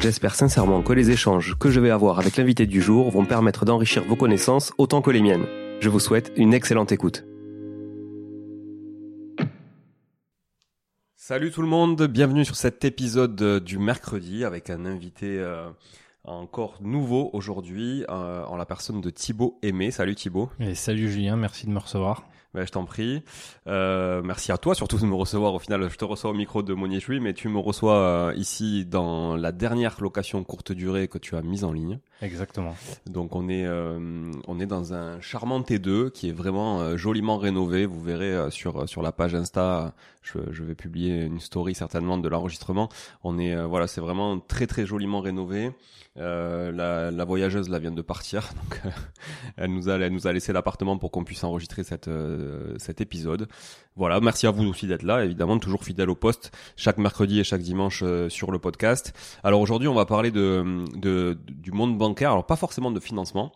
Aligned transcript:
J'espère 0.00 0.34
sincèrement 0.34 0.82
que 0.82 0.92
les 0.92 1.10
échanges 1.10 1.56
que 1.58 1.70
je 1.70 1.80
vais 1.80 1.90
avoir 1.90 2.18
avec 2.18 2.36
l'invité 2.36 2.66
du 2.66 2.82
jour 2.82 3.10
vont 3.10 3.24
permettre 3.24 3.64
d'enrichir 3.64 4.04
vos 4.04 4.14
connaissances 4.14 4.72
autant 4.78 5.00
que 5.00 5.10
les 5.10 5.22
miennes. 5.22 5.46
Je 5.80 5.88
vous 5.88 6.00
souhaite 6.00 6.32
une 6.36 6.52
excellente 6.54 6.92
écoute. 6.92 7.24
Salut 11.14 11.50
tout 11.50 11.62
le 11.62 11.66
monde, 11.66 12.06
bienvenue 12.06 12.44
sur 12.44 12.56
cet 12.56 12.84
épisode 12.84 13.64
du 13.64 13.78
mercredi 13.78 14.44
avec 14.44 14.70
un 14.70 14.84
invité 14.84 15.38
euh, 15.38 15.68
encore 16.22 16.78
nouveau 16.82 17.30
aujourd'hui 17.32 18.04
euh, 18.08 18.44
en 18.44 18.56
la 18.56 18.66
personne 18.66 19.00
de 19.00 19.10
Thibaut 19.10 19.58
Aimé. 19.62 19.90
Salut 19.90 20.14
Thibaut. 20.14 20.50
Et 20.60 20.74
salut 20.74 21.10
Julien, 21.10 21.36
merci 21.36 21.66
de 21.66 21.72
me 21.72 21.78
recevoir. 21.78 22.22
Ben, 22.56 22.66
je 22.66 22.72
t'en 22.72 22.86
prie. 22.86 23.22
Euh, 23.66 24.22
merci 24.24 24.50
à 24.50 24.56
toi 24.56 24.74
surtout 24.74 24.96
de 24.96 25.04
me 25.04 25.14
recevoir. 25.14 25.52
Au 25.52 25.58
final, 25.58 25.90
je 25.90 25.96
te 25.98 26.06
reçois 26.06 26.30
au 26.30 26.34
micro 26.34 26.62
de 26.62 26.72
Monier 26.72 27.00
mais 27.20 27.34
tu 27.34 27.50
me 27.50 27.58
reçois 27.58 27.98
euh, 27.98 28.34
ici 28.34 28.86
dans 28.86 29.36
la 29.36 29.52
dernière 29.52 30.00
location 30.00 30.42
courte 30.42 30.72
durée 30.72 31.06
que 31.06 31.18
tu 31.18 31.36
as 31.36 31.42
mise 31.42 31.64
en 31.64 31.72
ligne. 31.72 31.98
Exactement. 32.22 32.74
Donc 33.06 33.36
on 33.36 33.48
est 33.48 33.66
euh, 33.66 34.30
on 34.46 34.58
est 34.58 34.66
dans 34.66 34.94
un 34.94 35.20
charmant 35.20 35.60
T2 35.60 36.10
qui 36.10 36.30
est 36.30 36.32
vraiment 36.32 36.80
euh, 36.80 36.96
joliment 36.96 37.36
rénové. 37.36 37.84
Vous 37.84 38.00
verrez 38.00 38.32
euh, 38.32 38.50
sur 38.50 38.88
sur 38.88 39.02
la 39.02 39.12
page 39.12 39.34
Insta, 39.34 39.92
je, 40.22 40.38
je, 40.50 40.64
vais 40.64 40.74
publier 40.74 41.24
une 41.24 41.40
story 41.40 41.74
certainement 41.74 42.16
de 42.16 42.28
l'enregistrement. 42.28 42.88
On 43.22 43.38
est 43.38 43.54
voilà, 43.66 43.86
c'est 43.86 44.00
vraiment 44.00 44.38
très 44.38 44.66
très 44.66 44.86
joliment 44.86 45.20
rénové. 45.20 45.72
la, 46.16 47.10
la 47.10 47.24
voyageuse 47.26 47.68
là 47.68 47.78
vient 47.78 47.90
de 47.90 48.00
partir, 48.00 48.48
donc 48.62 48.80
elle 49.58 49.74
nous 49.74 49.90
a 49.90 49.98
elle 49.98 50.12
nous 50.12 50.26
a 50.26 50.32
laissé 50.32 50.54
l'appartement 50.54 50.96
pour 50.96 51.10
qu'on 51.10 51.24
puisse 51.24 51.44
enregistrer 51.44 51.84
cette 51.84 52.08
cet 52.78 53.02
épisode. 53.02 53.46
Voilà, 53.94 54.20
merci 54.20 54.46
à 54.46 54.50
vous 54.50 54.66
aussi 54.66 54.86
d'être 54.86 55.04
là, 55.04 55.24
évidemment, 55.24 55.58
toujours 55.58 55.82
fidèle 55.82 56.10
au 56.10 56.14
poste, 56.14 56.52
chaque 56.76 56.98
mercredi 56.98 57.40
et 57.40 57.44
chaque 57.44 57.62
dimanche 57.62 58.04
sur 58.28 58.50
le 58.50 58.58
podcast. 58.58 59.14
Alors 59.42 59.60
aujourd'hui, 59.60 59.88
on 59.88 59.94
va 59.94 60.04
parler 60.04 60.30
de, 60.30 60.84
de 60.96 61.38
du 61.48 61.72
monde 61.72 61.96
bancaire, 62.08 62.30
alors 62.30 62.46
pas 62.46 62.56
forcément 62.56 62.90
de 62.90 63.00
financement. 63.00 63.52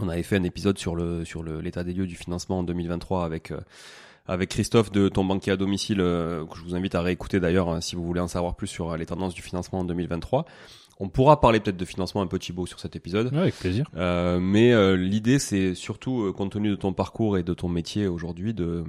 On 0.00 0.08
avait 0.08 0.22
fait 0.22 0.36
un 0.36 0.42
épisode 0.42 0.78
sur 0.78 0.96
le 0.96 1.24
sur 1.24 1.42
l'état 1.42 1.84
des 1.84 1.92
lieux 1.92 2.06
du 2.06 2.16
financement 2.16 2.58
en 2.58 2.62
2023 2.64 3.24
avec 3.24 3.50
euh, 3.52 3.60
avec 4.26 4.50
Christophe 4.50 4.90
de 4.90 5.08
ton 5.08 5.24
banquier 5.24 5.52
à 5.52 5.56
domicile 5.56 6.00
euh, 6.00 6.44
que 6.46 6.56
je 6.56 6.62
vous 6.62 6.74
invite 6.74 6.94
à 6.94 7.02
réécouter 7.02 7.38
d'ailleurs 7.38 7.68
hein, 7.68 7.80
si 7.80 7.94
vous 7.94 8.04
voulez 8.04 8.20
en 8.20 8.28
savoir 8.28 8.56
plus 8.56 8.66
sur 8.66 8.90
euh, 8.90 8.96
les 8.96 9.06
tendances 9.06 9.34
du 9.34 9.42
financement 9.42 9.80
en 9.80 9.84
2023. 9.84 10.46
On 11.00 11.08
pourra 11.08 11.40
parler 11.40 11.60
peut-être 11.60 11.76
de 11.76 11.84
financement 11.84 12.22
un 12.22 12.26
peu 12.26 12.38
Thibaut 12.38 12.66
sur 12.66 12.78
cet 12.78 12.96
épisode. 12.96 13.34
avec 13.34 13.56
plaisir. 13.56 13.90
mais 13.94 14.96
l'idée 14.96 15.40
c'est 15.40 15.74
surtout 15.74 16.32
compte 16.32 16.52
tenu 16.52 16.70
de 16.70 16.76
ton 16.76 16.92
parcours 16.92 17.36
et 17.36 17.42
de 17.42 17.52
ton 17.52 17.68
métier 17.68 18.06
aujourd'hui 18.06 18.54
de 18.54 18.84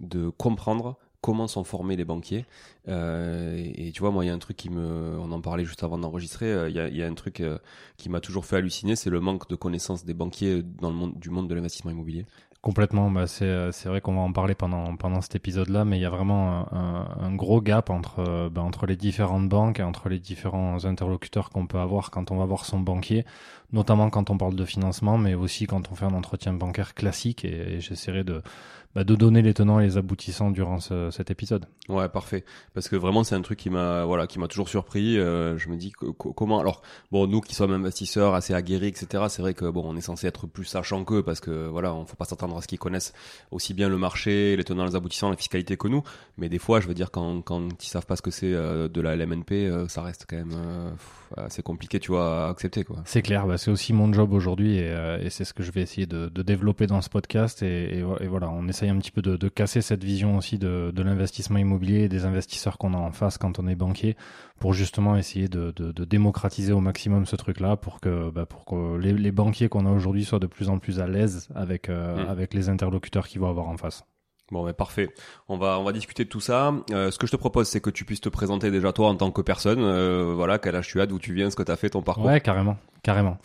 de 0.00 0.28
comprendre 0.28 0.98
comment 1.26 1.48
sont 1.48 1.64
formés 1.64 1.96
les 1.96 2.04
banquiers. 2.04 2.44
Euh, 2.86 3.60
et, 3.74 3.90
tu 3.90 3.98
vois, 3.98 4.12
moi, 4.12 4.24
il 4.24 4.28
y 4.28 4.30
a 4.30 4.32
un 4.32 4.38
truc 4.38 4.56
qui 4.56 4.70
me, 4.70 5.18
on 5.18 5.32
en 5.32 5.40
parlait 5.40 5.64
juste 5.64 5.82
avant 5.82 5.98
d'enregistrer. 5.98 6.46
Euh, 6.46 6.70
il 6.70 6.96
y, 6.96 7.02
a, 7.02 7.06
un 7.06 7.14
truc 7.14 7.40
euh, 7.40 7.58
qui 7.96 8.08
m'a 8.08 8.20
toujours 8.20 8.46
fait 8.46 8.54
halluciner, 8.54 8.94
c'est 8.94 9.10
le 9.10 9.18
manque 9.18 9.48
de 9.48 9.56
connaissances 9.56 10.04
des 10.04 10.14
banquiers 10.14 10.62
dans 10.62 10.88
le 10.88 10.94
monde 10.94 11.18
du 11.18 11.30
monde 11.30 11.48
de 11.48 11.54
l'investissement 11.56 11.90
immobilier. 11.90 12.26
Complètement, 12.62 13.10
bah 13.12 13.28
c'est 13.28 13.70
c'est 13.70 13.88
vrai 13.88 14.00
qu'on 14.00 14.14
va 14.14 14.22
en 14.22 14.32
parler 14.32 14.56
pendant 14.56 14.96
pendant 14.96 15.20
cet 15.20 15.36
épisode-là, 15.36 15.84
mais 15.84 15.98
il 15.98 16.02
y 16.02 16.04
a 16.04 16.10
vraiment 16.10 16.66
un, 16.72 17.32
gros 17.36 17.60
gap 17.60 17.90
entre 17.90 18.48
bah, 18.48 18.62
entre 18.62 18.86
les 18.86 18.96
différentes 18.96 19.48
banques 19.48 19.78
et 19.78 19.84
entre 19.84 20.08
les 20.08 20.18
différents 20.18 20.84
interlocuteurs 20.84 21.50
qu'on 21.50 21.68
peut 21.68 21.78
avoir 21.78 22.10
quand 22.10 22.32
on 22.32 22.36
va 22.38 22.44
voir 22.44 22.64
son 22.64 22.80
banquier, 22.80 23.24
notamment 23.72 24.10
quand 24.10 24.30
on 24.30 24.38
parle 24.38 24.56
de 24.56 24.64
financement, 24.64 25.16
mais 25.16 25.34
aussi 25.34 25.66
quand 25.66 25.92
on 25.92 25.94
fait 25.94 26.06
un 26.06 26.14
entretien 26.14 26.54
bancaire 26.54 26.94
classique. 26.94 27.44
Et, 27.44 27.80
j'essaierai 27.80 28.24
de 28.24 28.42
bah, 28.96 29.04
de 29.04 29.14
donner 29.14 29.42
les 29.42 29.52
tenants 29.52 29.78
et 29.78 29.84
les 29.84 29.98
aboutissants 29.98 30.50
durant 30.50 30.80
ce, 30.80 31.10
cet 31.10 31.30
épisode. 31.30 31.66
Ouais, 31.90 32.08
parfait. 32.08 32.46
Parce 32.72 32.88
que 32.88 32.96
vraiment, 32.96 33.24
c'est 33.24 33.34
un 33.34 33.42
truc 33.42 33.58
qui 33.58 33.68
m'a, 33.68 34.06
voilà, 34.06 34.26
qui 34.26 34.38
m'a 34.38 34.48
toujours 34.48 34.70
surpris. 34.70 35.18
Euh, 35.18 35.58
je 35.58 35.68
me 35.68 35.76
dis 35.76 35.92
comment. 35.92 36.60
Alors, 36.60 36.80
bon, 37.12 37.26
nous 37.26 37.42
qui 37.42 37.54
sommes 37.54 37.72
investisseurs 37.72 38.32
assez 38.32 38.54
aguerris, 38.54 38.86
etc. 38.86 39.24
C'est 39.28 39.42
vrai 39.42 39.52
que 39.52 39.66
bon, 39.66 39.82
on 39.84 39.98
est 39.98 40.00
censé 40.00 40.26
être 40.26 40.46
plus 40.46 40.64
sachant 40.64 41.04
qu'eux 41.04 41.22
parce 41.22 41.40
que 41.40 41.68
voilà, 41.68 41.92
on 41.92 42.06
faut 42.06 42.16
pas 42.16 42.24
s'attendre 42.24 42.56
à 42.56 42.62
ce 42.62 42.68
qu'ils 42.68 42.78
connaissent 42.78 43.12
aussi 43.50 43.74
bien 43.74 43.90
le 43.90 43.98
marché, 43.98 44.56
les 44.56 44.64
tenants, 44.64 44.86
les 44.86 44.96
aboutissants, 44.96 45.28
la 45.28 45.36
fiscalité 45.36 45.76
que 45.76 45.88
nous. 45.88 46.02
Mais 46.38 46.48
des 46.48 46.58
fois, 46.58 46.80
je 46.80 46.88
veux 46.88 46.94
dire, 46.94 47.10
quand 47.10 47.42
quand 47.42 47.68
ils 47.84 47.88
savent 47.88 48.06
pas 48.06 48.16
ce 48.16 48.22
que 48.22 48.30
c'est 48.30 48.54
euh, 48.54 48.88
de 48.88 49.02
la 49.02 49.14
LMNP, 49.14 49.52
euh, 49.52 49.88
ça 49.88 50.00
reste 50.00 50.24
quand 50.26 50.36
même 50.36 50.56
assez 51.36 51.62
compliqué, 51.62 52.00
tu 52.00 52.12
vois, 52.12 52.46
à 52.46 52.48
accepter 52.48 52.82
quoi. 52.84 53.02
C'est 53.04 53.20
clair. 53.20 53.46
Bah, 53.46 53.58
c'est 53.58 53.70
aussi 53.70 53.92
mon 53.92 54.10
job 54.10 54.32
aujourd'hui 54.32 54.78
et, 54.78 54.96
et 55.20 55.28
c'est 55.28 55.44
ce 55.44 55.52
que 55.52 55.62
je 55.62 55.70
vais 55.70 55.82
essayer 55.82 56.06
de, 56.06 56.30
de 56.30 56.42
développer 56.42 56.86
dans 56.86 57.02
ce 57.02 57.10
podcast. 57.10 57.62
Et, 57.62 57.98
et, 57.98 58.04
et 58.20 58.26
voilà, 58.26 58.48
on 58.48 58.66
essaye 58.68 58.85
un 58.88 58.98
petit 58.98 59.10
peu 59.10 59.22
de, 59.22 59.36
de 59.36 59.48
casser 59.48 59.82
cette 59.82 60.04
vision 60.04 60.36
aussi 60.36 60.58
de, 60.58 60.92
de 60.94 61.02
l'investissement 61.02 61.58
immobilier 61.58 62.04
et 62.04 62.08
des 62.08 62.24
investisseurs 62.24 62.78
qu'on 62.78 62.94
a 62.94 62.98
en 62.98 63.12
face 63.12 63.38
quand 63.38 63.58
on 63.58 63.66
est 63.66 63.74
banquier 63.74 64.16
pour 64.58 64.72
justement 64.72 65.16
essayer 65.16 65.48
de, 65.48 65.72
démocratiser 66.04 66.72
au 66.72 66.80
maximum 66.80 67.26
ce 67.26 67.36
truc-là 67.36 67.76
pour 67.76 68.00
que, 68.00 68.30
bah, 68.30 68.46
pour 68.46 68.64
que 68.64 68.96
les, 68.96 69.12
les 69.12 69.32
banquiers 69.32 69.68
qu'on 69.68 69.86
a 69.86 69.90
aujourd'hui 69.90 70.24
soient 70.24 70.38
de 70.38 70.46
plus 70.46 70.68
en 70.68 70.78
plus 70.78 71.00
à 71.00 71.06
l'aise 71.06 71.48
avec, 71.54 71.88
euh, 71.88 72.24
mmh. 72.24 72.28
avec 72.28 72.54
les 72.54 72.68
interlocuteurs 72.68 73.28
qu'ils 73.28 73.40
vont 73.40 73.50
avoir 73.50 73.68
en 73.68 73.76
face. 73.76 74.04
Bon, 74.52 74.64
mais 74.64 74.72
parfait. 74.72 75.08
On 75.48 75.58
va 75.58 75.80
on 75.80 75.84
va 75.84 75.92
discuter 75.92 76.24
de 76.24 76.28
tout 76.28 76.40
ça. 76.40 76.72
Euh, 76.92 77.10
ce 77.10 77.18
que 77.18 77.26
je 77.26 77.32
te 77.32 77.36
propose, 77.36 77.66
c'est 77.66 77.80
que 77.80 77.90
tu 77.90 78.04
puisses 78.04 78.20
te 78.20 78.28
présenter 78.28 78.70
déjà 78.70 78.92
toi 78.92 79.08
en 79.08 79.16
tant 79.16 79.32
que 79.32 79.42
personne. 79.42 79.80
Euh, 79.80 80.34
voilà, 80.36 80.58
quel 80.58 80.76
âge 80.76 80.86
tu 80.86 81.00
as, 81.00 81.06
d'où 81.06 81.18
tu 81.18 81.34
viens, 81.34 81.50
ce 81.50 81.56
que 81.56 81.64
tu 81.64 81.72
as 81.72 81.76
fait, 81.76 81.90
ton 81.90 82.02
parcours. 82.02 82.26
Ouais, 82.26 82.40
carrément, 82.40 82.76
carrément. 83.02 83.38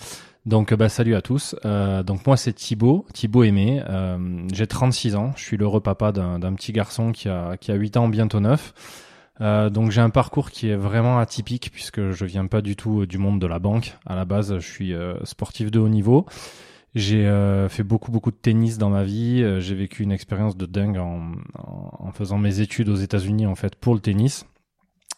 Donc 0.45 0.73
bah 0.73 0.89
salut 0.89 1.15
à 1.15 1.21
tous. 1.21 1.55
Euh, 1.65 2.01
donc 2.01 2.25
moi 2.25 2.35
c'est 2.35 2.53
Thibaut, 2.53 3.05
Thibaut 3.13 3.43
Aimé. 3.43 3.83
Euh, 3.87 4.47
j'ai 4.51 4.65
36 4.65 5.15
ans. 5.15 5.33
Je 5.35 5.43
suis 5.43 5.55
l'heureux 5.55 5.81
papa 5.81 6.11
d'un 6.11 6.53
petit 6.53 6.71
garçon 6.71 7.11
qui 7.11 7.29
a 7.29 7.57
qui 7.57 7.71
a 7.71 7.75
8 7.75 7.97
ans 7.97 8.09
bientôt 8.09 8.39
9. 8.39 8.73
Euh, 9.41 9.69
donc 9.69 9.91
j'ai 9.91 10.01
un 10.01 10.09
parcours 10.09 10.49
qui 10.49 10.69
est 10.69 10.75
vraiment 10.75 11.19
atypique 11.19 11.69
puisque 11.71 12.11
je 12.11 12.25
viens 12.25 12.47
pas 12.47 12.61
du 12.61 12.75
tout 12.75 13.05
du 13.05 13.19
monde 13.19 13.39
de 13.39 13.45
la 13.45 13.59
banque. 13.59 13.97
À 14.07 14.15
la 14.15 14.25
base, 14.25 14.57
je 14.57 14.67
suis 14.67 14.93
sportif 15.25 15.69
de 15.69 15.79
haut 15.79 15.89
niveau. 15.89 16.25
J'ai 16.95 17.23
fait 17.69 17.83
beaucoup 17.83 18.11
beaucoup 18.11 18.31
de 18.31 18.35
tennis 18.35 18.79
dans 18.79 18.89
ma 18.89 19.03
vie. 19.03 19.45
J'ai 19.59 19.75
vécu 19.75 20.01
une 20.01 20.11
expérience 20.11 20.57
de 20.57 20.65
dingue 20.65 20.97
en, 20.97 21.33
en, 21.99 22.11
faisant 22.13 22.39
mes 22.39 22.61
études 22.61 22.89
aux 22.89 22.95
États-Unis 22.95 23.45
en 23.45 23.55
fait 23.55 23.75
pour 23.75 23.93
le 23.93 23.99
tennis 23.99 24.45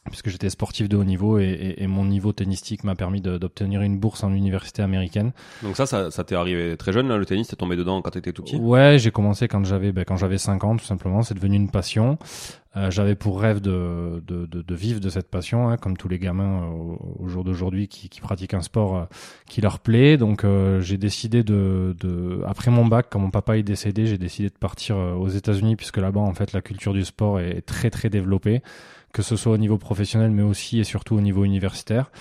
puisque 0.10 0.30
j'étais 0.30 0.50
sportif 0.50 0.90
de 0.90 0.98
haut 0.98 1.04
niveau 1.04 1.40
et, 1.40 1.44
et, 1.44 1.84
et 1.84 1.88
mon 1.88 2.06
niveau 2.06 2.34
tennistique 2.34 2.84
m'a 2.84 2.96
permis 2.96 3.22
d'obtenir 3.22 3.82
une 3.82 3.98
bourse 3.98 4.24
en 4.24 4.34
université 4.34 4.82
américaine. 4.82 5.32
Donc 5.62 5.78
ça, 5.78 5.86
ça, 5.86 6.12
ça 6.12 6.24
t'est 6.24 6.36
arrivé 6.36 6.76
très 6.78 6.92
jeune, 6.92 7.08
là, 7.08 7.18
le 7.18 7.26
tennis, 7.26 7.48
t'es 7.48 7.56
tombé 7.56 7.76
dedans 7.76 8.02
quand 8.02 8.12
t'étais 8.12 8.34
tout 8.34 8.44
petit? 8.44 8.58
Ouais, 8.58 8.98
j'ai 9.00 9.12
commencé 9.12 9.48
quand 9.48 9.64
j'avais 9.64 9.92
ben, 9.92 10.04
quand 10.04 10.18
j'avais 10.18 10.38
5 10.38 10.64
ans, 10.64 10.76
tout 10.76 10.86
simplement. 10.86 11.22
C'est 11.24 11.36
devenu 11.36 11.56
une 11.56 11.70
passion. 11.70 12.18
Euh, 12.76 12.90
j'avais 12.90 13.14
pour 13.14 13.40
rêve 13.40 13.62
de, 13.62 14.24
de, 14.26 14.48
de, 14.48 14.64
de, 14.64 14.76
vivre 14.76 15.00
de 15.00 15.10
cette 15.10 15.30
passion, 15.30 15.70
hein, 15.70 15.78
comme 15.78 15.96
tous 15.96 16.08
les 16.08 16.18
gamins 16.18 16.64
euh, 16.64 16.96
au 17.20 17.28
jour 17.28 17.44
d'aujourd'hui 17.44 17.88
qui, 17.88 18.10
qui, 18.10 18.20
pratiquent 18.20 18.56
un 18.56 18.64
sport 18.64 18.98
euh, 18.98 19.04
qui 19.48 19.62
leur 19.62 19.78
plaît. 19.80 20.18
Donc 20.18 20.44
euh, 20.44 20.82
j'ai 20.82 20.98
décidé 20.98 21.44
de, 21.44 21.96
de, 22.00 22.42
après 22.48 22.72
mon 22.72 22.86
bac, 22.86 23.08
quand 23.12 23.20
mon 23.20 23.30
papa 23.30 23.58
est 23.58 23.64
décédé, 23.64 24.08
j'ai 24.08 24.18
décidé 24.18 24.50
de 24.50 24.58
partir 24.58 24.98
aux 24.98 25.30
États-Unis 25.30 25.76
puisque 25.76 25.98
là-bas 25.98 26.22
en 26.22 26.34
fait 26.34 26.52
la 26.52 26.62
culture 26.62 26.94
du 26.94 27.06
sport 27.06 27.40
est 27.40 27.62
très 27.62 27.92
très 27.92 28.10
développée 28.10 28.64
que 29.14 29.22
ce 29.22 29.36
soit 29.36 29.54
au 29.54 29.58
niveau 29.58 29.78
professionnel, 29.78 30.32
mais 30.32 30.42
aussi 30.42 30.80
et 30.80 30.84
surtout 30.84 31.16
au 31.16 31.22
niveau 31.22 31.46
universitaire. 31.46 32.12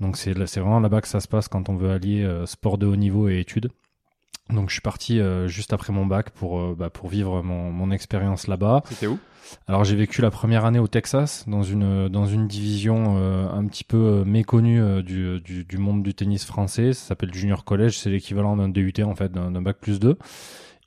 Donc 0.00 0.16
c'est 0.16 0.32
vraiment 0.32 0.80
là-bas 0.80 1.00
que 1.00 1.08
ça 1.08 1.20
se 1.20 1.28
passe 1.28 1.48
quand 1.48 1.68
on 1.68 1.76
veut 1.76 1.90
allier 1.90 2.22
euh, 2.22 2.46
sport 2.46 2.78
de 2.78 2.86
haut 2.86 2.96
niveau 2.96 3.28
et 3.28 3.40
études. 3.40 3.70
Donc 4.50 4.68
je 4.68 4.74
suis 4.74 4.82
parti 4.82 5.18
euh, 5.18 5.48
juste 5.48 5.72
après 5.72 5.92
mon 5.92 6.04
bac 6.04 6.30
pour 6.30 6.60
euh, 6.60 6.76
bah, 6.78 6.90
pour 6.90 7.08
vivre 7.08 7.42
mon, 7.42 7.70
mon 7.70 7.90
expérience 7.90 8.46
là-bas. 8.46 8.82
C'était 8.88 9.06
où? 9.06 9.18
Alors 9.66 9.84
j'ai 9.84 9.96
vécu 9.96 10.20
la 10.20 10.30
première 10.30 10.64
année 10.64 10.78
au 10.78 10.88
Texas 10.88 11.44
dans 11.46 11.62
une 11.62 12.08
dans 12.08 12.26
une 12.26 12.46
division 12.46 13.16
un 13.52 13.66
petit 13.66 13.84
peu 13.84 14.24
méconnue 14.24 15.02
du, 15.02 15.40
du, 15.40 15.64
du 15.64 15.78
monde 15.78 16.02
du 16.02 16.14
tennis 16.14 16.44
français. 16.44 16.92
Ça 16.92 17.08
s'appelle 17.08 17.34
Junior 17.34 17.64
College. 17.64 17.98
C'est 17.98 18.08
l'équivalent 18.08 18.56
d'un 18.56 18.68
DUT 18.68 18.94
en 19.02 19.14
fait 19.14 19.30
d'un 19.32 19.60
bac 19.60 19.76
plus 19.78 20.00
2. 20.00 20.16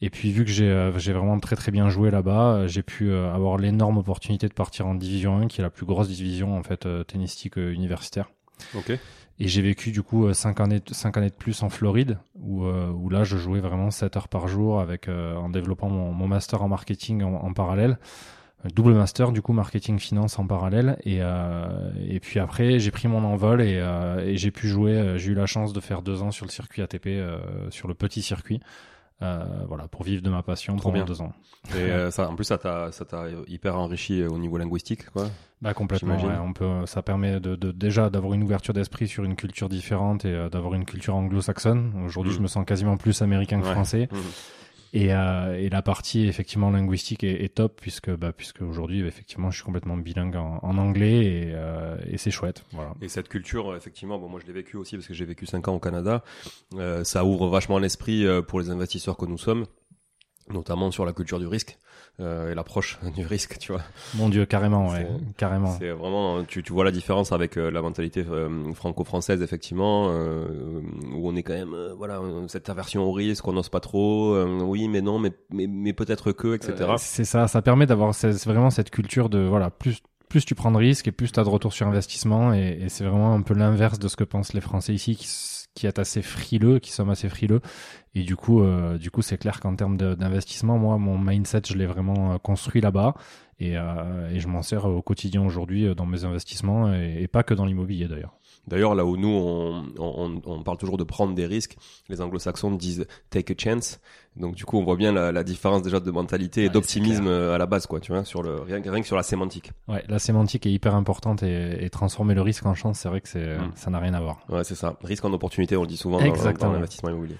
Et 0.05 0.11
puis 0.11 0.31
vu 0.31 0.45
que 0.45 0.51
j'ai 0.51 0.69
euh, 0.69 0.95
j'ai 0.99 1.13
vraiment 1.13 1.39
très 1.39 1.55
très 1.55 1.71
bien 1.71 1.89
joué 1.89 2.11
là-bas, 2.11 2.53
euh, 2.53 2.67
j'ai 2.67 2.83
pu 2.83 3.09
euh, 3.09 3.33
avoir 3.33 3.57
l'énorme 3.57 3.97
opportunité 3.97 4.47
de 4.47 4.53
partir 4.53 4.85
en 4.85 4.93
division 4.93 5.37
1 5.39 5.47
qui 5.47 5.61
est 5.61 5.63
la 5.63 5.71
plus 5.71 5.87
grosse 5.87 6.09
division 6.09 6.55
en 6.55 6.61
fait 6.61 6.87
tennistique 7.07 7.55
universitaire. 7.55 8.29
OK. 8.75 8.91
Et 8.91 9.47
j'ai 9.47 9.63
vécu 9.63 9.89
du 9.89 10.03
coup 10.03 10.31
5 10.31 10.59
années 10.59 10.81
cinq 10.91 11.17
années 11.17 11.31
de 11.31 11.35
plus 11.35 11.63
en 11.63 11.69
Floride 11.69 12.19
où 12.35 12.65
où 12.67 13.09
là 13.09 13.23
je 13.23 13.35
jouais 13.35 13.61
vraiment 13.61 13.89
7 13.89 14.15
heures 14.15 14.27
par 14.27 14.47
jour 14.47 14.79
avec 14.79 15.09
en 15.09 15.49
développant 15.49 15.89
mon, 15.89 16.11
mon 16.13 16.27
master 16.27 16.61
en 16.61 16.67
marketing 16.67 17.23
en, 17.23 17.33
en, 17.33 17.53
parallèle. 17.53 17.97
Double 18.75 18.93
master 18.93 19.31
du 19.31 19.41
coup 19.41 19.53
marketing 19.53 19.97
finance 19.97 20.37
en 20.37 20.45
parallèle 20.45 20.97
et 21.03 21.21
et 22.07 22.19
puis 22.19 22.39
après 22.39 22.77
j'ai 22.77 22.91
pris 22.91 23.07
mon 23.07 23.23
envol 23.23 23.61
et, 23.63 23.83
et 24.23 24.37
j'ai 24.37 24.51
pu 24.51 24.67
jouer 24.67 25.15
j'ai 25.17 25.31
eu 25.31 25.35
la 25.35 25.47
chance 25.47 25.73
de 25.73 25.79
faire 25.79 26.03
deux 26.03 26.21
ans 26.21 26.31
sur 26.31 26.45
le 26.45 26.51
circuit 26.51 26.83
ATP 26.83 27.09
sur 27.71 27.87
le 27.87 27.95
petit 27.95 28.21
circuit 28.21 28.61
euh, 29.21 29.45
voilà, 29.67 29.87
pour 29.87 30.03
vivre 30.03 30.21
de 30.21 30.29
ma 30.29 30.43
passion 30.43 30.75
Trop 30.75 30.91
pendant 30.91 31.05
deux 31.05 31.21
ans. 31.21 31.31
Et 31.73 31.77
euh, 31.79 32.11
ça, 32.11 32.29
en 32.29 32.35
plus, 32.35 32.43
ça 32.43 32.57
t'a, 32.57 32.91
ça 32.91 33.05
t'a 33.05 33.27
hyper 33.47 33.77
enrichi 33.77 34.23
au 34.23 34.37
niveau 34.37 34.57
linguistique, 34.57 35.09
quoi. 35.09 35.27
Bah 35.61 35.73
complètement. 35.73 36.17
Ouais, 36.17 36.37
on 36.37 36.51
peut, 36.51 36.85
ça 36.85 37.01
permet 37.01 37.39
de, 37.39 37.55
de 37.55 37.71
déjà 37.71 38.09
d'avoir 38.09 38.33
une 38.33 38.43
ouverture 38.43 38.73
d'esprit 38.73 39.07
sur 39.07 39.23
une 39.23 39.35
culture 39.35 39.69
différente 39.69 40.25
et 40.25 40.33
euh, 40.33 40.49
d'avoir 40.49 40.73
une 40.73 40.83
culture 40.83 41.15
anglo-saxonne. 41.15 41.93
Aujourd'hui, 42.05 42.33
mmh. 42.33 42.35
je 42.35 42.41
me 42.41 42.47
sens 42.47 42.65
quasiment 42.65 42.97
plus 42.97 43.21
américain 43.21 43.61
que 43.61 43.65
ouais. 43.65 43.71
français. 43.71 44.09
Mmh. 44.11 44.17
Et, 44.95 45.13
euh, 45.13 45.59
et, 45.59 45.67
la 45.67 45.81
partie 45.81 46.25
effectivement 46.25 46.71
linguistique 46.71 47.25
est, 47.25 47.53
top 47.53 47.81
puisque 47.81 48.09
bah, 48.11 48.31
puisque 48.31 48.61
aujourd'hui 48.61 49.05
effectivement 49.05 49.51
je 49.51 49.57
suis 49.57 49.65
complètement 49.65 49.97
bilingue 49.97 50.37
en, 50.37 50.77
anglais 50.77 51.25
et, 51.25 51.51
euh, 51.53 51.97
et 52.09 52.17
c'est 52.17 52.31
chouette. 52.31 52.63
Voilà. 52.71 52.93
Et 53.01 53.09
cette 53.09 53.27
culture 53.27 53.75
effectivement, 53.75 54.17
bon 54.17 54.29
moi 54.29 54.39
je 54.41 54.47
l'ai 54.47 54.53
vécu 54.53 54.77
aussi 54.77 54.95
parce 54.95 55.05
que 55.05 55.13
j'ai 55.13 55.25
vécu 55.25 55.45
cinq 55.45 55.67
ans 55.67 55.75
au 55.75 55.79
Canada, 55.79 56.23
euh, 56.75 57.03
ça 57.03 57.25
ouvre 57.25 57.49
vachement 57.49 57.77
l'esprit 57.77 58.25
euh, 58.25 58.41
pour 58.41 58.61
les 58.61 58.69
investisseurs 58.69 59.17
que 59.17 59.25
nous 59.25 59.37
sommes 59.37 59.65
notamment 60.49 60.91
sur 60.91 61.05
la 61.05 61.11
culture 61.11 61.39
du 61.39 61.47
risque 61.47 61.77
euh, 62.19 62.51
et 62.51 62.55
l'approche 62.55 62.99
du 63.15 63.25
risque, 63.25 63.57
tu 63.59 63.71
vois. 63.71 63.81
Mon 64.15 64.29
Dieu, 64.29 64.45
carrément, 64.45 64.89
ouais, 64.89 65.07
carrément. 65.37 65.75
C'est 65.79 65.91
vraiment, 65.91 66.43
tu, 66.43 66.63
tu 66.63 66.73
vois 66.73 66.85
la 66.85 66.91
différence 66.91 67.31
avec 67.31 67.57
euh, 67.57 67.69
la 67.69 67.81
mentalité 67.81 68.25
euh, 68.29 68.73
franco-française, 68.73 69.41
effectivement, 69.41 70.07
euh, 70.09 70.81
où 71.13 71.27
on 71.27 71.35
est 71.35 71.43
quand 71.43 71.53
même, 71.53 71.75
voilà, 71.97 72.21
cette 72.47 72.69
aversion 72.69 73.03
au 73.03 73.11
risque, 73.11 73.47
on 73.47 73.53
n'ose 73.53 73.69
pas 73.69 73.79
trop, 73.79 74.41
oui, 74.43 74.87
mais 74.87 75.01
non, 75.01 75.19
mais 75.19 75.31
mais, 75.51 75.67
mais 75.67 75.93
peut-être 75.93 76.31
que, 76.31 76.55
etc. 76.55 76.93
c'est 76.97 77.25
ça, 77.25 77.47
ça 77.47 77.61
permet 77.61 77.85
d'avoir 77.85 78.13
vraiment 78.45 78.69
cette 78.69 78.89
culture 78.89 79.29
de, 79.29 79.39
voilà, 79.39 79.69
plus 79.69 80.01
plus 80.27 80.43
tu 80.43 80.55
prends 80.55 80.71
de 80.71 80.77
risques 80.77 81.07
et 81.07 81.11
plus 81.11 81.31
tu 81.31 81.39
as 81.39 81.43
de 81.43 81.49
retour 81.49 81.71
sur 81.71 81.87
investissement 81.87 82.53
et, 82.53 82.79
et 82.81 82.89
c'est 82.89 83.05
vraiment 83.05 83.33
un 83.33 83.41
peu 83.41 83.53
l'inverse 83.53 83.99
de 83.99 84.07
ce 84.07 84.15
que 84.15 84.23
pensent 84.23 84.53
les 84.53 84.59
Français 84.59 84.93
ici 84.93 85.15
qui 85.15 85.27
qui 85.75 85.87
est 85.87 85.99
assez 85.99 86.21
frileux, 86.21 86.79
qui 86.79 86.91
sommes 86.91 87.09
assez 87.09 87.29
frileux. 87.29 87.61
Et 88.15 88.23
du 88.23 88.37
coup, 88.37 88.61
euh, 88.61 88.97
du 88.97 89.11
coup, 89.11 89.21
c'est 89.21 89.37
clair 89.37 89.59
qu'en 89.59 89.75
termes 89.75 89.97
d'investissement, 89.97 90.77
moi, 90.77 90.97
mon 90.97 91.17
mindset, 91.19 91.61
je 91.67 91.73
l'ai 91.73 91.85
vraiment 91.85 92.33
euh, 92.33 92.37
construit 92.37 92.81
là-bas. 92.81 93.13
Et, 93.59 93.77
euh, 93.77 94.29
et, 94.33 94.39
je 94.41 94.47
m'en 94.49 94.61
sers 94.61 94.83
au 94.85 95.01
quotidien 95.01 95.45
aujourd'hui 95.45 95.85
euh, 95.85 95.95
dans 95.95 96.05
mes 96.05 96.25
investissements 96.25 96.93
et, 96.93 97.19
et 97.21 97.27
pas 97.29 97.43
que 97.43 97.53
dans 97.53 97.65
l'immobilier 97.65 98.09
d'ailleurs. 98.09 98.33
D'ailleurs, 98.67 98.95
là 98.95 99.05
où 99.05 99.15
nous, 99.15 99.29
on, 99.29 99.85
on, 99.97 100.41
on, 100.45 100.63
parle 100.63 100.77
toujours 100.77 100.97
de 100.97 101.05
prendre 101.05 101.33
des 101.35 101.45
risques, 101.45 101.77
les 102.09 102.19
anglo-saxons 102.19 102.71
disent 102.71 103.05
take 103.29 103.53
a 103.53 103.55
chance. 103.57 104.01
Donc 104.35 104.55
du 104.55 104.65
coup, 104.65 104.77
on 104.77 104.83
voit 104.83 104.97
bien 104.97 105.13
la, 105.13 105.31
la 105.31 105.43
différence 105.45 105.83
déjà 105.83 106.01
de 106.01 106.11
mentalité 106.11 106.65
et 106.65 106.69
d'optimisme 106.69 107.27
à 107.27 107.57
la 107.57 107.65
base, 107.65 107.85
quoi, 107.85 108.01
tu 108.01 108.11
vois, 108.11 108.25
sur 108.25 108.43
le 108.43 108.59
rien, 108.59 108.81
rien, 108.83 108.99
que 108.99 109.07
sur 109.07 109.15
la 109.15 109.23
sémantique. 109.23 109.71
Ouais, 109.87 110.03
la 110.09 110.19
sémantique 110.19 110.65
est 110.65 110.71
hyper 110.71 110.95
importante 110.95 111.43
et, 111.43 111.85
et 111.85 111.89
transformer 111.89 112.33
le 112.33 112.41
risque 112.41 112.65
en 112.65 112.73
chance, 112.73 112.99
c'est 112.99 113.07
vrai 113.07 113.21
que 113.21 113.29
c'est 113.29 113.57
mm. 113.57 113.71
ça 113.75 113.89
n'a 113.89 113.99
rien 113.99 114.15
à 114.15 114.19
voir. 114.19 114.39
Ouais, 114.49 114.65
c'est 114.65 114.75
ça. 114.75 114.97
Risque 115.01 115.23
en 115.23 115.31
opportunité, 115.31 115.77
on 115.77 115.81
le 115.81 115.87
dit 115.87 115.95
souvent 115.95 116.19
Exactement. 116.19 116.53
dans, 116.53 116.67
dans 116.67 116.73
l'investissement 116.73 117.11
immobilier. 117.11 117.37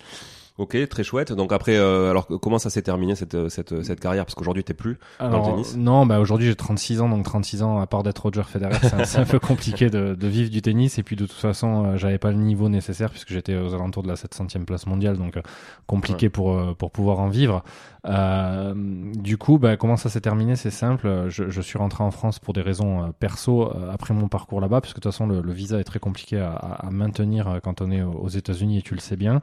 Ok, 0.58 0.78
très 0.88 1.04
chouette. 1.04 1.34
Donc 1.34 1.52
après, 1.52 1.76
euh, 1.76 2.10
alors 2.10 2.28
comment 2.42 2.60
ça 2.60 2.70
s'est 2.70 2.82
terminé 2.82 3.16
cette 3.16 3.50
cette 3.50 3.84
cette 3.84 4.00
carrière? 4.00 4.24
Parce 4.24 4.36
qu'aujourd'hui 4.36 4.64
t'es 4.64 4.74
plus 4.74 4.98
alors, 5.20 5.32
dans 5.32 5.50
le 5.50 5.52
tennis. 5.52 5.76
Non, 5.76 6.06
bah 6.06 6.22
aujourd'hui 6.22 6.48
j'ai 6.48 6.56
36 6.56 7.02
ans, 7.02 7.10
donc 7.10 7.26
36 7.26 7.62
ans 7.62 7.80
à 7.80 7.88
part 7.88 8.04
d'être 8.04 8.20
Roger 8.20 8.44
Federer, 8.44 8.78
c'est 8.82 9.18
un, 9.18 9.22
un, 9.22 9.26
peu 9.26 9.40
compliqué 9.40 9.90
de, 9.90 10.16
de, 10.16 10.28
vivre 10.28 10.50
du 10.50 10.62
tennis. 10.62 10.98
Et 10.98 11.04
puis 11.04 11.18
de 11.18 11.26
toute 11.26 11.36
façon, 11.36 11.86
euh, 11.86 11.98
j'avais 11.98 12.20
pas 12.20 12.32
le 12.32 12.38
niveau 12.38 12.70
nécessaire 12.70 13.10
puisque 13.10 13.34
j'étais 13.34 13.58
aux 13.58 13.74
alentours 13.74 14.04
de 14.04 14.08
la 14.08 14.14
700e 14.14 14.64
place 14.64 14.88
mondiale, 14.88 15.18
donc 15.18 15.36
euh, 15.36 15.42
compliqué 15.88 16.28
ouais. 16.28 16.30
pour 16.30 16.54
euh, 16.54 16.74
pour 16.74 16.92
pouvoir 16.92 17.20
en 17.20 17.28
vivre. 17.28 17.62
Euh, 18.06 18.74
du 18.76 19.38
coup, 19.38 19.58
bah, 19.58 19.76
comment 19.76 19.98
ça 19.98 20.10
s'est 20.10 20.22
terminé? 20.22 20.56
C'est 20.56 20.72
simple. 20.72 21.26
Je, 21.28 21.50
je, 21.50 21.62
suis 21.62 21.80
rentré 21.80 22.04
en 22.04 22.12
France 22.12 22.40
pour 22.40 22.54
des 22.54 22.62
raisons 22.62 23.12
perso 23.20 23.70
après 23.92 24.14
mon 24.14 24.30
parcours 24.30 24.62
là-bas, 24.62 24.80
parce 24.80 24.94
que 24.94 25.00
de 25.00 25.04
toute 25.04 25.12
façon 25.12 25.28
le, 25.28 25.42
le, 25.42 25.52
visa 25.52 25.80
est 25.80 25.84
très 25.84 26.00
compliqué 26.00 26.40
à, 26.40 26.54
à 26.54 26.92
maintenir 26.92 27.60
quand 27.64 27.82
on 27.82 27.92
est 27.92 28.04
aux 28.04 28.30
États-Unis 28.30 28.78
et 28.78 28.82
tu 28.84 28.94
le 28.94 29.02
sais 29.02 29.18
bien. 29.18 29.42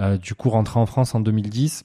Euh, 0.00 0.18
du 0.18 0.34
coup, 0.34 0.50
rentré 0.50 0.78
en 0.78 0.86
France 0.86 1.14
en 1.14 1.20
2010. 1.20 1.84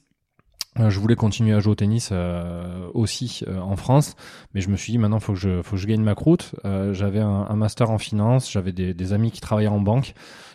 Euh, 0.80 0.88
je 0.88 0.98
voulais 0.98 1.16
continuer 1.16 1.52
à 1.54 1.60
jouer 1.60 1.72
au 1.72 1.74
tennis 1.74 2.08
euh, 2.12 2.88
aussi 2.94 3.42
euh, 3.46 3.60
en 3.60 3.76
France, 3.76 4.16
mais 4.54 4.62
je 4.62 4.70
me 4.70 4.76
suis 4.76 4.90
dit 4.90 4.98
maintenant 4.98 5.20
faut 5.20 5.34
que 5.34 5.38
je 5.38 5.60
faut 5.60 5.76
que 5.76 5.82
je 5.82 5.86
gagne 5.86 6.00
ma 6.02 6.14
croûte. 6.14 6.54
j'avais 6.92 7.20
un, 7.20 7.46
un, 7.48 7.56
master 7.56 7.90
en 7.90 7.98
finance, 7.98 8.50
j'avais 8.50 8.72
des, 8.72 8.94
des, 8.94 9.12
amis 9.12 9.30
qui 9.30 9.42
travaillaient 9.42 9.68
en 9.68 9.80
banque, 9.80 10.14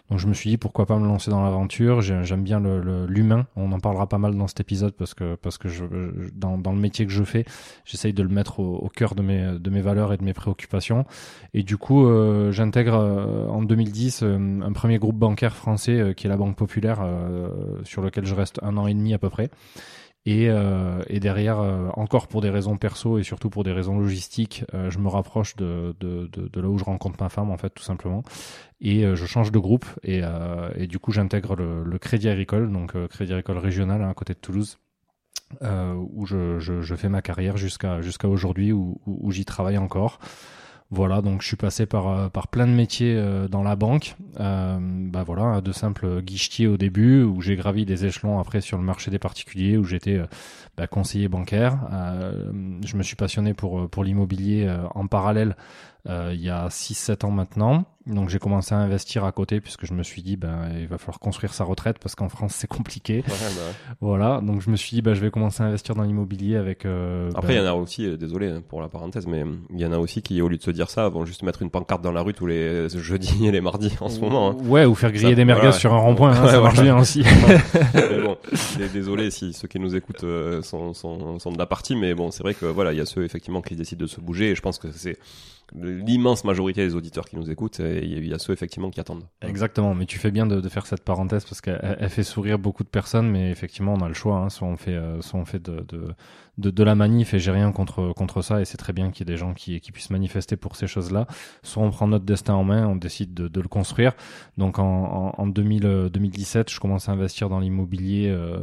donc 0.10 0.20
je 0.20 0.28
me 0.28 0.34
suis 0.34 0.50
dit 0.50 0.58
pourquoi 0.58 0.86
pas 0.86 0.98
me 0.98 1.08
lancer 1.08 1.30
dans 1.30 1.44
l'aventure. 1.44 2.02
J'aime 2.02 2.44
bien 2.44 2.62
l'humain. 3.08 3.48
On 3.56 3.72
en 3.72 3.80
parlera 3.80 4.08
pas 4.08 4.18
mal 4.18 4.38
dans 4.38 4.48
cet 4.48 4.62
épisode 4.62 4.94
parce 4.94 5.14
que 5.14 5.36
parce 5.36 5.58
que 5.58 5.68
je, 5.68 5.84
dans, 6.34 6.58
le 6.58 6.80
métier 6.80 7.06
que 7.06 7.12
je 7.12 7.24
fais, 7.24 7.46
j'essaye 7.84 8.14
de 8.14 8.24
le 8.24 8.30
mettre 8.30 8.60
au, 8.60 8.90
cœur 8.90 9.16
de 9.16 9.22
mes 9.22 9.82
valeurs 9.82 10.14
et 10.14 10.18
de 10.18 10.24
mes 10.24 10.34
préoccupations. 10.34 11.06
Et 11.54 11.64
du 11.64 11.78
coup, 11.78 12.06
euh, 12.06 12.52
j'intègre 12.52 12.96
euh, 12.96 13.48
en 13.48 13.62
2010 13.62 14.22
euh, 14.24 14.62
un 14.62 14.72
premier 14.72 15.00
groupe 15.00 15.18
bancaire 15.18 15.56
français 15.56 16.14
qui 16.16 16.28
est 16.28 16.30
la 16.30 16.38
Banque 16.38 16.56
Populaire, 16.56 17.00
sur 17.84 18.02
lequel 18.02 18.26
je 18.26 18.36
reste 18.36 18.60
un 18.64 18.78
an 18.78 18.88
et 18.88 18.94
demi 18.94 19.14
à 19.14 19.18
peu 19.18 19.30
près. 19.30 19.50
Et, 20.26 20.50
derrière, 21.20 21.60
encore 21.96 22.28
pour 22.28 22.42
des 22.42 22.50
raisons 22.50 22.76
perso 22.76 23.18
et 23.18 23.24
surtout 23.24 23.50
pour 23.50 23.64
des 23.64 23.72
raisons 23.72 23.98
logistiques, 23.98 24.66
je 24.74 24.98
me 25.00 25.08
rapproche 25.08 25.56
de, 25.56 25.96
là 26.54 26.68
où 26.68 26.78
je 26.78 26.84
rencontre 26.84 27.18
ma 27.22 27.30
femme, 27.30 27.50
en 27.50 27.58
fait, 27.58 27.70
tout 27.70 27.84
simplement. 27.84 28.24
Et 28.80 29.04
je 29.16 29.26
change 29.26 29.52
de 29.52 29.58
groupe 29.58 29.86
et, 30.04 30.22
et 30.76 30.86
du 30.86 31.00
coup, 31.00 31.12
j'intègre 31.12 31.56
le, 31.56 31.84
le, 31.84 31.98
Crédit 31.98 32.30
Agricole, 32.30 32.72
donc 32.72 32.94
Crédit 33.08 33.34
Agricole 33.34 33.58
régional 33.58 34.04
hein, 34.04 34.10
à 34.10 34.14
côté 34.14 34.34
de 34.34 34.40
Toulouse. 34.40 34.78
où 35.62 36.26
je, 36.28 36.60
je, 36.60 36.82
je, 36.82 36.96
fais 36.96 37.10
ma 37.10 37.24
carrière 37.24 37.58
jusqu'à 37.58 38.02
jusqu'à 38.02 38.28
aujourd'hui 38.28 38.72
où, 38.72 39.02
où 39.08 39.32
j'y 39.32 39.46
travaille 39.46 39.80
encore. 39.80 40.20
Voilà, 40.90 41.22
donc 41.22 41.42
je 41.42 41.48
suis 41.48 41.58
passé 41.58 41.86
par, 41.86 42.08
euh, 42.08 42.30
par 42.30 42.48
plein 42.48 42.66
de 42.66 42.72
métiers 42.72 43.14
euh, 43.18 43.50
dans 43.50 43.62
la 43.62 43.76
banque. 43.76 44.16
Euh, 44.40 44.78
bah 44.80 45.24
voilà, 45.24 45.60
de 45.60 45.74
simples 45.74 46.22
guichetiers 46.22 46.68
au 46.68 46.78
début, 46.78 47.24
où 47.24 47.42
j'ai 47.42 47.58
gravi 47.58 47.86
des 47.86 48.06
échelons 48.06 48.40
après 48.40 48.62
sur 48.62 48.78
le 48.78 48.84
marché 48.86 49.12
des 49.12 49.20
particuliers, 49.20 49.76
où 49.76 49.84
j'étais 49.84 50.22
bah, 50.78 50.88
conseiller 50.88 51.28
bancaire. 51.28 51.78
je 52.86 52.96
me 52.96 53.04
suis 53.04 53.18
passionné 53.18 53.54
pour, 53.54 53.90
pour 53.90 54.04
l'immobilier 54.06 54.74
en 54.96 55.08
parallèle 55.08 55.58
il 56.08 56.42
y 56.42 56.50
a 56.50 56.68
6-7 56.68 57.26
ans 57.26 57.32
maintenant. 57.32 57.86
Donc 58.08 58.30
j'ai 58.30 58.40
commencé 58.40 58.74
à 58.74 58.78
investir 58.78 59.26
à 59.26 59.32
côté 59.32 59.60
puisque 59.60 59.86
je 59.86 59.94
me 59.94 60.02
suis 60.02 60.22
dit 60.22 60.38
ben 60.38 60.70
il 60.80 60.88
va 60.88 60.98
falloir 60.98 61.20
construire 61.20 61.54
sa 61.54 61.66
retraite 61.66 61.98
parce 62.00 62.16
qu'en 62.16 62.30
France 62.30 62.54
c'est 62.56 62.68
compliqué. 62.68 63.24
Bah 63.28 63.34
voilà, 64.00 64.40
donc 64.42 64.62
je 64.62 64.70
me 64.70 64.78
suis 64.78 64.96
dit 64.96 65.02
ben 65.02 65.14
je 65.14 65.20
vais 65.20 65.30
commencer 65.30 65.62
à 65.62 65.66
investir 65.66 65.94
dans 65.96 66.04
l'immobilier 66.04 66.56
avec. 66.56 66.86
Euh, 66.86 67.30
Après 67.36 67.56
il 67.56 67.58
y 67.58 67.60
en 67.60 67.66
a 67.66 67.74
aussi, 67.74 68.06
euh, 68.06 68.16
désolé 68.16 68.48
hein, 68.48 68.64
pour 68.68 68.82
la 68.82 68.88
parenthèse, 68.88 69.28
mais 69.28 69.44
il 69.74 69.80
y 69.80 69.86
en 69.86 69.92
a 69.92 69.98
aussi 69.98 70.22
qui 70.22 70.42
au 70.42 70.48
lieu 70.48 70.58
de 70.58 70.64
se 70.64 70.72
dire 70.72 70.90
ça 70.90 71.10
vont 71.10 71.26
juste 71.26 71.44
mettre 71.44 71.62
une 71.62 71.70
pancarte 71.70 72.02
dans 72.02 72.14
la 72.14 72.22
rue 72.22 72.34
tous 72.34 72.48
les 72.48 72.88
jeudis 72.90 73.46
et 73.46 73.52
les 73.52 73.62
mardis 73.62 73.96
en 74.00 74.10
ce 74.10 74.22
moment. 74.22 74.52
Hein. 74.52 74.58
Ouais, 74.66 74.86
ou 74.86 74.96
faire 74.96 75.12
griller 75.12 75.36
des 75.36 75.46
merguez 75.46 75.74
sur 75.74 75.94
un 75.94 76.00
rond-point, 76.00 76.32
hein, 76.32 76.48
ça 76.48 76.62
marche 76.62 76.82
bien 76.82 76.98
aussi. 76.98 77.24
mais 77.94 78.22
bon, 78.22 78.38
désolé 78.94 79.32
si 79.32 79.52
ceux 79.52 79.68
qui 79.68 79.80
nous 79.80 79.96
écoutent 79.96 80.24
euh, 80.24 80.62
sont, 80.62 80.94
sont, 80.94 81.40
sont 81.40 81.52
de 81.52 81.58
la 81.58 81.66
partie, 81.66 81.96
mais 81.96 82.14
bon 82.14 82.32
c'est 82.32 82.44
vrai 82.44 82.54
que 82.54 82.66
voilà 82.66 82.94
il 82.94 82.98
y 82.98 83.02
a 83.02 83.06
ceux 83.06 83.26
effectivement 83.26 83.62
qui 83.62 83.76
décident 83.76 84.02
de 84.02 84.10
se 84.10 84.22
bouger 84.22 84.52
et 84.52 84.56
je 84.56 84.62
pense 84.62 84.78
que 84.78 84.92
c'est 84.92 85.18
l'immense 85.76 86.44
majorité 86.44 86.86
des 86.86 86.96
auditeurs 86.96 87.26
qui 87.26 87.36
nous 87.36 87.50
écoutent 87.50 87.80
et 87.80 88.06
il 88.06 88.28
y 88.28 88.34
a 88.34 88.40
ceux 88.40 88.54
effectivement 88.54 88.90
qui 88.90 89.00
attendent. 89.00 89.26
Exactement, 89.42 89.94
mais 89.94 90.06
tu 90.06 90.18
fais 90.18 90.32
bien 90.32 90.46
de, 90.46 90.68
faire 90.70 90.86
cette 90.86 91.04
parenthèse 91.04 91.46
parce 91.46 91.62
qu'elle 91.62 92.10
fait 92.10 92.24
sourire 92.24 92.60
beaucoup 92.60 92.84
de 92.84 92.90
personnes, 92.90 93.30
mais 93.30 93.52
effectivement 93.52 93.94
on 93.94 94.02
a 94.02 94.08
le 94.08 94.14
choix, 94.14 94.38
hein, 94.38 94.50
soit 94.50 94.68
on 94.68 94.78
fait, 94.78 94.96
euh, 94.96 95.22
soit 95.22 95.40
on 95.40 95.46
fait 95.46 95.62
de, 95.62 95.82
de, 95.88 96.14
de, 96.58 96.70
de, 96.70 96.84
la 96.84 96.96
manif 96.96 97.34
et 97.34 97.40
j'ai 97.40 97.52
rien 97.52 97.72
contre, 97.72 98.14
contre 98.14 98.42
ça 98.42 98.62
et 98.62 98.66
c'est 98.66 98.78
très 98.78 98.94
bien 98.94 99.12
qu'il 99.12 99.28
y 99.28 99.30
ait 99.30 99.34
des 99.34 99.38
gens 99.38 99.54
qui, 99.54 99.80
qui 99.82 99.92
puissent 99.92 100.10
manifester 100.10 100.56
pour 100.56 100.76
ces 100.76 100.88
choses-là, 100.88 101.28
soit 101.64 101.84
on 101.84 101.92
prend 101.92 102.08
notre 102.08 102.26
destin 102.26 102.54
en 102.54 102.64
main, 102.64 102.88
on 102.88 102.96
décide 102.96 103.34
de, 103.34 103.48
de 103.48 103.62
le 103.62 103.68
construire. 103.68 104.14
Donc 104.58 104.80
en, 104.80 104.84
en, 104.84 105.36
en 105.38 105.48
2000, 105.48 106.10
2017, 106.12 106.72
je 106.72 106.80
commence 106.80 107.10
à 107.10 107.12
investir 107.12 107.50
dans 107.50 107.60
l'immobilier 107.60 108.30
euh, 108.30 108.60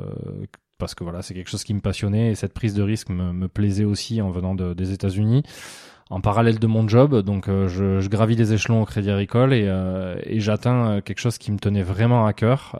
parce 0.78 0.94
que 0.94 1.04
voilà, 1.04 1.22
c'est 1.22 1.34
quelque 1.34 1.50
chose 1.50 1.64
qui 1.64 1.74
me 1.74 1.80
passionnait 1.80 2.32
et 2.32 2.34
cette 2.34 2.52
prise 2.52 2.74
de 2.74 2.82
risque 2.82 3.08
me, 3.10 3.32
me 3.32 3.48
plaisait 3.48 3.84
aussi 3.84 4.20
en 4.20 4.30
venant 4.30 4.54
de, 4.54 4.74
des 4.74 4.92
États-Unis 4.92 5.42
en 6.10 6.20
parallèle 6.20 6.58
de 6.58 6.66
mon 6.66 6.86
job. 6.86 7.22
Donc 7.22 7.48
euh, 7.48 7.68
je, 7.68 8.06
gravis 8.08 8.36
les 8.36 8.52
échelons 8.52 8.82
au 8.82 8.84
Crédit 8.84 9.10
Agricole 9.10 9.52
et, 9.52 9.66
euh, 9.66 10.16
et 10.24 10.40
j'atteins 10.40 10.86
euh, 10.86 11.00
quelque 11.00 11.20
chose 11.20 11.38
qui 11.38 11.50
me 11.52 11.58
tenait 11.58 11.82
vraiment 11.82 12.26
à 12.26 12.32
cœur, 12.32 12.78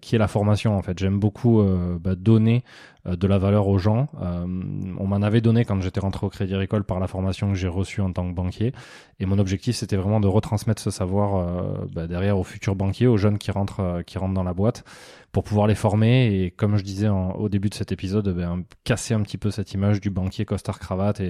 qui 0.00 0.14
est 0.14 0.18
la 0.18 0.28
formation 0.28 0.76
en 0.76 0.82
fait. 0.82 0.98
J'aime 0.98 1.18
beaucoup 1.18 1.62
bah, 2.00 2.14
donner 2.14 2.64
de 3.06 3.26
la 3.26 3.38
valeur 3.38 3.68
aux 3.68 3.78
gens. 3.78 4.08
on 4.14 5.06
m'en 5.06 5.22
avait 5.22 5.40
donné 5.40 5.64
quand 5.64 5.80
j'étais 5.80 6.00
rentré 6.00 6.26
au 6.26 6.30
Crédit 6.30 6.54
Agricole 6.54 6.84
par 6.84 7.00
la 7.00 7.06
formation 7.06 7.48
que 7.48 7.54
j'ai 7.54 7.68
reçue 7.68 8.00
en 8.00 8.12
tant 8.12 8.28
que 8.28 8.34
banquier. 8.34 8.72
Et 9.18 9.26
mon 9.26 9.38
objectif, 9.38 9.76
c'était 9.76 9.96
vraiment 9.96 10.20
de 10.20 10.26
retransmettre 10.26 10.80
ce 10.80 10.90
savoir 10.90 11.86
bah, 11.94 12.06
derrière 12.06 12.38
aux 12.38 12.44
futurs 12.44 12.76
banquiers, 12.76 13.06
aux 13.06 13.16
jeunes 13.16 13.38
qui 13.38 13.50
rentrent, 13.50 14.02
qui 14.06 14.18
rentrent 14.18 14.34
dans 14.34 14.44
la 14.44 14.54
boîte 14.54 14.84
pour 15.32 15.44
pouvoir 15.44 15.66
les 15.66 15.74
former 15.74 16.26
et 16.26 16.50
comme 16.50 16.76
je 16.76 16.82
disais 16.82 17.08
au 17.08 17.48
début 17.48 17.68
de 17.68 17.74
cet 17.74 17.92
épisode, 17.92 18.28
ben, 18.34 18.64
casser 18.84 19.14
un 19.14 19.22
petit 19.22 19.38
peu 19.38 19.50
cette 19.50 19.72
image 19.74 20.00
du 20.00 20.10
banquier 20.10 20.44
costard 20.44 20.78
cravate 20.80 21.20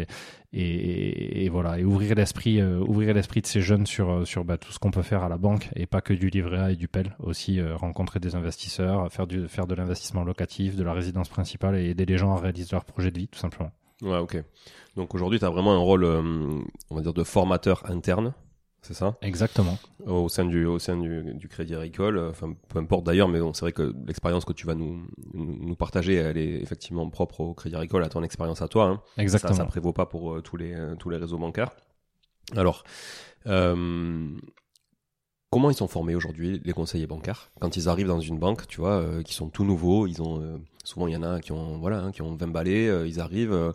et, 0.52 1.48
voilà 1.50 1.78
et 1.78 1.84
ouvrir 1.84 2.14
l'esprit 2.14 2.60
euh, 2.60 2.78
ouvrir 2.80 3.14
l'esprit 3.14 3.40
de 3.40 3.46
ces 3.46 3.60
jeunes 3.60 3.86
sur 3.86 4.10
euh, 4.10 4.24
sur 4.24 4.44
bah, 4.44 4.56
tout 4.56 4.72
ce 4.72 4.78
qu'on 4.78 4.90
peut 4.90 5.02
faire 5.02 5.22
à 5.22 5.28
la 5.28 5.36
banque 5.36 5.68
et 5.76 5.86
pas 5.86 6.00
que 6.00 6.12
du 6.12 6.28
livret 6.28 6.58
A 6.58 6.70
et 6.72 6.76
du 6.76 6.88
PEL 6.88 7.14
aussi 7.20 7.60
euh, 7.60 7.76
rencontrer 7.76 8.20
des 8.20 8.34
investisseurs 8.34 9.12
faire 9.12 9.26
du 9.26 9.46
faire 9.48 9.66
de 9.66 9.74
l'investissement 9.74 10.24
locatif 10.24 10.76
de 10.76 10.82
la 10.82 10.92
résidence 10.92 11.28
principale 11.28 11.59
et 11.74 11.90
aider 11.90 12.06
les 12.06 12.18
gens 12.18 12.34
à 12.34 12.40
réaliser 12.40 12.70
leur 12.72 12.84
projet 12.84 13.10
de 13.10 13.18
vie 13.18 13.28
tout 13.28 13.38
simplement 13.38 13.70
ouais 14.02 14.18
ok 14.18 14.42
donc 14.96 15.14
aujourd'hui 15.14 15.38
tu 15.38 15.44
as 15.44 15.50
vraiment 15.50 15.74
un 15.74 15.78
rôle 15.78 16.04
on 16.04 16.94
va 16.94 17.02
dire 17.02 17.12
de 17.12 17.24
formateur 17.24 17.88
interne 17.90 18.34
c'est 18.82 18.94
ça? 18.94 19.16
Exactement. 19.20 19.78
Au 20.06 20.28
sein 20.28 20.46
du 20.46 20.64
au 20.64 20.78
sein 20.78 20.96
du, 20.96 21.34
du 21.34 21.48
Crédit 21.48 21.74
Agricole, 21.74 22.18
enfin 22.30 22.54
peu 22.68 22.78
importe 22.78 23.04
d'ailleurs, 23.04 23.28
mais 23.28 23.40
bon, 23.40 23.52
c'est 23.52 23.60
vrai 23.60 23.72
que 23.72 23.94
l'expérience 24.06 24.46
que 24.46 24.54
tu 24.54 24.66
vas 24.66 24.74
nous 24.74 25.06
nous 25.34 25.76
partager, 25.76 26.14
elle 26.14 26.38
est 26.38 26.62
effectivement 26.62 27.08
propre 27.10 27.40
au 27.40 27.54
Crédit 27.54 27.76
Agricole, 27.76 28.02
à 28.04 28.08
ton 28.08 28.22
expérience 28.22 28.62
à 28.62 28.68
toi. 28.68 28.86
Hein. 28.86 29.02
Exactement. 29.18 29.52
Ça, 29.52 29.64
ça 29.64 29.66
prévaut 29.66 29.92
pas 29.92 30.06
pour 30.06 30.34
euh, 30.34 30.40
tous 30.40 30.56
les 30.56 30.72
euh, 30.74 30.94
tous 30.96 31.10
les 31.10 31.18
réseaux 31.18 31.36
bancaires. 31.36 31.72
Alors, 32.56 32.84
euh, 33.46 34.28
comment 35.50 35.70
ils 35.70 35.74
sont 35.74 35.88
formés 35.88 36.14
aujourd'hui 36.14 36.60
les 36.64 36.72
conseillers 36.72 37.06
bancaires? 37.06 37.50
Quand 37.60 37.76
ils 37.76 37.88
arrivent 37.88 38.08
dans 38.08 38.20
une 38.20 38.38
banque, 38.38 38.66
tu 38.66 38.80
vois, 38.80 39.00
euh, 39.00 39.22
qui 39.22 39.34
sont 39.34 39.48
tout 39.48 39.64
nouveaux, 39.64 40.06
ils 40.06 40.22
ont 40.22 40.60
souvent 40.84 41.06
il 41.06 41.12
y 41.12 41.16
en 41.16 41.22
a 41.22 41.40
qui 41.40 41.52
ont 41.52 41.78
voilà, 41.78 41.98
hein, 41.98 42.12
qui 42.12 42.22
ont 42.22 42.34
20 42.34 42.48
balais, 42.48 43.08
ils 43.08 43.20
arrivent 43.20 43.74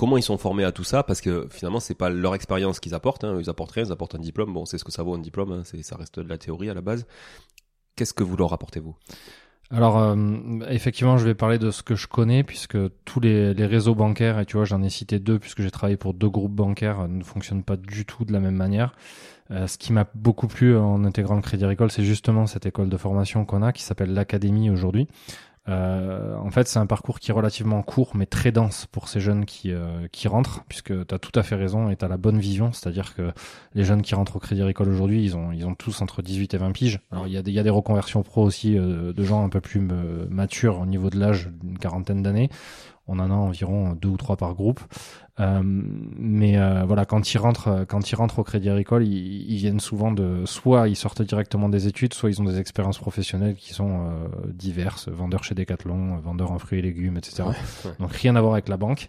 comment 0.00 0.16
ils 0.16 0.22
sont 0.22 0.38
formés 0.38 0.64
à 0.64 0.72
tout 0.72 0.84
ça? 0.84 1.02
Parce 1.02 1.20
que 1.20 1.46
finalement 1.50 1.78
c'est 1.78 1.94
pas 1.94 2.08
leur 2.08 2.34
expérience 2.34 2.80
qu'ils 2.80 2.94
apportent 2.94 3.24
hein. 3.24 3.36
ils 3.38 3.50
apportent 3.50 3.72
rien 3.72 3.84
ils 3.84 3.92
apportent 3.92 4.14
un 4.14 4.18
diplôme. 4.18 4.52
Bon 4.52 4.64
c'est 4.64 4.78
ce 4.78 4.84
que 4.84 4.92
ça 4.92 5.02
vaut 5.02 5.14
un 5.14 5.18
diplôme 5.18 5.52
hein. 5.52 5.62
c'est 5.64 5.82
ça 5.82 5.96
reste 5.96 6.18
de 6.18 6.28
la 6.28 6.38
théorie 6.38 6.70
à 6.70 6.74
la 6.74 6.80
base. 6.80 7.06
Qu'est-ce 7.96 8.14
que 8.14 8.24
vous 8.24 8.36
leur 8.36 8.52
apportez 8.54 8.80
vous 8.80 8.96
alors 9.72 9.98
euh, 9.98 10.16
effectivement, 10.68 11.16
je 11.16 11.24
vais 11.24 11.34
parler 11.34 11.58
de 11.58 11.70
ce 11.70 11.82
que 11.82 11.94
je 11.94 12.08
connais 12.08 12.42
puisque 12.42 12.76
tous 13.04 13.20
les, 13.20 13.52
réseaux 13.52 13.94
bancaires 13.94 14.40
et 14.40 14.46
tu 14.46 14.56
vois, 14.56 14.64
j'en 14.64 14.82
ai 14.82 14.90
cité 14.90 15.20
deux 15.20 15.38
puisque 15.38 15.62
j'ai 15.62 15.70
travaillé 15.70 15.96
pour 15.96 16.12
deux 16.12 16.28
groupes 16.28 16.54
bancaires 16.54 17.06
ne 17.06 17.22
fonctionnent 17.22 17.62
pas 17.62 17.76
du 17.76 18.04
tout 18.04 18.24
de 18.24 18.32
la 18.32 18.40
même 18.40 18.56
manière. 18.56 18.94
Euh, 19.52 19.66
ce 19.66 19.78
qui 19.78 19.92
m'a 19.92 20.06
beaucoup 20.14 20.48
plu 20.48 20.76
en 20.76 21.04
intégrant 21.04 21.36
le 21.36 21.42
Crédit 21.42 21.64
Agricole, 21.64 21.90
c'est 21.90 22.04
justement 22.04 22.46
cette 22.46 22.66
école 22.66 22.88
de 22.88 22.96
formation 22.96 23.44
qu'on 23.44 23.62
a 23.62 23.72
qui 23.72 23.82
s'appelle 23.82 24.12
l'Académie 24.12 24.70
aujourd'hui. 24.70 25.08
Euh, 25.68 26.36
en 26.36 26.50
fait, 26.50 26.66
c'est 26.68 26.78
un 26.78 26.86
parcours 26.86 27.20
qui 27.20 27.30
est 27.30 27.34
relativement 27.34 27.82
court, 27.82 28.12
mais 28.14 28.26
très 28.26 28.50
dense 28.50 28.86
pour 28.86 29.08
ces 29.08 29.20
jeunes 29.20 29.44
qui, 29.44 29.72
euh, 29.72 30.08
qui 30.10 30.26
rentrent, 30.26 30.64
puisque 30.68 31.06
tu 31.06 31.14
as 31.14 31.18
tout 31.18 31.38
à 31.38 31.42
fait 31.42 31.54
raison 31.54 31.90
et 31.90 31.96
tu 31.96 32.04
as 32.04 32.08
la 32.08 32.16
bonne 32.16 32.38
vision, 32.38 32.72
c'est-à-dire 32.72 33.14
que 33.14 33.32
les 33.74 33.84
jeunes 33.84 34.02
qui 34.02 34.14
rentrent 34.14 34.36
au 34.36 34.38
Crédit 34.38 34.62
Agricole 34.62 34.88
aujourd'hui, 34.88 35.22
ils 35.22 35.36
ont, 35.36 35.52
ils 35.52 35.66
ont 35.66 35.74
tous 35.74 36.00
entre 36.00 36.22
18 36.22 36.54
et 36.54 36.56
20 36.56 36.72
piges. 36.72 37.00
Alors, 37.10 37.26
il 37.26 37.32
y 37.32 37.36
a 37.36 37.42
des, 37.42 37.62
des 37.62 37.70
reconversions 37.70 38.22
pro 38.22 38.42
aussi 38.42 38.76
euh, 38.78 39.12
de 39.12 39.22
gens 39.22 39.44
un 39.44 39.48
peu 39.48 39.60
plus 39.60 39.80
matures 39.80 40.80
au 40.80 40.86
niveau 40.86 41.10
de 41.10 41.18
l'âge, 41.18 41.50
d'une 41.62 41.78
quarantaine 41.78 42.22
d'années. 42.22 42.48
On 43.12 43.18
en 43.18 43.28
a 43.28 43.34
environ 43.34 43.94
deux 44.00 44.08
ou 44.08 44.16
trois 44.16 44.36
par 44.36 44.54
groupe. 44.54 44.80
Euh, 45.40 45.60
mais 45.64 46.58
euh, 46.58 46.84
voilà, 46.86 47.04
quand 47.04 47.34
ils 47.34 47.38
rentrent, 47.38 47.84
quand 47.88 48.12
ils 48.12 48.14
rentrent 48.14 48.38
au 48.38 48.44
Crédit 48.44 48.70
Agricole, 48.70 49.04
ils, 49.04 49.50
ils, 49.50 49.56
viennent 49.56 49.80
souvent 49.80 50.12
de, 50.12 50.44
soit 50.44 50.88
ils 50.88 50.94
sortent 50.94 51.22
directement 51.22 51.68
des 51.68 51.88
études, 51.88 52.14
soit 52.14 52.30
ils 52.30 52.40
ont 52.40 52.44
des 52.44 52.60
expériences 52.60 52.98
professionnelles 52.98 53.56
qui 53.56 53.74
sont 53.74 54.06
euh, 54.06 54.28
diverses, 54.52 55.08
vendeurs 55.08 55.42
chez 55.42 55.56
Decathlon, 55.56 56.18
vendeurs 56.18 56.52
en 56.52 56.60
fruits 56.60 56.78
et 56.78 56.82
légumes, 56.82 57.16
etc. 57.16 57.48
Donc 57.98 58.12
rien 58.12 58.36
à 58.36 58.40
voir 58.40 58.52
avec 58.52 58.68
la 58.68 58.76
banque. 58.76 59.08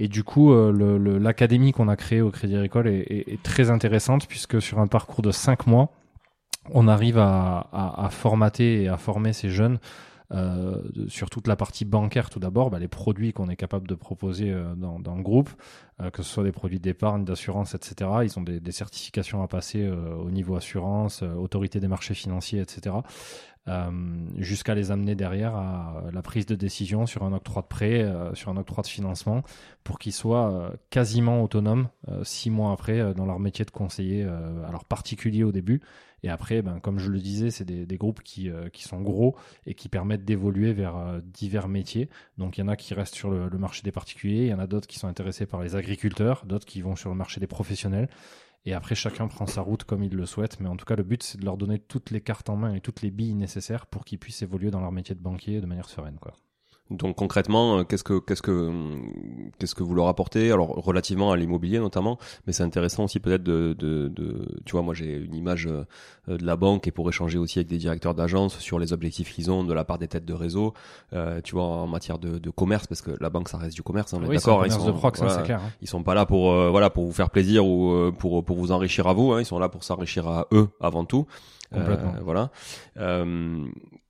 Et 0.00 0.08
du 0.08 0.24
coup, 0.24 0.52
l'académie 0.52 1.72
qu'on 1.72 1.88
a 1.88 1.96
créée 1.96 2.20
au 2.20 2.30
Crédit 2.30 2.56
Agricole 2.56 2.88
est, 2.88 3.00
est, 3.08 3.32
est, 3.32 3.42
très 3.42 3.70
intéressante 3.70 4.26
puisque 4.26 4.60
sur 4.60 4.78
un 4.78 4.88
parcours 4.88 5.22
de 5.22 5.30
cinq 5.30 5.66
mois, 5.66 5.88
on 6.70 6.86
arrive 6.86 7.16
à, 7.16 7.68
à, 7.72 8.04
à 8.04 8.10
formater 8.10 8.82
et 8.82 8.88
à 8.88 8.98
former 8.98 9.32
ces 9.32 9.48
jeunes 9.48 9.78
euh, 10.32 10.82
sur 11.08 11.30
toute 11.30 11.46
la 11.46 11.54
partie 11.54 11.84
bancaire 11.84 12.30
tout 12.30 12.40
d'abord, 12.40 12.70
bah, 12.70 12.78
les 12.78 12.88
produits 12.88 13.32
qu'on 13.32 13.48
est 13.48 13.56
capable 13.56 13.86
de 13.86 13.94
proposer 13.94 14.50
euh, 14.50 14.74
dans, 14.74 15.14
le 15.14 15.22
groupe, 15.22 15.50
euh, 16.00 16.10
que 16.10 16.22
ce 16.22 16.30
soit 16.30 16.44
des 16.44 16.52
produits 16.52 16.80
d'épargne, 16.80 17.24
d'assurance, 17.24 17.74
etc. 17.74 18.10
Ils 18.24 18.38
ont 18.38 18.42
des, 18.42 18.58
des 18.58 18.72
certifications 18.72 19.42
à 19.42 19.48
passer 19.48 19.88
au 19.88 20.30
niveau 20.30 20.56
assurance, 20.56 21.22
autorité 21.22 21.80
des 21.80 21.88
marchés 21.88 22.14
financiers, 22.14 22.60
etc. 22.60 22.96
jusqu'à 24.36 24.74
les 24.74 24.90
amener 24.90 25.14
derrière 25.14 25.56
à 25.56 26.04
la 26.12 26.22
prise 26.22 26.46
de 26.46 26.54
décision 26.54 27.06
sur 27.06 27.24
un 27.24 27.32
octroi 27.32 27.62
de 27.62 27.66
prêt, 27.66 28.12
sur 28.34 28.50
un 28.50 28.56
octroi 28.56 28.82
de 28.82 28.88
financement, 28.88 29.42
pour 29.82 29.98
qu'ils 29.98 30.12
soient 30.12 30.72
quasiment 30.90 31.42
autonomes 31.42 31.88
six 32.22 32.50
mois 32.50 32.72
après 32.72 33.14
dans 33.14 33.26
leur 33.26 33.40
métier 33.40 33.64
de 33.64 33.70
conseiller, 33.70 34.22
alors 34.68 34.84
particulier 34.84 35.42
au 35.42 35.52
début, 35.52 35.80
Et 36.26 36.28
après, 36.28 36.60
ben, 36.60 36.80
comme 36.80 36.98
je 36.98 37.08
le 37.08 37.20
disais, 37.20 37.50
c'est 37.50 37.64
des, 37.64 37.96
groupes 37.96 38.20
qui, 38.22 38.50
qui 38.72 38.82
sont 38.82 39.00
gros 39.00 39.36
et 39.64 39.74
qui 39.74 39.88
permettent 39.88 40.24
d'évoluer 40.24 40.72
vers 40.72 41.20
divers 41.22 41.68
métiers. 41.68 42.10
Donc 42.36 42.58
il 42.58 42.62
y 42.62 42.64
en 42.64 42.68
a 42.68 42.74
qui 42.74 42.94
restent 42.94 43.14
sur 43.14 43.30
le, 43.30 43.48
marché 43.58 43.82
des 43.82 43.92
particuliers, 43.92 44.46
il 44.46 44.48
y 44.48 44.54
en 44.54 44.58
a 44.58 44.66
d'autres 44.66 44.88
qui 44.88 44.98
sont 44.98 45.06
intéressés 45.06 45.46
par 45.46 45.62
les 45.62 45.76
agriculteurs, 45.76 46.44
d'autres 46.44 46.66
qui 46.66 46.82
vont 46.82 46.96
sur 46.96 47.10
le 47.10 47.16
marché 47.16 47.38
des 47.38 47.46
professionnels. 47.46 48.08
Et 48.64 48.74
après, 48.74 48.96
chacun 48.96 49.28
prend 49.28 49.46
sa 49.46 49.60
route 49.60 49.84
comme 49.84 50.02
il 50.02 50.14
le 50.14 50.26
souhaite. 50.26 50.58
Mais 50.58 50.68
en 50.68 50.76
tout 50.76 50.84
cas, 50.84 50.96
le 50.96 51.04
but, 51.04 51.22
c'est 51.22 51.38
de 51.38 51.44
leur 51.44 51.56
donner 51.56 51.78
toutes 51.78 52.10
les 52.10 52.20
cartes 52.20 52.50
en 52.50 52.56
main 52.56 52.74
et 52.74 52.80
toutes 52.80 53.00
les 53.00 53.12
billes 53.12 53.34
nécessaires 53.34 53.86
pour 53.86 54.04
qu'ils 54.04 54.18
puissent 54.18 54.42
évoluer 54.42 54.72
dans 54.72 54.80
leur 54.80 54.90
métier 54.90 55.14
de 55.14 55.20
banquier 55.20 55.60
de 55.60 55.66
manière 55.66 55.88
sereine. 55.88 56.18
Donc 56.90 57.16
concrètement, 57.16 57.78
euh, 57.78 57.84
qu'est-ce 57.84 58.04
que 58.04 58.20
qu'est-ce 58.20 58.42
que 58.42 58.70
qu'est-ce 59.58 59.74
que 59.74 59.82
vous 59.82 59.94
leur 59.94 60.06
apportez? 60.06 60.52
Alors 60.52 60.68
relativement 60.68 61.32
à 61.32 61.36
l'immobilier 61.36 61.80
notamment, 61.80 62.16
mais 62.46 62.52
c'est 62.52 62.62
intéressant 62.62 63.04
aussi 63.04 63.18
peut-être 63.18 63.42
de, 63.42 63.74
de, 63.76 64.08
de, 64.08 64.46
tu 64.64 64.72
vois, 64.72 64.82
moi 64.82 64.94
j'ai 64.94 65.16
une 65.16 65.34
image 65.34 65.66
euh, 65.66 65.84
de 66.38 66.46
la 66.46 66.56
banque 66.56 66.86
et 66.86 66.92
pour 66.92 67.08
échanger 67.08 67.38
aussi 67.38 67.58
avec 67.58 67.68
des 67.68 67.78
directeurs 67.78 68.14
d'agence 68.14 68.58
sur 68.58 68.78
les 68.78 68.92
objectifs 68.92 69.32
qu'ils 69.32 69.50
ont 69.50 69.64
de 69.64 69.74
la 69.74 69.84
part 69.84 69.98
des 69.98 70.06
têtes 70.06 70.24
de 70.24 70.34
réseau, 70.34 70.74
euh, 71.12 71.40
tu 71.42 71.56
vois, 71.56 71.64
en 71.64 71.88
matière 71.88 72.20
de, 72.20 72.38
de, 72.38 72.50
commerce 72.50 72.86
parce 72.86 73.02
que 73.02 73.10
la 73.20 73.30
banque 73.30 73.48
ça 73.48 73.58
reste 73.58 73.74
du 73.74 73.82
commerce, 73.82 74.14
hein, 74.14 74.20
oui, 74.22 74.36
d'accord. 74.36 74.64
Ils 74.64 74.70
sont, 74.70 74.86
de 74.86 74.92
prox, 74.92 75.20
hein, 75.22 75.42
clair, 75.42 75.60
hein. 75.60 75.70
ils 75.82 75.88
sont 75.88 76.04
pas 76.04 76.14
là 76.14 76.24
pour 76.24 76.52
voilà 76.70 76.90
pour 76.90 77.04
vous 77.04 77.12
faire 77.12 77.30
plaisir 77.30 77.66
ou 77.66 78.12
pour 78.12 78.44
pour 78.44 78.56
vous 78.56 78.70
enrichir 78.70 79.08
à 79.08 79.12
vous, 79.12 79.32
hein, 79.32 79.40
ils 79.40 79.46
sont 79.46 79.58
là 79.58 79.68
pour 79.68 79.82
s'enrichir 79.82 80.28
à 80.28 80.46
eux 80.52 80.68
avant 80.80 81.04
tout. 81.04 81.26
Complètement. 81.72 82.14
voilà. 82.22 82.50
Euh, 82.98 83.66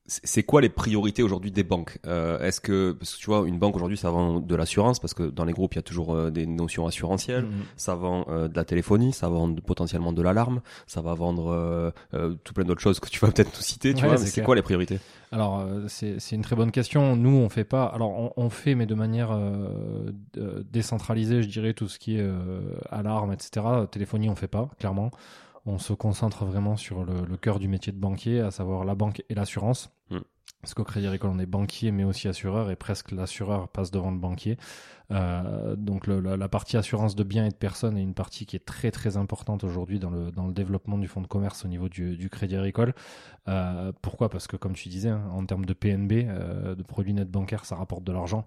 c'est 0.08 0.42
quoi 0.44 0.60
les 0.60 0.68
priorités 0.68 1.22
aujourd'hui 1.22 1.50
des 1.50 1.64
banques 1.64 1.98
euh, 2.06 2.38
Est-ce 2.40 2.60
que 2.60 2.92
parce 2.92 3.14
que 3.14 3.20
tu 3.20 3.26
vois 3.26 3.46
une 3.46 3.58
banque 3.58 3.74
aujourd'hui 3.76 3.96
ça 3.96 4.10
vend 4.10 4.40
de 4.40 4.54
l'assurance 4.54 5.00
parce 5.00 5.14
que 5.14 5.24
dans 5.24 5.44
les 5.44 5.52
groupes 5.52 5.74
il 5.74 5.78
y 5.78 5.80
a 5.80 5.82
toujours 5.82 6.14
euh, 6.14 6.30
des 6.30 6.46
notions 6.46 6.86
assurantielles, 6.86 7.44
mm-hmm. 7.44 7.76
ça 7.76 7.94
vend 7.94 8.24
euh, 8.28 8.48
de 8.48 8.56
la 8.56 8.64
téléphonie, 8.64 9.12
ça 9.12 9.28
vend 9.28 9.52
potentiellement 9.54 10.12
de 10.12 10.22
l'alarme, 10.22 10.60
ça 10.86 11.00
va 11.00 11.14
vendre 11.14 11.48
euh, 11.48 12.34
tout 12.44 12.54
plein 12.54 12.64
d'autres 12.64 12.80
choses 12.80 13.00
que 13.00 13.08
tu 13.08 13.18
vas 13.20 13.32
peut-être 13.32 13.52
nous 13.56 13.62
citer. 13.62 13.94
Tu 13.94 14.04
vois, 14.04 14.16
c'est 14.16 14.42
quoi 14.42 14.54
les 14.54 14.62
priorités? 14.62 14.98
Alors 15.32 15.66
c'est 15.88 16.32
une 16.32 16.42
très 16.42 16.54
bonne 16.54 16.70
question. 16.70 17.16
Nous 17.16 17.36
on 17.36 17.48
fait 17.48 17.64
pas. 17.64 17.86
Alors 17.86 18.10
on, 18.10 18.32
on 18.36 18.48
fait 18.48 18.76
mais 18.76 18.86
de 18.86 18.94
manière 18.94 19.36
décentralisée, 20.70 21.42
je 21.42 21.48
dirais 21.48 21.74
tout 21.74 21.88
ce 21.88 21.98
qui 21.98 22.18
est 22.18 22.30
alarme, 22.90 23.32
etc. 23.32 23.66
Téléphonie 23.90 24.28
on 24.28 24.36
fait 24.36 24.46
pas 24.46 24.70
clairement 24.78 25.10
on 25.66 25.78
se 25.78 25.92
concentre 25.92 26.44
vraiment 26.44 26.76
sur 26.76 27.04
le, 27.04 27.24
le, 27.24 27.36
cœur 27.36 27.58
du 27.58 27.68
métier 27.68 27.92
de 27.92 27.98
banquier, 27.98 28.40
à 28.40 28.50
savoir 28.50 28.84
la 28.84 28.94
banque 28.94 29.22
et 29.28 29.34
l'assurance. 29.34 29.90
Mm. 30.10 30.20
Parce 30.62 30.74
qu'au 30.74 30.84
Crédit 30.84 31.06
Agricole, 31.06 31.30
on 31.32 31.38
est 31.38 31.46
banquier, 31.46 31.90
mais 31.90 32.04
aussi 32.04 32.28
assureur, 32.28 32.70
et 32.70 32.76
presque 32.76 33.10
l'assureur 33.12 33.68
passe 33.68 33.90
devant 33.90 34.10
le 34.10 34.18
banquier. 34.18 34.56
Euh, 35.12 35.76
donc 35.76 36.06
le, 36.06 36.20
la, 36.20 36.48
partie 36.48 36.76
assurance 36.76 37.14
de 37.14 37.22
biens 37.22 37.44
et 37.44 37.50
de 37.50 37.54
personnes 37.54 37.96
est 37.96 38.02
une 38.02 38.14
partie 38.14 38.44
qui 38.44 38.56
est 38.56 38.64
très 38.64 38.90
très 38.90 39.16
importante 39.16 39.62
aujourd'hui 39.62 40.00
dans 40.00 40.10
le, 40.10 40.32
dans 40.32 40.46
le 40.46 40.52
développement 40.52 40.98
du 40.98 41.06
fonds 41.06 41.20
de 41.20 41.28
commerce 41.28 41.64
au 41.64 41.68
niveau 41.68 41.88
du, 41.88 42.16
du 42.16 42.28
Crédit 42.28 42.56
Agricole. 42.56 42.92
Euh, 43.48 43.92
pourquoi? 44.02 44.28
Parce 44.28 44.48
que 44.48 44.56
comme 44.56 44.72
tu 44.72 44.88
disais, 44.88 45.10
hein, 45.10 45.22
en 45.30 45.46
termes 45.46 45.64
de 45.64 45.72
PNB, 45.74 46.26
euh, 46.28 46.74
de 46.74 46.82
produits 46.82 47.14
nets 47.14 47.30
bancaires, 47.30 47.64
ça 47.64 47.76
rapporte 47.76 48.02
de 48.02 48.12
l'argent. 48.12 48.44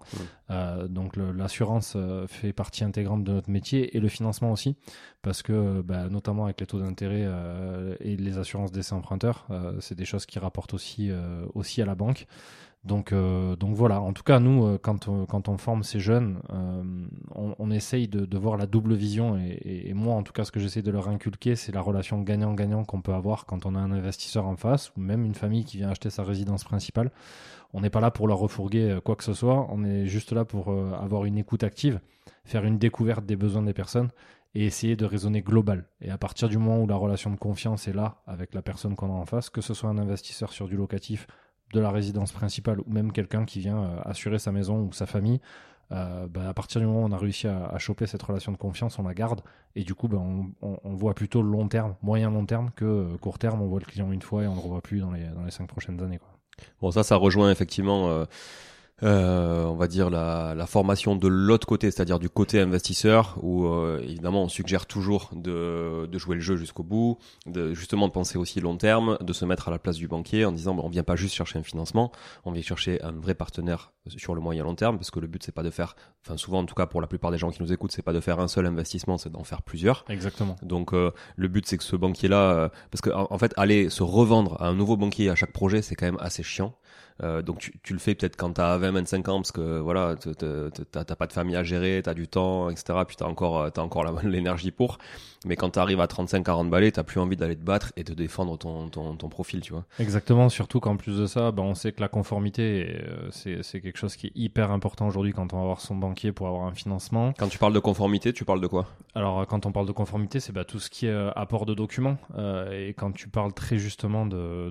Donc 0.88 1.16
l'assurance 1.16 1.96
fait 2.26 2.52
partie 2.52 2.82
intégrante 2.82 3.22
de 3.22 3.32
notre 3.32 3.50
métier 3.50 3.96
et 3.96 4.00
le 4.00 4.08
financement 4.08 4.50
aussi, 4.50 4.76
parce 5.22 5.42
que 5.42 5.80
bah, 5.80 6.08
notamment 6.08 6.44
avec 6.44 6.60
les 6.60 6.66
taux 6.66 6.80
d'intérêt 6.80 7.26
et 8.00 8.16
les 8.16 8.38
assurances 8.38 8.72
d'essai 8.72 8.94
emprunteurs, 8.94 9.46
c'est 9.78 9.94
des 9.94 10.04
choses 10.04 10.26
qui 10.26 10.38
rapportent 10.40 10.74
aussi, 10.74 11.10
aussi 11.54 11.80
à 11.82 11.86
la 11.86 11.94
banque. 11.94 12.26
Donc, 12.84 13.12
euh, 13.12 13.56
donc 13.56 13.74
voilà. 13.74 14.00
En 14.00 14.12
tout 14.12 14.22
cas, 14.22 14.40
nous, 14.40 14.64
euh, 14.64 14.78
quand, 14.80 15.06
on, 15.06 15.26
quand 15.26 15.48
on 15.48 15.58
forme 15.58 15.82
ces 15.82 16.00
jeunes, 16.00 16.40
euh, 16.50 16.82
on, 17.34 17.70
essaye 17.70 18.08
de, 18.08 18.38
voir 18.38 18.56
la 18.56 18.66
double 18.66 18.94
vision. 18.94 19.36
Et, 19.36 19.88
et, 19.88 19.94
moi, 19.94 20.14
en 20.14 20.22
tout 20.22 20.32
cas, 20.32 20.44
ce 20.44 20.52
que 20.52 20.60
j'essaie 20.60 20.80
de 20.80 20.90
leur 20.90 21.08
inculquer, 21.08 21.56
c'est 21.56 21.72
la 21.72 21.82
relation 21.82 22.20
gagnant-gagnant 22.22 22.84
qu'on 22.84 23.02
peut 23.02 23.12
avoir 23.12 23.44
quand 23.44 23.66
on 23.66 23.74
a 23.74 23.78
un 23.78 23.92
investisseur 23.92 24.46
en 24.46 24.56
face 24.56 24.92
ou 24.96 25.00
même 25.00 25.24
une 25.26 25.34
famille 25.34 25.64
qui 25.64 25.76
vient 25.76 25.90
acheter 25.90 26.08
sa 26.08 26.24
résidence 26.24 26.64
principale. 26.64 27.10
On 27.74 27.82
n'est 27.82 27.90
pas 27.90 28.00
là 28.00 28.10
pour 28.10 28.26
leur 28.26 28.38
refourguer 28.38 28.98
quoi 29.04 29.14
que 29.14 29.24
ce 29.24 29.34
soit. 29.34 29.68
On 29.70 29.84
est 29.84 30.06
juste 30.06 30.32
là 30.32 30.44
pour 30.44 30.70
avoir 30.72 31.24
une 31.26 31.38
écoute 31.38 31.62
active, 31.62 32.00
faire 32.44 32.64
une 32.64 32.78
découverte 32.78 33.24
des 33.24 33.36
besoins 33.36 33.62
des 33.62 33.74
personnes 33.74 34.08
et 34.54 34.64
essayer 34.64 34.96
de 34.96 35.04
raisonner 35.04 35.42
global. 35.42 35.86
Et 36.00 36.10
à 36.10 36.18
partir 36.18 36.48
du 36.48 36.58
moment 36.58 36.82
où 36.82 36.86
la 36.86 36.96
relation 36.96 37.30
de 37.30 37.36
confiance 37.36 37.86
est 37.86 37.92
là 37.92 38.22
avec 38.26 38.54
la 38.54 38.62
personne 38.62 38.96
qu'on 38.96 39.10
a 39.10 39.16
en 39.16 39.26
face, 39.26 39.50
que 39.50 39.60
ce 39.60 39.74
soit 39.74 39.88
un 39.88 39.98
investisseur 39.98 40.52
sur 40.52 40.66
du 40.66 40.76
locatif 40.76 41.28
de 41.72 41.80
la 41.80 41.90
résidence 41.90 42.32
principale 42.32 42.80
ou 42.80 42.92
même 42.92 43.12
quelqu'un 43.12 43.44
qui 43.44 43.60
vient 43.60 43.82
euh, 43.82 44.00
assurer 44.04 44.38
sa 44.38 44.52
maison 44.52 44.80
ou 44.82 44.92
sa 44.92 45.06
famille, 45.06 45.40
euh, 45.92 46.26
bah, 46.28 46.48
à 46.48 46.54
partir 46.54 46.80
du 46.80 46.86
moment 46.86 47.02
où 47.02 47.06
on 47.06 47.12
a 47.12 47.18
réussi 47.18 47.48
à, 47.48 47.76
choper 47.78 48.06
cette 48.06 48.22
relation 48.22 48.52
de 48.52 48.56
confiance, 48.56 48.98
on 48.98 49.02
la 49.02 49.14
garde 49.14 49.42
et 49.74 49.82
du 49.82 49.94
coup 49.94 50.08
bah, 50.08 50.18
on, 50.18 50.94
voit 50.94 51.14
plutôt 51.14 51.42
long 51.42 51.68
terme, 51.68 51.94
moyen 52.02 52.30
long 52.30 52.46
terme 52.46 52.70
que 52.76 52.84
euh, 52.84 53.16
court 53.20 53.38
terme. 53.38 53.60
On 53.62 53.66
voit 53.66 53.80
le 53.80 53.86
client 53.86 54.10
une 54.12 54.22
fois 54.22 54.44
et 54.44 54.46
on 54.46 54.54
le 54.54 54.60
revoit 54.60 54.82
plus 54.82 55.00
dans 55.00 55.10
les 55.10 55.24
dans 55.24 55.44
les 55.44 55.50
cinq 55.50 55.66
prochaines 55.66 56.00
années. 56.00 56.18
Quoi. 56.18 56.28
Bon 56.80 56.90
ça 56.90 57.02
ça 57.02 57.16
rejoint 57.16 57.50
effectivement. 57.50 58.24
Euh 59.02 59.60
on 59.70 59.76
va 59.76 59.88
dire 59.88 60.10
la, 60.10 60.54
la 60.54 60.66
formation 60.66 61.16
de 61.16 61.28
l'autre 61.28 61.66
côté, 61.66 61.90
c'est-à-dire 61.90 62.18
du 62.18 62.28
côté 62.28 62.60
investisseur, 62.60 63.38
où 63.42 63.66
euh, 63.66 64.00
évidemment 64.02 64.44
on 64.44 64.48
suggère 64.48 64.86
toujours 64.86 65.30
de, 65.32 66.06
de 66.06 66.18
jouer 66.18 66.34
le 66.34 66.40
jeu 66.40 66.56
jusqu'au 66.56 66.82
bout, 66.82 67.18
de 67.46 67.72
justement 67.72 68.08
de 68.08 68.12
penser 68.12 68.36
aussi 68.36 68.60
long 68.60 68.76
terme, 68.76 69.16
de 69.20 69.32
se 69.32 69.44
mettre 69.44 69.68
à 69.68 69.70
la 69.70 69.78
place 69.78 69.96
du 69.96 70.08
banquier 70.08 70.44
en 70.44 70.52
disant 70.52 70.74
bon, 70.74 70.82
on 70.84 70.88
vient 70.88 71.02
pas 71.02 71.16
juste 71.16 71.34
chercher 71.34 71.58
un 71.58 71.62
financement, 71.62 72.12
on 72.44 72.52
vient 72.52 72.62
chercher 72.62 73.00
un 73.02 73.12
vrai 73.12 73.34
partenaire 73.34 73.92
sur 74.08 74.34
le 74.34 74.40
moyen 74.40 74.64
long 74.64 74.74
terme, 74.74 74.96
parce 74.96 75.10
que 75.10 75.20
le 75.20 75.26
but 75.26 75.42
c'est 75.42 75.52
pas 75.52 75.62
de 75.62 75.70
faire, 75.70 75.94
enfin 76.24 76.36
souvent 76.36 76.58
en 76.60 76.66
tout 76.66 76.74
cas 76.74 76.86
pour 76.86 77.00
la 77.00 77.06
plupart 77.06 77.30
des 77.30 77.38
gens 77.38 77.50
qui 77.50 77.62
nous 77.62 77.72
écoutent, 77.72 77.92
c'est 77.92 78.02
pas 78.02 78.12
de 78.12 78.20
faire 78.20 78.40
un 78.40 78.48
seul 78.48 78.66
investissement, 78.66 79.18
c'est 79.18 79.30
d'en 79.30 79.44
faire 79.44 79.62
plusieurs. 79.62 80.04
Exactement. 80.08 80.56
Donc 80.62 80.92
euh, 80.92 81.12
le 81.36 81.48
but 81.48 81.66
c'est 81.66 81.76
que 81.76 81.84
ce 81.84 81.96
banquier-là, 81.96 82.52
euh, 82.52 82.68
parce 82.90 83.00
que 83.00 83.10
en, 83.10 83.38
fait 83.38 83.52
aller 83.56 83.88
se 83.88 84.02
revendre 84.02 84.60
à 84.60 84.68
un 84.68 84.74
nouveau 84.74 84.96
banquier 84.96 85.30
à 85.30 85.34
chaque 85.34 85.52
projet, 85.52 85.82
c'est 85.82 85.94
quand 85.94 86.06
même 86.06 86.18
assez 86.20 86.42
chiant. 86.42 86.74
Euh, 87.22 87.42
donc 87.42 87.58
tu, 87.58 87.78
tu, 87.82 87.92
le 87.92 87.98
fais 87.98 88.14
peut-être 88.14 88.36
quand 88.36 88.54
t'as 88.54 88.78
20-25 88.78 89.30
ans 89.30 89.36
parce 89.40 89.52
que 89.52 89.78
voilà 89.78 90.16
t'as 90.16 91.14
pas 91.16 91.26
de 91.26 91.32
famille 91.32 91.56
à 91.56 91.62
gérer, 91.62 92.00
t'as 92.02 92.14
du 92.14 92.28
temps, 92.28 92.70
etc. 92.70 93.00
Puis 93.06 93.16
t'as 93.16 93.26
encore 93.26 93.70
t'as 93.72 93.82
encore 93.82 94.04
l'énergie 94.24 94.70
pour. 94.70 94.98
Mais 95.46 95.56
quand 95.56 95.70
t'arrives 95.70 96.00
à 96.00 96.06
35-40 96.06 96.68
balais, 96.68 96.90
t'as 96.90 97.02
plus 97.02 97.18
envie 97.18 97.36
d'aller 97.36 97.56
te 97.56 97.64
battre 97.64 97.92
et 97.96 98.04
de 98.04 98.12
défendre 98.12 98.58
ton, 98.58 98.90
ton, 98.90 99.16
ton, 99.16 99.28
profil, 99.30 99.62
tu 99.62 99.72
vois. 99.72 99.86
Exactement. 99.98 100.50
Surtout 100.50 100.80
qu'en 100.80 100.96
plus 100.96 101.16
de 101.16 101.24
ça, 101.24 101.50
ben 101.50 101.62
on 101.62 101.74
sait 101.74 101.92
que 101.92 102.00
la 102.02 102.08
conformité 102.08 103.00
euh, 103.06 103.28
c'est 103.30 103.62
c'est 103.62 103.80
quelque 103.80 103.96
chose 103.96 104.16
qui 104.16 104.26
est 104.26 104.32
hyper 104.34 104.70
important 104.70 105.06
aujourd'hui 105.06 105.32
quand 105.32 105.54
on 105.54 105.58
va 105.58 105.64
voir 105.64 105.80
son 105.80 105.94
banquier 105.94 106.32
pour 106.32 106.46
avoir 106.46 106.64
un 106.66 106.74
financement. 106.74 107.32
Quand 107.38 107.48
tu 107.48 107.58
parles 107.58 107.72
de 107.72 107.78
conformité, 107.78 108.34
tu 108.34 108.44
parles 108.44 108.60
de 108.60 108.66
quoi? 108.66 108.86
Alors 109.14 109.46
quand 109.46 109.64
on 109.64 109.72
parle 109.72 109.86
de 109.86 109.92
conformité, 109.92 110.40
c'est 110.40 110.52
bah, 110.52 110.64
tout 110.64 110.78
ce 110.78 110.90
qui 110.90 111.06
est 111.06 111.10
euh, 111.10 111.30
apport 111.36 111.64
de 111.64 111.74
documents. 111.74 112.18
Euh, 112.36 112.88
et 112.88 112.92
quand 112.92 113.12
tu 113.12 113.28
parles 113.28 113.54
très 113.54 113.78
justement 113.78 114.26
de 114.26 114.70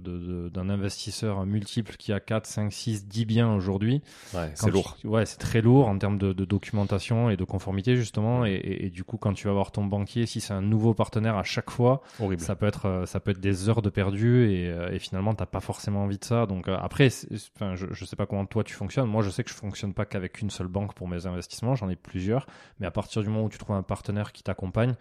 d'un 0.50 0.66
de, 0.66 0.72
investisseur 0.72 1.46
multiple 1.48 1.96
qui 1.98 2.14
a 2.14 2.20
4 2.20 2.38
5, 2.45 2.71
6, 2.71 3.08
10 3.08 3.25
biens 3.25 3.54
aujourd'hui. 3.54 4.02
Ouais, 4.34 4.52
c'est 4.56 4.71
lourd. 4.71 4.97
ouais, 5.04 5.25
c'est 5.25 5.38
très 5.38 5.62
lourd 5.62 5.88
en 5.88 5.97
termes 5.97 6.17
de, 6.17 6.34
de, 6.34 6.45
documentation 6.45 7.30
et 7.30 7.38
de 7.38 7.43
conformité, 7.43 7.95
justement. 7.95 8.45
Et, 8.45 8.52
et, 8.54 8.86
et, 8.86 8.89
du 8.89 9.04
coup, 9.04 9.17
quand 9.17 9.34
tu 9.34 9.47
vas 9.47 9.54
voir 9.54 9.71
ton 9.71 9.86
banquier, 9.86 10.25
si 10.25 10.41
c'est 10.41 10.54
un 10.54 10.62
nouveau 10.62 10.93
partenaire 10.93 11.38
à 11.38 11.43
chaque 11.43 11.69
fois, 11.69 12.02
Horrible. 12.19 12.41
ça 12.41 12.56
peut 12.56 12.65
être, 12.65 12.86
euh, 12.88 13.06
ça 13.06 13.19
peut 13.19 13.32
être 13.32 13.39
des 13.39 13.69
heures 13.69 13.82
de 13.82 13.89
perdu 13.89 14.49
et, 14.52 14.69
euh, 14.69 14.91
et 14.91 14.99
finalement, 14.99 15.34
t'as 15.34 15.45
pas 15.45 15.60
forcément 15.60 16.04
envie 16.04 16.17
de 16.17 16.25
ça. 16.25 16.45
Donc, 16.45 16.67
euh, 16.67 16.78
après, 16.80 17.10
enfin, 17.56 17.75
je, 17.75 17.88
je 17.91 18.06
sais 18.06 18.15
pas 18.15 18.25
comment 18.25 18.45
toi 18.45 18.63
tu 18.63 18.73
fonctionnes. 18.73 19.08
Moi, 19.08 19.23
je 19.23 19.30
sais 19.30 19.43
que 19.43 19.49
je 19.49 19.56
fonctionne 19.56 19.93
pas 19.93 20.06
qu'avec 20.06 20.41
une 20.41 20.49
seule 20.49 20.67
banque 20.67 20.93
pour 20.93 21.08
mes 21.08 21.25
investissements. 21.25 21.75
J'en 21.75 21.89
ai 21.89 21.95
plusieurs. 21.95 22.45
Mais 22.80 22.88
à 22.88 22.91
partir 22.91 23.21
du 23.21 23.30
moment 23.30 23.45
où 23.45 23.49
tu 23.49 23.58
trouves 23.58 23.75
un 23.75 23.84
partenaire 23.84 24.32
qui 24.32 24.43
t'accompagne, 24.43 24.95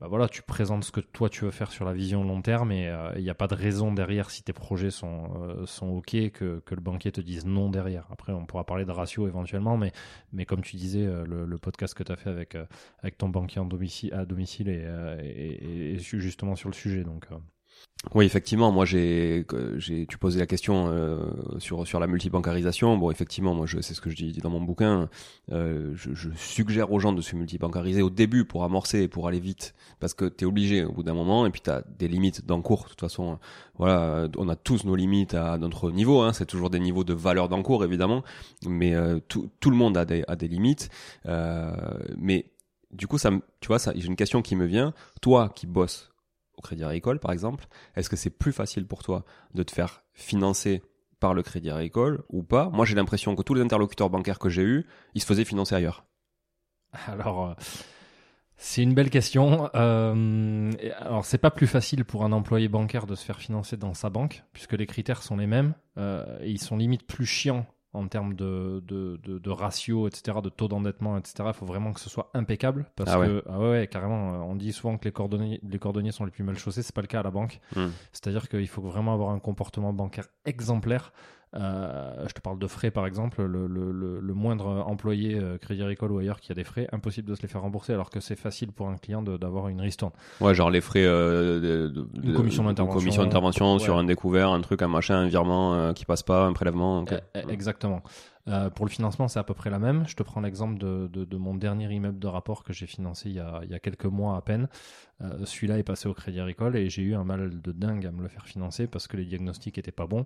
bah 0.00 0.06
voilà, 0.08 0.30
tu 0.30 0.40
présentes 0.40 0.84
ce 0.84 0.92
que 0.92 1.00
toi 1.00 1.28
tu 1.28 1.44
veux 1.44 1.50
faire 1.50 1.70
sur 1.70 1.84
la 1.84 1.92
vision 1.92 2.24
long 2.24 2.40
terme 2.40 2.72
et 2.72 2.84
il 2.84 2.88
euh, 2.88 3.20
n'y 3.20 3.28
a 3.28 3.34
pas 3.34 3.48
de 3.48 3.54
raison 3.54 3.92
derrière 3.92 4.30
si 4.30 4.42
tes 4.42 4.54
projets 4.54 4.90
sont, 4.90 5.28
euh, 5.42 5.66
sont 5.66 5.88
ok 5.88 6.30
que, 6.30 6.62
le 6.70 6.80
banquier 6.80 7.12
te 7.12 7.20
dise 7.20 7.44
non 7.44 7.68
derrière. 7.68 8.06
Après, 8.10 8.32
on 8.32 8.46
pourra 8.46 8.64
parler 8.64 8.86
de 8.86 8.92
ratio 8.92 9.28
éventuellement, 9.28 9.76
mais, 9.76 10.46
comme 10.46 10.62
tu 10.62 10.76
disais, 10.76 11.04
euh, 11.06 11.26
le, 11.26 11.58
podcast 11.58 11.92
que 11.92 12.02
tu 12.02 12.12
as 12.12 12.16
fait 12.16 12.30
avec, 12.30 12.56
ton 13.18 13.28
banquier 13.28 13.60
à 14.12 14.24
domicile 14.24 14.68
est, 14.70 15.98
justement 15.98 16.56
sur 16.56 16.70
le 16.70 16.74
sujet. 16.74 17.04
Donc, 17.04 17.26
oui, 18.14 18.24
effectivement, 18.24 18.72
moi 18.72 18.86
j'ai, 18.86 19.44
j'ai, 19.76 20.06
tu 20.06 20.16
posais 20.16 20.40
la 20.40 20.46
question 20.46 20.88
euh, 20.88 21.18
sur 21.58 21.86
sur 21.86 22.00
la 22.00 22.06
multibancarisation. 22.06 22.96
Bon, 22.96 23.10
effectivement, 23.10 23.54
moi 23.54 23.66
je, 23.66 23.82
c'est 23.82 23.92
ce 23.92 24.00
que 24.00 24.08
je 24.08 24.16
dis 24.16 24.32
dans 24.40 24.48
mon 24.48 24.62
bouquin. 24.62 25.10
Euh, 25.52 25.92
je, 25.94 26.14
je, 26.14 26.30
suggère 26.34 26.92
aux 26.92 26.98
gens 26.98 27.12
de 27.12 27.20
se 27.20 27.36
multibancariser 27.36 28.00
au 28.00 28.08
début 28.08 28.46
pour 28.46 28.64
amorcer, 28.64 29.06
pour 29.06 29.28
aller 29.28 29.38
vite, 29.38 29.74
parce 30.00 30.14
que 30.14 30.24
t'es 30.24 30.46
obligé 30.46 30.82
au 30.82 30.92
bout 30.92 31.02
d'un 31.02 31.12
moment, 31.12 31.44
et 31.44 31.50
puis 31.50 31.60
t'as 31.60 31.82
des 31.98 32.08
limites 32.08 32.46
d'encours. 32.46 32.84
De 32.84 32.88
toute 32.88 33.00
façon, 33.00 33.38
voilà, 33.76 34.28
on 34.38 34.48
a 34.48 34.56
tous 34.56 34.84
nos 34.84 34.96
limites 34.96 35.34
à 35.34 35.58
notre 35.58 35.90
niveau. 35.90 36.22
Hein, 36.22 36.32
c'est 36.32 36.46
toujours 36.46 36.70
des 36.70 36.80
niveaux 36.80 37.04
de 37.04 37.12
valeur 37.12 37.50
d'encours 37.50 37.84
évidemment, 37.84 38.24
mais 38.66 38.94
euh, 38.94 39.20
tout 39.28 39.50
tout 39.60 39.70
le 39.70 39.76
monde 39.76 39.98
a 39.98 40.06
des 40.06 40.24
a 40.26 40.36
des 40.36 40.48
limites. 40.48 40.88
Euh, 41.26 41.70
mais 42.16 42.46
du 42.92 43.06
coup, 43.06 43.18
ça, 43.18 43.30
tu 43.60 43.68
vois, 43.68 43.78
ça, 43.78 43.92
j'ai 43.94 44.06
une 44.06 44.16
question 44.16 44.40
qui 44.40 44.56
me 44.56 44.64
vient. 44.64 44.94
Toi 45.20 45.50
qui 45.54 45.66
bosses 45.66 46.09
Crédit 46.62 46.84
Agricole, 46.84 47.18
par 47.18 47.32
exemple, 47.32 47.66
est-ce 47.96 48.08
que 48.08 48.16
c'est 48.16 48.30
plus 48.30 48.52
facile 48.52 48.86
pour 48.86 49.02
toi 49.02 49.24
de 49.54 49.62
te 49.62 49.72
faire 49.72 50.02
financer 50.12 50.82
par 51.18 51.34
le 51.34 51.42
Crédit 51.42 51.70
Agricole 51.70 52.22
ou 52.28 52.42
pas? 52.42 52.70
Moi, 52.70 52.84
j'ai 52.86 52.94
l'impression 52.94 53.36
que 53.36 53.42
tous 53.42 53.54
les 53.54 53.62
interlocuteurs 53.62 54.10
bancaires 54.10 54.38
que 54.38 54.48
j'ai 54.48 54.62
eus, 54.62 54.86
ils 55.14 55.20
se 55.20 55.26
faisaient 55.26 55.44
financer 55.44 55.74
ailleurs. 55.74 56.04
Alors, 57.06 57.50
euh, 57.50 57.54
C'est 58.56 58.82
une 58.82 58.92
belle 58.92 59.08
question. 59.08 59.70
Euh, 59.74 60.70
alors, 60.98 61.24
c'est 61.24 61.38
pas 61.38 61.50
plus 61.50 61.66
facile 61.66 62.04
pour 62.04 62.24
un 62.24 62.32
employé 62.32 62.68
bancaire 62.68 63.06
de 63.06 63.14
se 63.14 63.24
faire 63.24 63.38
financer 63.38 63.78
dans 63.78 63.94
sa 63.94 64.10
banque, 64.10 64.44
puisque 64.52 64.74
les 64.74 64.86
critères 64.86 65.22
sont 65.22 65.38
les 65.38 65.46
mêmes. 65.46 65.74
Euh, 65.96 66.38
et 66.42 66.50
ils 66.50 66.60
sont 66.60 66.76
limite 66.76 67.06
plus 67.06 67.24
chiants 67.26 67.66
en 67.92 68.06
termes 68.06 68.34
de, 68.34 68.82
de, 68.86 69.18
de, 69.24 69.38
de 69.38 69.50
ratio, 69.50 70.06
etc., 70.06 70.38
de 70.42 70.48
taux 70.48 70.68
d'endettement, 70.68 71.16
etc. 71.18 71.34
Il 71.48 71.54
faut 71.54 71.66
vraiment 71.66 71.92
que 71.92 72.00
ce 72.00 72.08
soit 72.08 72.30
impeccable. 72.34 72.86
Parce 72.94 73.10
Ah 73.10 73.18
ouais. 73.18 73.26
que, 73.26 73.44
ah 73.48 73.58
ouais, 73.58 73.88
carrément, 73.90 74.48
on 74.48 74.54
dit 74.54 74.72
souvent 74.72 74.96
que 74.96 75.04
les 75.06 75.12
cordonniers, 75.12 75.60
les 75.62 75.78
cordonniers 75.78 76.12
sont 76.12 76.24
les 76.24 76.30
plus 76.30 76.44
mal 76.44 76.56
chaussés. 76.56 76.82
C'est 76.82 76.94
pas 76.94 77.00
le 77.00 77.08
cas 77.08 77.20
à 77.20 77.22
la 77.24 77.30
banque. 77.32 77.60
Hmm. 77.74 77.88
C'est-à-dire 78.12 78.48
qu'il 78.48 78.68
faut 78.68 78.82
vraiment 78.82 79.12
avoir 79.14 79.30
un 79.30 79.40
comportement 79.40 79.92
bancaire 79.92 80.28
exemplaire. 80.44 81.12
Euh, 81.54 82.28
je 82.28 82.32
te 82.32 82.40
parle 82.40 82.58
de 82.60 82.66
frais 82.68 82.92
par 82.92 83.06
exemple, 83.06 83.42
le, 83.42 83.66
le, 83.66 83.90
le, 83.90 84.20
le 84.20 84.34
moindre 84.34 84.84
employé 84.86 85.36
euh, 85.36 85.58
Crédit 85.58 85.82
Agricole 85.82 86.12
ou 86.12 86.18
ailleurs 86.18 86.38
qui 86.40 86.52
a 86.52 86.54
des 86.54 86.62
frais, 86.62 86.86
impossible 86.92 87.28
de 87.28 87.34
se 87.34 87.42
les 87.42 87.48
faire 87.48 87.62
rembourser 87.62 87.92
alors 87.92 88.08
que 88.10 88.20
c'est 88.20 88.36
facile 88.36 88.70
pour 88.70 88.88
un 88.88 88.96
client 88.96 89.20
d'avoir 89.22 89.66
une 89.68 89.80
ristourne. 89.80 90.12
Ouais, 90.40 90.54
genre 90.54 90.70
les 90.70 90.80
frais 90.80 91.04
euh, 91.04 91.58
de, 91.60 91.88
de- 91.88 92.06
Une 92.22 92.34
commission 92.34 92.62
d'intervention. 92.62 93.72
Ouais. 93.74 93.78
sur 93.80 93.98
un 93.98 94.04
découvert, 94.04 94.50
un 94.50 94.60
truc, 94.60 94.82
un 94.82 94.88
machin, 94.88 95.16
un 95.16 95.26
virement 95.26 95.92
qui 95.92 96.04
passe 96.04 96.22
pas, 96.22 96.44
un 96.46 96.52
prélèvement. 96.52 97.04
Eh, 97.10 97.16
eh, 97.34 97.50
Exactement. 97.52 98.02
Pour 98.74 98.84
le 98.84 98.90
financement, 98.90 99.28
c'est 99.28 99.38
à 99.38 99.44
peu 99.44 99.54
près 99.54 99.70
la 99.70 99.78
même. 99.78 100.04
Je 100.08 100.16
te 100.16 100.22
prends 100.24 100.40
l'exemple 100.40 100.76
de, 100.78 101.08
de, 101.12 101.24
de 101.24 101.36
mon 101.36 101.54
dernier 101.54 101.92
immeuble 101.94 102.18
de 102.18 102.26
rapport 102.26 102.64
que 102.64 102.72
j'ai 102.72 102.86
financé 102.86 103.28
il 103.28 103.36
y, 103.36 103.38
a, 103.38 103.60
il 103.62 103.70
y 103.70 103.74
a 103.74 103.78
quelques 103.78 104.06
mois 104.06 104.36
à 104.36 104.40
peine. 104.40 104.68
Celui-là 105.44 105.78
est 105.78 105.82
passé 105.84 106.08
au 106.08 106.14
Crédit 106.14 106.40
Agricole 106.40 106.76
et 106.76 106.88
j'ai 106.88 107.02
eu 107.02 107.14
un 107.14 107.22
mal 107.24 107.60
de 107.60 107.72
dingue 107.72 108.06
à 108.06 108.10
me 108.10 108.22
le 108.22 108.28
faire 108.28 108.46
financer 108.46 108.86
parce 108.86 109.06
que 109.06 109.16
les 109.18 109.24
diagnostics 109.26 109.76
étaient 109.78 109.92
pas 109.92 110.06
bons. 110.06 110.24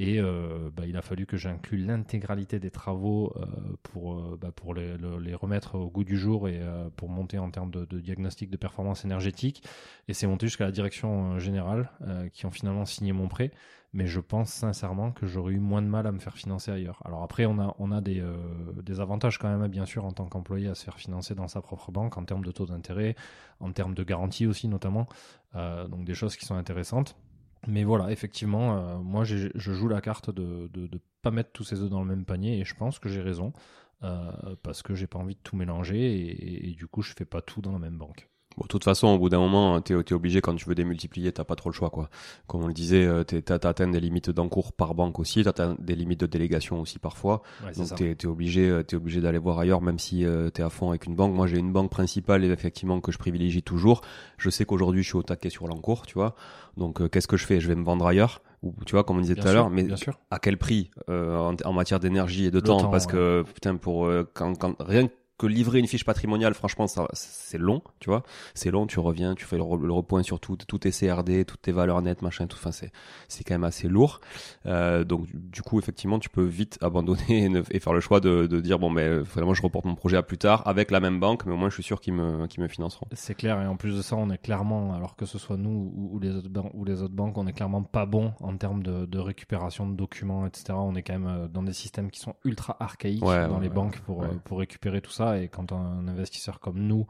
Et 0.00 0.20
euh, 0.20 0.70
bah, 0.74 0.84
il 0.86 0.96
a 0.96 1.02
fallu 1.02 1.26
que 1.26 1.36
j'inclue 1.36 1.78
l'intégralité 1.78 2.60
des 2.60 2.70
travaux 2.70 3.32
euh, 3.36 3.46
pour, 3.82 4.14
euh, 4.20 4.38
bah, 4.40 4.52
pour 4.54 4.72
les, 4.72 4.96
le- 4.96 5.18
les 5.18 5.34
remettre 5.34 5.74
au 5.74 5.90
goût 5.90 6.04
du 6.04 6.16
jour 6.16 6.48
et 6.48 6.60
pour 6.96 7.08
monter 7.08 7.38
en 7.38 7.50
termes 7.50 7.70
de, 7.72 7.84
diagnostic 8.00 8.48
de 8.50 8.56
performance 8.56 9.04
énergétique. 9.04 9.64
Et 10.06 10.14
c'est 10.14 10.26
monté 10.28 10.46
jusqu'à 10.46 10.64
la 10.64 10.70
direction 10.72 11.38
générale 11.38 11.90
qui 12.32 12.46
ont 12.46 12.50
finalement 12.50 12.84
signé 12.84 13.12
mon 13.12 13.28
prêt 13.28 13.50
mais 13.94 14.06
je 14.06 14.20
pense 14.20 14.50
sincèrement 14.50 15.12
que 15.12 15.26
j'aurais 15.26 15.54
eu 15.54 15.60
moins 15.60 15.80
de 15.80 15.86
mal 15.86 16.06
à 16.06 16.12
me 16.12 16.18
faire 16.18 16.36
financer 16.36 16.70
ailleurs. 16.70 17.00
Alors 17.06 17.22
après, 17.22 17.46
on 17.46 17.58
a, 17.58 17.74
on 17.78 17.90
a 17.90 18.02
des, 18.02 18.22
des 18.82 19.00
avantages 19.00 19.38
quand 19.38 19.48
même, 19.48 19.66
bien 19.70 19.86
sûr, 19.86 20.04
en 20.04 20.12
tant 20.12 20.26
qu'employé 20.26 20.68
à 20.68 20.74
se 20.74 20.84
faire 20.84 20.98
financer 20.98 21.34
dans 21.34 21.48
sa 21.48 21.62
propre 21.62 21.90
banque, 21.90 22.18
en 22.18 22.24
termes 22.24 22.44
de 22.44 22.50
taux 22.52 22.66
d'intérêt, 22.66 23.16
en 23.60 23.72
termes 23.72 23.94
de 23.94 24.04
garantie 24.04 24.46
aussi 24.46 24.68
notamment, 24.68 25.08
donc 25.54 26.04
des 26.04 26.14
choses 26.14 26.36
qui 26.36 26.44
sont 26.44 26.54
intéressantes. 26.54 27.16
Mais 27.66 27.84
voilà, 27.84 28.10
effectivement, 28.12 28.76
euh, 28.78 28.98
moi 28.98 29.24
je 29.24 29.48
joue 29.54 29.88
la 29.88 30.00
carte 30.00 30.30
de 30.30 30.70
ne 30.74 30.98
pas 31.22 31.30
mettre 31.30 31.52
tous 31.52 31.64
ses 31.64 31.80
œufs 31.82 31.90
dans 31.90 32.00
le 32.00 32.06
même 32.06 32.24
panier 32.24 32.58
et 32.60 32.64
je 32.64 32.74
pense 32.74 32.98
que 32.98 33.08
j'ai 33.08 33.20
raison. 33.22 33.52
euh, 34.04 34.54
parce 34.62 34.82
que 34.82 34.94
j'ai 34.94 35.08
pas 35.08 35.18
envie 35.18 35.34
de 35.34 35.40
tout 35.42 35.56
mélanger 35.56 35.98
et, 35.98 36.28
et- 36.30 36.70
et 36.70 36.74
du 36.74 36.86
coup 36.86 37.02
je 37.02 37.12
fais 37.14 37.24
pas 37.24 37.42
tout 37.42 37.60
dans 37.62 37.72
la 37.72 37.80
même 37.80 37.98
banque. 37.98 38.28
Bon, 38.58 38.64
de 38.64 38.68
toute 38.68 38.82
façon, 38.82 39.06
au 39.08 39.18
bout 39.18 39.28
d'un 39.28 39.38
moment, 39.38 39.80
t'es 39.80 39.94
es 39.94 40.12
obligé 40.12 40.40
quand 40.40 40.54
tu 40.56 40.68
veux 40.68 40.74
démultiplier, 40.74 41.30
t'as 41.30 41.44
pas 41.44 41.54
trop 41.54 41.70
le 41.70 41.74
choix, 41.74 41.90
quoi. 41.90 42.10
Comme 42.48 42.64
on 42.64 42.66
le 42.66 42.72
disait, 42.72 43.04
euh, 43.04 43.22
atteint 43.48 43.86
des 43.86 44.00
limites 44.00 44.30
d'encours 44.30 44.72
par 44.72 44.94
banque 44.94 45.20
aussi, 45.20 45.44
t'as 45.44 45.50
atteint 45.50 45.76
des 45.78 45.94
limites 45.94 46.20
de 46.20 46.26
délégation 46.26 46.80
aussi 46.80 46.98
parfois. 46.98 47.42
Ouais, 47.64 47.72
Donc 47.72 47.94
t'es 47.94 48.10
es 48.20 48.26
obligé, 48.26 48.68
euh, 48.68 48.82
t'es 48.82 48.96
obligé 48.96 49.20
d'aller 49.20 49.38
voir 49.38 49.58
ailleurs, 49.60 49.80
même 49.80 50.00
si 50.00 50.24
euh, 50.24 50.50
t'es 50.50 50.62
à 50.64 50.70
fond 50.70 50.88
avec 50.88 51.06
une 51.06 51.14
banque. 51.14 51.34
Moi, 51.34 51.46
j'ai 51.46 51.58
une 51.58 51.72
banque 51.72 51.90
principale 51.90 52.44
effectivement 52.44 53.00
que 53.00 53.12
je 53.12 53.18
privilégie 53.18 53.62
toujours. 53.62 54.00
Je 54.38 54.50
sais 54.50 54.64
qu'aujourd'hui, 54.64 55.02
je 55.04 55.08
suis 55.08 55.16
au 55.18 55.22
taquet 55.22 55.50
sur 55.50 55.68
l'encours, 55.68 56.04
tu 56.06 56.14
vois. 56.14 56.34
Donc, 56.76 57.00
euh, 57.00 57.08
qu'est-ce 57.08 57.28
que 57.28 57.36
je 57.36 57.46
fais? 57.46 57.60
Je 57.60 57.68
vais 57.68 57.74
me 57.76 57.84
vendre 57.84 58.06
ailleurs, 58.06 58.42
ou 58.62 58.74
tu 58.86 58.92
vois, 58.92 59.04
comme 59.04 59.18
on 59.18 59.20
disait 59.20 59.34
Bien 59.34 59.42
tout 59.44 59.48
à 59.50 59.52
l'heure. 59.52 59.70
Mais 59.70 59.84
bien 59.84 59.96
sûr. 59.96 60.18
à 60.30 60.38
quel 60.38 60.56
prix 60.58 60.90
euh, 61.08 61.36
en, 61.38 61.54
en 61.64 61.72
matière 61.72 62.00
d'énergie 62.00 62.46
et 62.46 62.50
de 62.50 62.56
Le 62.56 62.62
temps, 62.62 62.78
temps, 62.78 62.90
Parce 62.90 63.06
ouais. 63.06 63.12
que 63.12 63.44
putain, 63.54 63.76
pour 63.76 64.06
euh, 64.06 64.28
quand, 64.34 64.54
quand 64.58 64.74
rien 64.80 65.08
que 65.38 65.46
livrer 65.46 65.78
une 65.78 65.86
fiche 65.86 66.04
patrimoniale, 66.04 66.52
franchement, 66.54 66.86
ça, 66.86 67.06
c'est 67.14 67.58
long, 67.58 67.82
tu 68.00 68.10
vois. 68.10 68.22
C'est 68.54 68.70
long, 68.70 68.86
tu 68.86 68.98
reviens, 69.00 69.34
tu 69.34 69.44
fais 69.44 69.56
le, 69.56 69.62
le 69.86 69.92
repoint 69.92 70.22
sur 70.22 70.40
tout, 70.40 70.56
tous 70.56 70.78
tes 70.78 70.90
CRD, 70.90 71.44
toutes 71.44 71.62
tes 71.62 71.72
valeurs 71.72 72.02
nettes, 72.02 72.22
machin, 72.22 72.46
tout. 72.46 72.56
Enfin, 72.58 72.72
c'est, 72.72 72.90
c'est 73.28 73.44
quand 73.44 73.54
même 73.54 73.64
assez 73.64 73.88
lourd. 73.88 74.20
Euh, 74.66 75.04
donc, 75.04 75.26
du- 75.32 75.62
coup, 75.62 75.78
effectivement, 75.78 76.18
tu 76.18 76.28
peux 76.28 76.44
vite 76.44 76.78
abandonner 76.82 77.44
et, 77.44 77.48
ne- 77.48 77.62
et 77.70 77.78
faire 77.80 77.92
le 77.92 78.00
choix 78.00 78.20
de, 78.20 78.46
de 78.46 78.60
dire 78.60 78.78
bon, 78.78 78.90
mais 78.90 79.24
finalement, 79.24 79.54
je 79.54 79.62
reporte 79.62 79.84
mon 79.84 79.94
projet 79.94 80.16
à 80.16 80.22
plus 80.22 80.38
tard 80.38 80.62
avec 80.66 80.90
la 80.90 81.00
même 81.00 81.20
banque, 81.20 81.46
mais 81.46 81.52
au 81.52 81.56
moins, 81.56 81.68
je 81.68 81.74
suis 81.74 81.82
sûr 81.82 82.00
qu'ils 82.00 82.14
me, 82.14 82.46
qu'ils 82.46 82.62
me 82.62 82.68
financeront. 82.68 83.06
C'est 83.12 83.34
clair, 83.34 83.60
et 83.62 83.66
en 83.66 83.76
plus 83.76 83.96
de 83.96 84.02
ça, 84.02 84.16
on 84.16 84.30
est 84.30 84.38
clairement, 84.38 84.94
alors 84.94 85.14
que 85.16 85.26
ce 85.26 85.38
soit 85.38 85.56
nous 85.56 85.92
ou, 85.94 86.10
ou 86.14 86.18
les, 86.18 86.34
autres 86.34 86.50
ou 86.74 86.84
les 86.84 87.02
autres 87.02 87.14
banques, 87.14 87.38
on 87.38 87.46
est 87.46 87.52
clairement 87.52 87.82
pas 87.82 88.06
bon 88.06 88.32
en 88.40 88.56
termes 88.56 88.82
de, 88.82 89.06
de 89.06 89.18
récupération 89.18 89.88
de 89.88 89.94
documents, 89.94 90.46
etc. 90.46 90.72
On 90.72 90.94
est 90.96 91.02
quand 91.02 91.12
même 91.12 91.26
euh, 91.28 91.48
dans 91.48 91.62
des 91.62 91.72
systèmes 91.72 92.10
qui 92.10 92.20
sont 92.20 92.34
ultra 92.44 92.76
archaïques 92.80 93.22
Ouais, 93.22 93.46
dans 93.46 93.54
ouais, 93.56 93.60
les 93.62 93.68
ouais. 93.68 93.74
banques 93.74 94.00
pour, 94.00 94.22
euh, 94.24 94.28
pour 94.44 94.58
récupérer 94.58 95.00
tout 95.00 95.10
ça. 95.12 95.27
Et 95.36 95.48
quand 95.48 95.72
un 95.72 96.08
investisseur 96.08 96.60
comme 96.60 96.78
nous, 96.80 97.06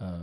euh, 0.00 0.16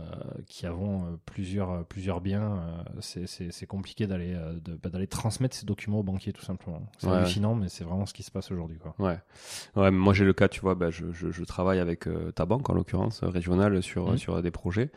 qui 0.46 0.64
avons 0.64 1.04
euh, 1.04 1.16
plusieurs, 1.26 1.70
euh, 1.70 1.82
plusieurs 1.82 2.22
biens, 2.22 2.62
c'est- 3.00 3.26
compliqué 3.66 4.06
d'aller 4.06 4.34
bah, 4.82 4.88
d'aller 4.88 5.06
transmettre 5.06 5.54
ces 5.54 5.66
documents 5.66 5.98
aux 5.98 6.02
banquiers, 6.02 6.32
tout 6.32 6.42
simplement. 6.44 6.80
C'est 6.96 7.08
Ouais. 7.08 7.12
hallucinant, 7.12 7.54
mais 7.54 7.68
c'est 7.68 7.84
vraiment 7.84 8.06
ce 8.06 8.14
qui 8.14 8.22
se 8.22 8.30
passe 8.30 8.50
aujourd'hui. 8.50 8.78
Ouais, 8.98 9.18
ouais. 9.76 9.90
Moi 9.90 10.14
j'ai 10.14 10.24
le 10.24 10.32
cas, 10.32 10.48
tu 10.48 10.60
vois, 10.62 10.74
bah, 10.74 10.90
je, 10.90 11.12
je, 11.12 11.30
je 11.30 11.44
travaille 11.44 11.78
avec 11.78 12.08
ta 12.34 12.46
banque 12.46 12.70
en 12.70 12.72
l'occurrence 12.74 13.22
régionale 13.22 13.82
sur 13.82 14.12
Mhm. 14.12 14.16
sur 14.18 14.40
des 14.42 14.50
projets 14.50 14.90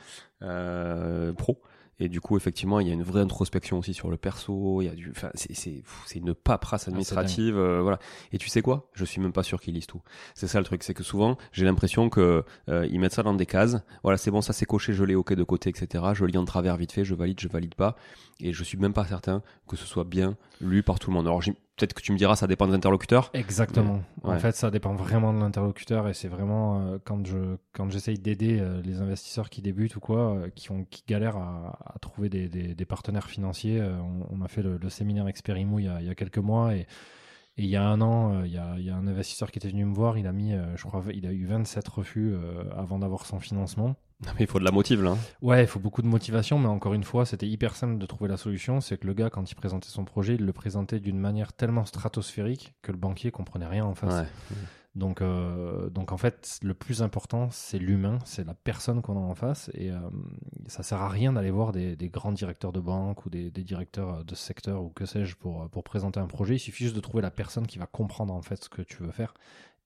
euh, 0.43 1.33
pro. 1.33 1.61
Et 1.99 2.07
du 2.07 2.21
coup, 2.21 2.37
effectivement, 2.37 2.79
il 2.79 2.87
y 2.87 2.91
a 2.91 2.93
une 2.93 3.03
vraie 3.03 3.21
introspection 3.21 3.79
aussi 3.79 3.93
sur 3.93 4.09
le 4.09 4.17
perso. 4.17 4.81
Il 4.81 4.85
y 4.85 4.89
a 4.89 4.95
du, 4.95 5.11
enfin, 5.11 5.29
c'est 5.33 5.83
une 6.15 6.33
paperasse 6.33 6.87
administrative, 6.87 7.57
euh, 7.57 7.81
voilà. 7.81 7.99
Et 8.31 8.37
tu 8.37 8.49
sais 8.49 8.61
quoi? 8.61 8.89
Je 8.93 9.05
suis 9.05 9.21
même 9.21 9.33
pas 9.33 9.43
sûr 9.43 9.59
qu'ils 9.59 9.73
lisent 9.73 9.87
tout. 9.87 10.01
C'est 10.33 10.47
ça 10.47 10.59
le 10.59 10.65
truc, 10.65 10.83
c'est 10.83 10.93
que 10.93 11.03
souvent, 11.03 11.37
j'ai 11.51 11.65
l'impression 11.65 12.09
que 12.09 12.43
euh, 12.69 12.87
ils 12.89 12.99
mettent 12.99 13.13
ça 13.13 13.23
dans 13.23 13.33
des 13.33 13.45
cases. 13.45 13.77
Voilà, 14.03 14.17
c'est 14.17 14.31
bon, 14.31 14.41
ça 14.41 14.53
c'est 14.53 14.65
coché, 14.65 14.93
je 14.93 15.03
l'ai 15.03 15.15
ok 15.15 15.33
de 15.33 15.43
côté, 15.43 15.69
etc. 15.69 16.03
Je 16.13 16.25
lis 16.25 16.37
en 16.37 16.45
travers 16.45 16.77
vite 16.77 16.91
fait, 16.91 17.03
je 17.03 17.15
valide, 17.15 17.39
je 17.39 17.47
valide 17.47 17.75
pas. 17.75 17.95
Et 18.41 18.53
je 18.53 18.63
suis 18.63 18.77
même 18.77 18.93
pas 18.93 19.05
certain 19.05 19.41
que 19.67 19.75
ce 19.75 19.85
soit 19.85 20.05
bien 20.05 20.37
lu 20.61 20.81
par 20.83 20.99
tout 20.99 21.09
le 21.09 21.15
monde. 21.15 21.27
Alors 21.27 21.41
peut-être 21.79 21.93
que 21.93 22.01
tu 22.01 22.11
me 22.11 22.17
diras, 22.17 22.35
ça 22.35 22.47
dépend 22.47 22.67
des 22.67 22.73
interlocuteurs. 22.73 23.29
Exactement. 23.33 24.01
Ouais. 24.23 24.35
En 24.35 24.39
fait, 24.39 24.55
ça 24.55 24.71
dépend 24.71 24.93
vraiment 24.93 25.33
de 25.33 25.39
l'interlocuteur 25.39 26.07
et 26.07 26.13
c'est 26.13 26.27
vraiment 26.27 26.81
euh, 26.81 26.97
quand 27.03 27.25
je 27.25 27.57
quand 27.73 27.89
j'essaye 27.89 28.17
d'aider 28.19 28.59
euh, 28.59 28.81
les 28.81 29.01
investisseurs 29.01 29.49
qui 29.49 29.61
débutent 29.61 29.95
ou 29.95 29.99
quoi, 29.99 30.35
euh, 30.35 30.49
qui 30.49 30.71
ont 30.71 30.85
qui 30.89 31.03
galèrent 31.07 31.37
à, 31.37 31.79
à 31.95 31.99
trouver 31.99 32.29
des, 32.29 32.47
des, 32.49 32.75
des 32.75 32.85
partenaires 32.85 33.29
financiers. 33.29 33.81
on, 33.81 34.27
on 34.29 34.41
a 34.41 34.47
fait 34.47 34.61
le, 34.61 34.77
le 34.77 34.89
séminaire 34.89 35.27
Experimo 35.27 35.79
il 35.79 35.85
y 35.85 35.87
a, 35.87 36.01
il 36.01 36.07
y 36.07 36.09
a 36.09 36.15
quelques 36.15 36.37
mois 36.37 36.75
et 36.75 36.87
et 37.57 37.63
il 37.63 37.69
y 37.69 37.75
a 37.75 37.85
un 37.85 37.99
an, 37.99 38.45
il 38.45 38.53
y, 38.53 38.57
a, 38.57 38.75
il 38.77 38.85
y 38.85 38.89
a 38.89 38.95
un 38.95 39.05
investisseur 39.05 39.51
qui 39.51 39.59
était 39.59 39.67
venu 39.67 39.83
me 39.83 39.93
voir. 39.93 40.17
Il 40.17 40.27
a 40.27 40.31
mis, 40.31 40.53
je 40.77 40.83
crois, 40.85 41.03
il 41.13 41.25
a 41.27 41.33
eu 41.33 41.45
27 41.45 41.85
refus 41.89 42.33
avant 42.73 42.99
d'avoir 42.99 43.25
son 43.25 43.41
financement. 43.41 43.97
Non, 44.25 44.31
mais 44.35 44.41
il 44.41 44.47
faut 44.47 44.59
de 44.59 44.65
la 44.65 44.71
motive 44.71 45.01
là. 45.01 45.11
hein. 45.11 45.17
Ouais, 45.41 45.63
il 45.63 45.67
faut 45.67 45.79
beaucoup 45.79 46.01
de 46.01 46.07
motivation, 46.07 46.59
mais 46.59 46.67
encore 46.67 46.93
une 46.93 47.05
fois, 47.05 47.25
c'était 47.25 47.47
hyper 47.47 47.75
simple 47.75 47.97
de 47.97 48.05
trouver 48.05 48.29
la 48.29 48.35
solution. 48.37 48.81
C'est 48.81 48.97
que 48.97 49.07
le 49.07 49.13
gars, 49.13 49.29
quand 49.29 49.49
il 49.49 49.55
présentait 49.55 49.87
son 49.89 50.03
projet, 50.03 50.35
il 50.35 50.45
le 50.45 50.51
présentait 50.53 50.99
d'une 50.99 51.17
manière 51.19 51.53
tellement 51.53 51.85
stratosphérique 51.85 52.73
que 52.81 52.91
le 52.91 52.97
banquier 52.97 53.31
comprenait 53.31 53.67
rien 53.67 53.85
en 53.85 53.95
face. 53.95 54.13
Ouais. 54.21 54.57
Donc, 54.95 55.21
euh, 55.21 55.89
donc 55.89 56.11
en 56.11 56.17
fait, 56.17 56.59
le 56.63 56.73
plus 56.73 57.01
important, 57.01 57.47
c'est 57.51 57.77
l'humain, 57.77 58.19
c'est 58.25 58.45
la 58.45 58.55
personne 58.55 59.01
qu'on 59.01 59.15
a 59.15 59.19
en 59.21 59.35
face. 59.35 59.71
Et 59.73 59.91
euh, 59.91 59.99
ça 60.67 60.83
sert 60.83 61.01
à 61.01 61.07
rien 61.07 61.31
d'aller 61.31 61.51
voir 61.51 61.71
des, 61.71 61.95
des 61.95 62.09
grands 62.09 62.33
directeurs 62.33 62.73
de 62.73 62.81
banque 62.81 63.25
ou 63.25 63.29
des, 63.29 63.51
des 63.51 63.63
directeurs 63.63 64.25
de 64.25 64.35
secteur 64.35 64.83
ou 64.83 64.89
que 64.89 65.05
sais-je 65.05 65.35
pour, 65.37 65.69
pour 65.69 65.83
présenter 65.85 66.19
un 66.19 66.27
projet. 66.27 66.55
Il 66.55 66.59
suffit 66.59 66.83
juste 66.85 66.95
de 66.95 67.01
trouver 67.01 67.21
la 67.21 67.31
personne 67.31 67.67
qui 67.67 67.77
va 67.77 67.85
comprendre 67.85 68.33
en 68.33 68.41
fait 68.41 68.61
ce 68.61 68.67
que 68.67 68.81
tu 68.81 68.97
veux 69.03 69.11
faire. 69.11 69.33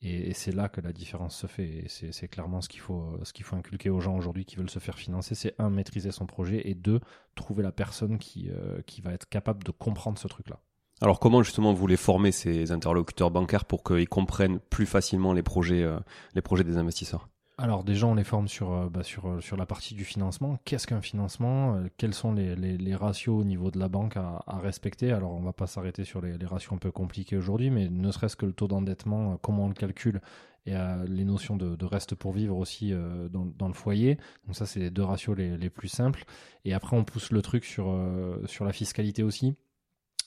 Et, 0.04 0.34
c'est 0.34 0.52
là 0.52 0.70
que 0.70 0.82
la 0.82 0.92
différence 0.92 1.36
se 1.36 1.48
fait. 1.48 1.86
Et 1.86 1.88
c'est 1.88 2.28
clairement 2.28 2.62
ce 2.62 2.70
qu'il 2.70 2.82
faut, 2.82 3.18
inculquer 3.54 3.90
aux 3.90 4.00
gens 4.00 4.16
aujourd'hui 4.16 4.46
qui 4.46 4.58
veulent 4.58 4.70
se 4.70 4.80
faire 4.80 4.98
financer. 4.98 5.36
C'est 5.36 5.56
un, 5.60 5.70
maîtriser 5.70 6.12
son 6.12 6.26
projet 6.26 6.70
et 6.70 6.76
deux, 6.76 7.00
trouver 7.36 7.64
la 7.64 7.72
personne 7.72 8.18
qui, 8.18 8.50
euh, 8.50 8.82
va 9.04 9.14
être 9.14 9.28
capable 9.28 9.64
de 9.64 9.72
comprendre 9.72 10.20
ce 10.20 10.28
truc-là. 10.28 10.60
Alors 11.02 11.20
comment 11.20 11.42
justement 11.42 11.74
vous 11.74 11.80
voulez 11.80 11.98
former 11.98 12.32
ces 12.32 12.72
interlocuteurs 12.72 13.32
bancaires 13.32 13.66
pour 13.66 13.84
qu'ils 13.84 14.08
comprennent 14.08 14.60
plus 14.60 14.86
facilement 14.86 15.34
les 15.34 15.44
projets, 15.44 15.84
euh, 15.84 16.00
les 16.36 16.42
projets 16.42 16.64
des 16.64 16.78
investisseurs? 16.78 17.28
Alors 17.60 17.84
déjà, 17.84 18.08
on 18.08 18.16
les 18.16 18.24
forme 18.24 18.48
sur, 18.48 18.72
euh, 18.72 18.90
bah, 18.90 19.04
sur, 19.04 19.28
euh, 19.28 19.40
sur 19.40 19.58
la 19.58 19.68
partie 19.68 19.94
du 19.94 20.06
financement. 20.06 20.58
Qu'est-ce 20.66 20.88
qu'un 20.88 21.02
financement? 21.02 21.76
Euh, 21.76 21.88
Quels 21.98 22.16
sont 22.16 22.34
les, 22.34 22.56
les, 22.56 22.96
ratios 22.96 23.40
au 23.40 23.44
niveau 23.44 23.70
de 23.70 23.78
la 23.78 23.90
banque 23.90 24.18
à, 24.18 24.44
respecter? 24.58 25.12
Alors 25.12 25.34
on 25.34 25.42
va 25.42 25.54
pas 25.54 25.68
s'arrêter 25.68 26.04
sur 26.04 26.20
les, 26.20 26.38
les 26.38 26.46
ratios 26.48 26.74
un 26.74 26.78
peu 26.78 26.92
compliqués 26.92 27.38
aujourd'hui, 27.38 27.70
mais 27.70 27.90
ne 27.90 28.12
serait-ce 28.12 28.36
que 28.36 28.48
le 28.48 28.54
taux 28.54 28.68
d'endettement, 28.68 29.38
comment 29.38 29.66
on 29.66 29.68
le 29.68 29.76
calcule, 29.76 30.20
et 30.66 30.74
les 31.08 31.26
notions 31.26 31.58
de, 31.58 31.76
de 31.76 31.86
reste 31.86 32.16
pour 32.16 32.32
vivre 32.32 32.56
aussi 32.56 32.94
dans, 33.30 33.46
dans 33.46 33.68
le 33.68 33.74
foyer. 33.74 34.18
Donc 34.46 34.56
ça, 34.56 34.66
c'est 34.66 34.80
les 34.80 34.92
deux 34.92 35.04
ratios 35.04 35.36
les, 35.36 35.58
les 35.58 35.70
plus 35.70 35.90
simples. 35.90 36.24
Et 36.64 36.74
après, 36.74 36.96
on 36.96 37.04
pousse 37.04 37.32
le 37.32 37.42
truc 37.42 37.66
sur, 37.66 37.94
sur 38.46 38.64
la 38.64 38.72
fiscalité 38.72 39.24
aussi. 39.24 39.56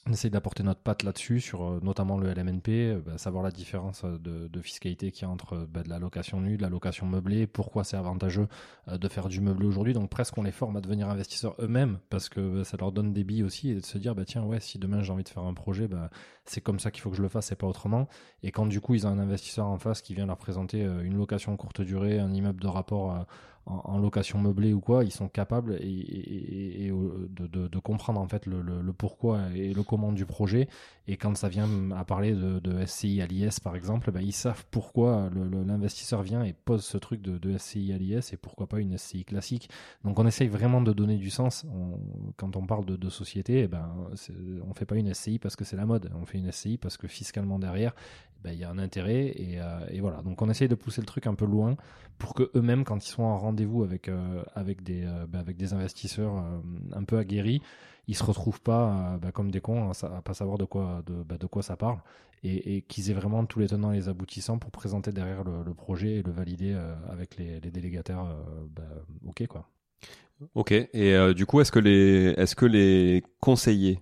On 0.08 0.12
essaie 0.12 0.30
d'apporter 0.30 0.62
notre 0.62 0.80
patte 0.80 1.02
là-dessus, 1.02 1.40
sur 1.40 1.64
euh, 1.64 1.80
notamment 1.82 2.16
le 2.16 2.32
LMNP, 2.32 2.68
euh, 2.68 3.00
bah, 3.04 3.18
savoir 3.18 3.42
la 3.42 3.50
différence 3.50 4.04
euh, 4.04 4.18
de, 4.18 4.60
fiscalité 4.60 5.10
qu'il 5.10 5.22
y 5.22 5.24
a 5.24 5.30
entre 5.30 5.66
bah, 5.68 5.82
de 5.82 5.88
la 5.88 5.98
location 5.98 6.40
nue, 6.40 6.56
de 6.56 6.62
la 6.62 6.68
location 6.68 7.06
meublée, 7.06 7.48
pourquoi 7.48 7.82
c'est 7.82 7.96
avantageux 7.96 8.48
de 8.88 9.08
faire 9.08 9.28
du 9.28 9.40
meublé 9.40 9.66
aujourd'hui. 9.66 9.94
Donc 9.94 10.08
presque 10.08 10.38
on 10.38 10.42
les 10.42 10.52
forme 10.52 10.76
à 10.76 10.80
devenir 10.80 11.08
investisseurs 11.08 11.56
eux-mêmes, 11.60 11.98
parce 12.08 12.28
que 12.28 12.58
bah, 12.58 12.64
ça 12.64 12.76
leur 12.76 12.92
donne 12.92 13.12
des 13.12 13.24
billes 13.24 13.42
aussi, 13.42 13.70
et 13.70 13.74
de 13.74 13.84
se 13.84 13.98
dire, 13.98 14.14
bah, 14.14 14.24
tiens, 14.24 14.44
ouais, 14.44 14.60
si 14.60 14.78
demain 14.78 15.02
j'ai 15.02 15.12
envie 15.12 15.24
de 15.24 15.28
faire 15.28 15.42
un 15.42 15.54
projet, 15.54 15.88
c'est 16.44 16.60
comme 16.60 16.78
ça 16.78 16.90
qu'il 16.92 17.02
faut 17.02 17.10
que 17.10 17.16
je 17.16 17.22
le 17.22 17.28
fasse, 17.28 17.50
et 17.50 17.56
pas 17.56 17.66
autrement. 17.66 18.08
Et 18.42 18.52
quand 18.52 18.66
du 18.66 18.80
coup 18.80 18.94
ils 18.94 19.06
ont 19.06 19.10
un 19.10 19.18
investisseur 19.18 19.66
en 19.66 19.78
face 19.78 20.02
qui 20.02 20.14
vient 20.14 20.26
leur 20.26 20.38
présenter 20.38 20.82
une 20.82 21.16
location 21.16 21.56
courte 21.56 21.80
durée, 21.80 22.18
un 22.20 22.32
immeuble 22.32 22.60
de 22.60 22.68
rapport 22.68 23.12
euh, 23.12 23.22
en, 23.66 23.98
location 23.98 24.38
meublée 24.38 24.72
ou 24.72 24.80
quoi, 24.80 25.04
ils 25.04 25.10
sont 25.10 25.28
capables 25.28 25.76
et, 25.80 26.90
de, 26.90 27.46
de, 27.46 27.78
comprendre 27.78 28.20
en 28.20 28.28
fait 28.28 28.46
le, 28.46 28.92
pourquoi 28.92 29.40
et 29.54 29.74
le 29.74 29.82
comment 29.82 30.12
du 30.12 30.24
projet. 30.24 30.68
Et 31.08 31.16
quand 31.16 31.36
ça 31.36 31.48
vient 31.48 31.68
à 31.92 32.04
parler 32.04 32.32
de, 32.32 32.84
SCI 32.86 33.20
à 33.20 33.26
l'IS 33.26 33.60
par 33.60 33.74
exemple, 33.76 34.10
ben, 34.12 34.20
ils 34.20 34.32
savent 34.32 34.64
pourquoi 34.70 35.30
l'investisseur 35.66 36.22
vient 36.22 36.44
et 36.44 36.52
pose 36.52 36.84
ce 36.84 36.98
truc 36.98 37.22
de, 37.22 37.58
SCI 37.58 37.92
à 37.92 37.98
l'IS 37.98 38.32
et 38.32 38.36
pourquoi 38.36 38.68
pas 38.68 38.80
une 38.80 38.96
SCI 38.96 39.24
classique. 39.24 39.68
Donc 40.04 40.18
on 40.18 40.26
essaye 40.26 40.48
vraiment 40.48 40.80
de 40.80 40.92
donner 40.92 41.16
du 41.16 41.30
sens. 41.30 41.66
quand 42.36 42.56
on 42.56 42.66
parle 42.66 42.86
de, 42.86 42.96
de 42.96 43.08
société, 43.08 43.62
eh 43.62 43.68
ben, 43.68 43.90
on 44.68 44.74
fait 44.74 44.86
pas 44.86 44.96
une 44.96 45.12
SCI 45.12 45.38
parce 45.38 45.56
que 45.56 45.64
c'est 45.64 45.76
la 45.76 45.86
mode, 45.86 46.10
on 46.20 46.24
fait 46.24 46.38
une 46.38 46.52
SCI 46.52 46.78
parce 46.78 46.96
que 46.96 47.08
fiscalement 47.08 47.58
derrière, 47.58 47.94
ben, 48.42 48.52
il 48.52 48.58
y 48.58 48.64
a 48.64 48.70
un 48.70 48.78
intérêt 48.78 49.26
et, 49.26 49.60
euh, 49.60 49.80
et, 49.90 50.00
voilà. 50.00 50.22
Donc 50.22 50.40
on 50.42 50.48
essaye 50.48 50.68
de 50.68 50.74
pousser 50.74 51.00
le 51.00 51.06
truc 51.06 51.26
un 51.26 51.34
peu 51.34 51.46
loin 51.46 51.76
pour 52.18 52.34
que 52.34 52.50
eux-mêmes, 52.54 52.84
quand 52.84 53.04
ils 53.04 53.10
sont 53.10 53.24
en 53.24 53.38
rendez-vous 53.38 53.82
avec 53.82 54.08
euh, 54.08 54.42
avec 54.54 54.82
des 54.82 55.04
euh, 55.04 55.26
ben, 55.26 55.40
avec 55.40 55.56
des 55.56 55.72
investisseurs 55.72 56.44
un 56.92 57.04
peu 57.04 57.18
aguerris, 57.18 57.60
ils 58.06 58.16
se 58.16 58.22
retrouvent 58.22 58.60
pas 58.60 59.18
ben, 59.20 59.32
comme 59.32 59.50
des 59.50 59.60
cons 59.60 59.90
à, 59.90 60.22
pas 60.22 60.34
savoir 60.34 60.58
de 60.58 60.64
quoi 60.64 61.02
de, 61.06 61.46
quoi 61.46 61.62
ça 61.62 61.76
parle 61.76 61.98
et, 62.44 62.82
qu'ils 62.82 63.10
aient 63.10 63.14
vraiment 63.14 63.44
tous 63.44 63.58
les 63.58 63.66
tenants 63.66 63.90
et 63.92 63.96
les 63.96 64.08
aboutissants 64.08 64.58
pour 64.58 64.70
présenter 64.70 65.10
derrière 65.10 65.42
le, 65.42 65.74
projet 65.74 66.16
et 66.16 66.22
le 66.22 66.30
valider 66.30 66.78
avec 67.10 67.36
les, 67.36 67.58
les 67.60 67.70
délégataires. 67.70 68.24
ok 69.26 69.46
quoi. 69.48 69.68
Ok. 70.54 70.70
Et 70.70 71.34
du 71.34 71.46
coup, 71.46 71.60
est-ce 71.60 71.72
que 71.72 71.80
est-ce 72.38 72.54
que 72.54 72.66
les 72.66 73.24
conseillers 73.40 73.98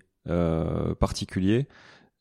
particuliers 0.99 1.67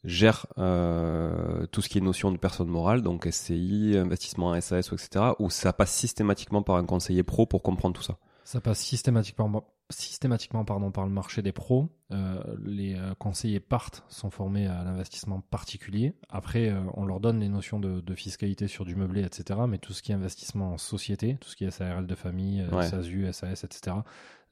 gère 0.04 0.46
euh, 0.58 1.66
tout 1.66 1.80
ce 1.82 1.88
qui 1.88 1.98
est 1.98 2.00
notion 2.00 2.30
de 2.30 2.36
personne 2.36 2.68
morale, 2.68 3.02
donc 3.02 3.26
SCI, 3.30 3.96
investissement 3.96 4.58
SAS, 4.60 4.92
etc., 4.92 5.32
ou 5.38 5.50
ça 5.50 5.72
passe 5.72 5.92
systématiquement 5.92 6.62
par 6.62 6.76
un 6.76 6.84
conseiller 6.84 7.22
pro 7.22 7.46
pour 7.46 7.62
comprendre 7.62 7.94
tout 7.96 8.02
ça? 8.02 8.18
Ça 8.44 8.60
passe 8.60 8.78
systématiquement, 8.78 9.64
systématiquement 9.88 10.66
pardon, 10.66 10.90
par 10.90 11.06
le 11.06 11.10
marché 11.10 11.40
des 11.40 11.52
pros. 11.52 11.88
Euh, 12.12 12.42
les 12.62 12.94
euh, 12.94 13.14
conseillers 13.18 13.60
partent, 13.60 14.04
sont 14.08 14.30
formés 14.30 14.66
à 14.66 14.84
l'investissement 14.84 15.40
particulier. 15.40 16.14
Après, 16.28 16.68
euh, 16.68 16.80
on 16.94 17.06
leur 17.06 17.20
donne 17.20 17.40
les 17.40 17.48
notions 17.48 17.80
de, 17.80 18.00
de, 18.00 18.14
fiscalité 18.14 18.68
sur 18.68 18.84
du 18.84 18.94
meublé, 18.94 19.22
etc., 19.22 19.60
mais 19.66 19.78
tout 19.78 19.94
ce 19.94 20.02
qui 20.02 20.12
est 20.12 20.14
investissement 20.14 20.74
en 20.74 20.78
société, 20.78 21.38
tout 21.40 21.48
ce 21.48 21.56
qui 21.56 21.64
est 21.64 21.70
SARL 21.70 22.06
de 22.06 22.14
famille, 22.14 22.62
ouais. 22.70 22.86
SASU, 22.86 23.26
SAS, 23.32 23.64
etc., 23.64 23.96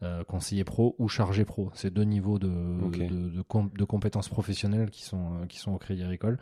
euh, 0.03 0.25
conseiller 0.25 0.65
pro 0.65 0.97
ou 0.99 1.07
chargé 1.07 1.45
pro. 1.45 1.71
C'est 1.75 1.93
deux 1.93 2.03
niveaux 2.03 2.41
de, 2.41 2.49
de, 2.49 3.29
de, 3.29 3.85
compétences 3.85 4.29
professionnelles 4.29 4.91
qui 4.91 5.05
sont, 5.05 5.35
euh, 5.35 5.47
qui 5.47 5.59
sont 5.59 5.71
au 5.71 5.79
Crédit 5.79 6.03
Agricole. 6.03 6.41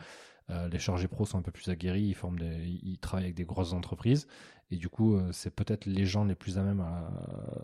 Euh, 0.49 0.67
les 0.69 0.79
chargés 0.79 1.09
pro 1.09 1.27
sont 1.27 1.37
un 1.37 1.43
peu 1.43 1.53
plus 1.53 1.69
aguerris, 1.69 2.05
ils, 2.05 2.15
forment 2.15 2.39
des, 2.39 2.81
ils 2.83 2.99
travaillent 2.99 3.27
avec 3.27 3.37
des 3.37 3.45
grosses 3.45 3.75
entreprises. 3.75 4.27
Et 4.71 4.77
du 4.77 4.89
coup, 4.89 5.19
c'est 5.33 5.55
peut-être 5.55 5.85
les 5.85 6.07
gens 6.07 6.25
les 6.25 6.37
plus 6.37 6.57
à 6.57 6.63
même 6.63 6.81
à, 6.81 7.11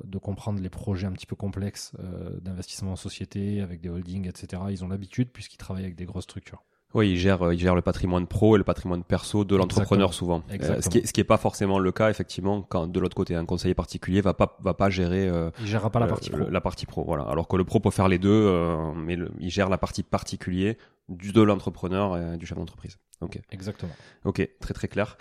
de 0.05 0.19
comprendre 0.19 0.61
les 0.61 0.69
projets 0.69 1.07
un 1.07 1.13
petit 1.13 1.27
peu 1.27 1.37
complexes 1.37 1.93
d'investissement 2.43 2.93
en 2.93 2.97
société, 2.97 3.61
avec 3.61 3.81
des 3.81 3.89
holdings, 3.89 4.27
etc. 4.29 4.65
Ils 4.71 4.85
ont 4.85 4.89
l'habitude 4.89 5.31
puisqu'ils 5.31 5.57
travaillent 5.57 5.85
avec 5.85 5.95
des 5.95 6.05
grosses 6.05 6.25
structures. 6.25 6.65
Oui, 6.97 7.11
il 7.11 7.19
gère, 7.19 7.53
il 7.53 7.59
gère 7.59 7.75
le 7.75 7.83
patrimoine 7.83 8.27
pro 8.27 8.57
et 8.57 8.59
le 8.59 8.65
patrimoine 8.65 9.05
perso 9.05 9.45
de 9.45 9.55
l'entrepreneur 9.55 10.15
souvent. 10.15 10.43
Euh, 10.51 10.81
ce 10.81 10.89
qui 10.89 10.99
est, 10.99 11.07
ce 11.07 11.13
qui 11.13 11.21
est 11.21 11.25
pas 11.25 11.37
forcément 11.37 11.79
le 11.79 11.93
cas 11.93 12.09
effectivement 12.09 12.63
quand 12.63 12.87
de 12.87 12.99
l'autre 12.99 13.15
côté 13.15 13.35
un 13.35 13.45
conseiller 13.45 13.75
particulier 13.75 14.23
va 14.23 14.33
pas 14.33 14.57
va 14.63 14.73
pas 14.73 14.89
gérer. 14.89 15.29
Euh, 15.29 15.51
il 15.61 15.67
gérera 15.67 15.91
pas 15.91 16.01
la 16.01 16.07
partie 16.07 16.31
pro. 16.31 16.49
La 16.49 16.61
partie 16.63 16.87
pro, 16.87 17.05
voilà. 17.05 17.25
Alors 17.25 17.49
que 17.49 17.57
le 17.57 17.65
pro 17.65 17.81
peut 17.81 17.91
faire 17.91 18.09
les 18.09 18.19
deux, 18.19 18.31
euh, 18.31 18.95
mais 18.97 19.19
il 19.39 19.51
gère 19.51 19.69
la 19.69 19.77
partie 19.77 20.05
particulier 20.05 20.79
du 21.11 21.33
de 21.33 21.43
l'entrepreneur 21.43 22.17
et 22.17 22.39
du 22.39 22.47
chef 22.47 22.57
d'entreprise. 22.57 22.97
Ok. 23.21 23.41
Exactement. 23.51 23.93
Ok, 24.25 24.49
très 24.59 24.73
très 24.73 24.89
clair. 24.89 25.19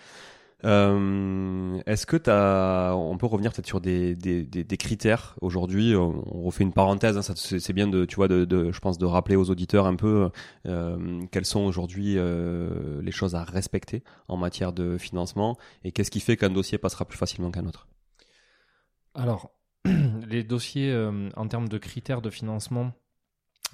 Euh, 0.64 1.80
Est-ce 1.86 2.06
que 2.06 2.18
as, 2.30 2.96
on 2.96 3.18
peut 3.18 3.26
revenir 3.26 3.52
peut-être 3.52 3.68
sur 3.68 3.82
des, 3.82 4.16
des, 4.16 4.78
critères 4.78 5.36
aujourd'hui 5.42 5.96
on, 5.96 6.44
refait 6.44 6.64
une 6.64 6.74
parenthèse, 6.74 7.18
hein, 7.18 7.34
c'est 7.36 7.74
bien 7.74 7.88
de, 7.88 8.06
tu 8.06 8.16
vois, 8.16 8.28
de, 8.28 8.72
je 8.72 8.80
pense 8.80 8.98
de 8.98 9.06
rappeler 9.06 9.36
aux 9.36 9.50
auditeurs 9.50 9.86
un 9.86 9.96
peu 9.96 10.30
euh, 10.66 11.22
quelles 11.32 11.46
sont 11.46 11.62
aujourd'hui 11.62 12.16
euh, 12.18 13.02
les 13.02 13.12
choses 13.12 13.36
à 13.36 13.44
respecter 13.44 14.04
en 14.28 14.38
matière 14.38 14.74
de 14.74 14.98
financement 14.98 15.58
et 15.84 15.92
qu'est-ce 15.92 16.12
qui 16.12 16.20
fait 16.20 16.38
qu'un 16.38 16.50
dossier 16.50 16.78
passera 16.78 17.06
plus 17.06 17.18
facilement 17.18 17.52
qu'un 17.52 17.66
autre? 17.66 17.88
Alors, 19.14 19.52
les 20.28 20.44
dossiers 20.44 20.92
euh, 20.92 21.30
en 21.36 21.48
termes 21.48 21.70
de 21.70 21.78
critères 21.78 22.22
de 22.22 22.30
financement, 22.30 22.92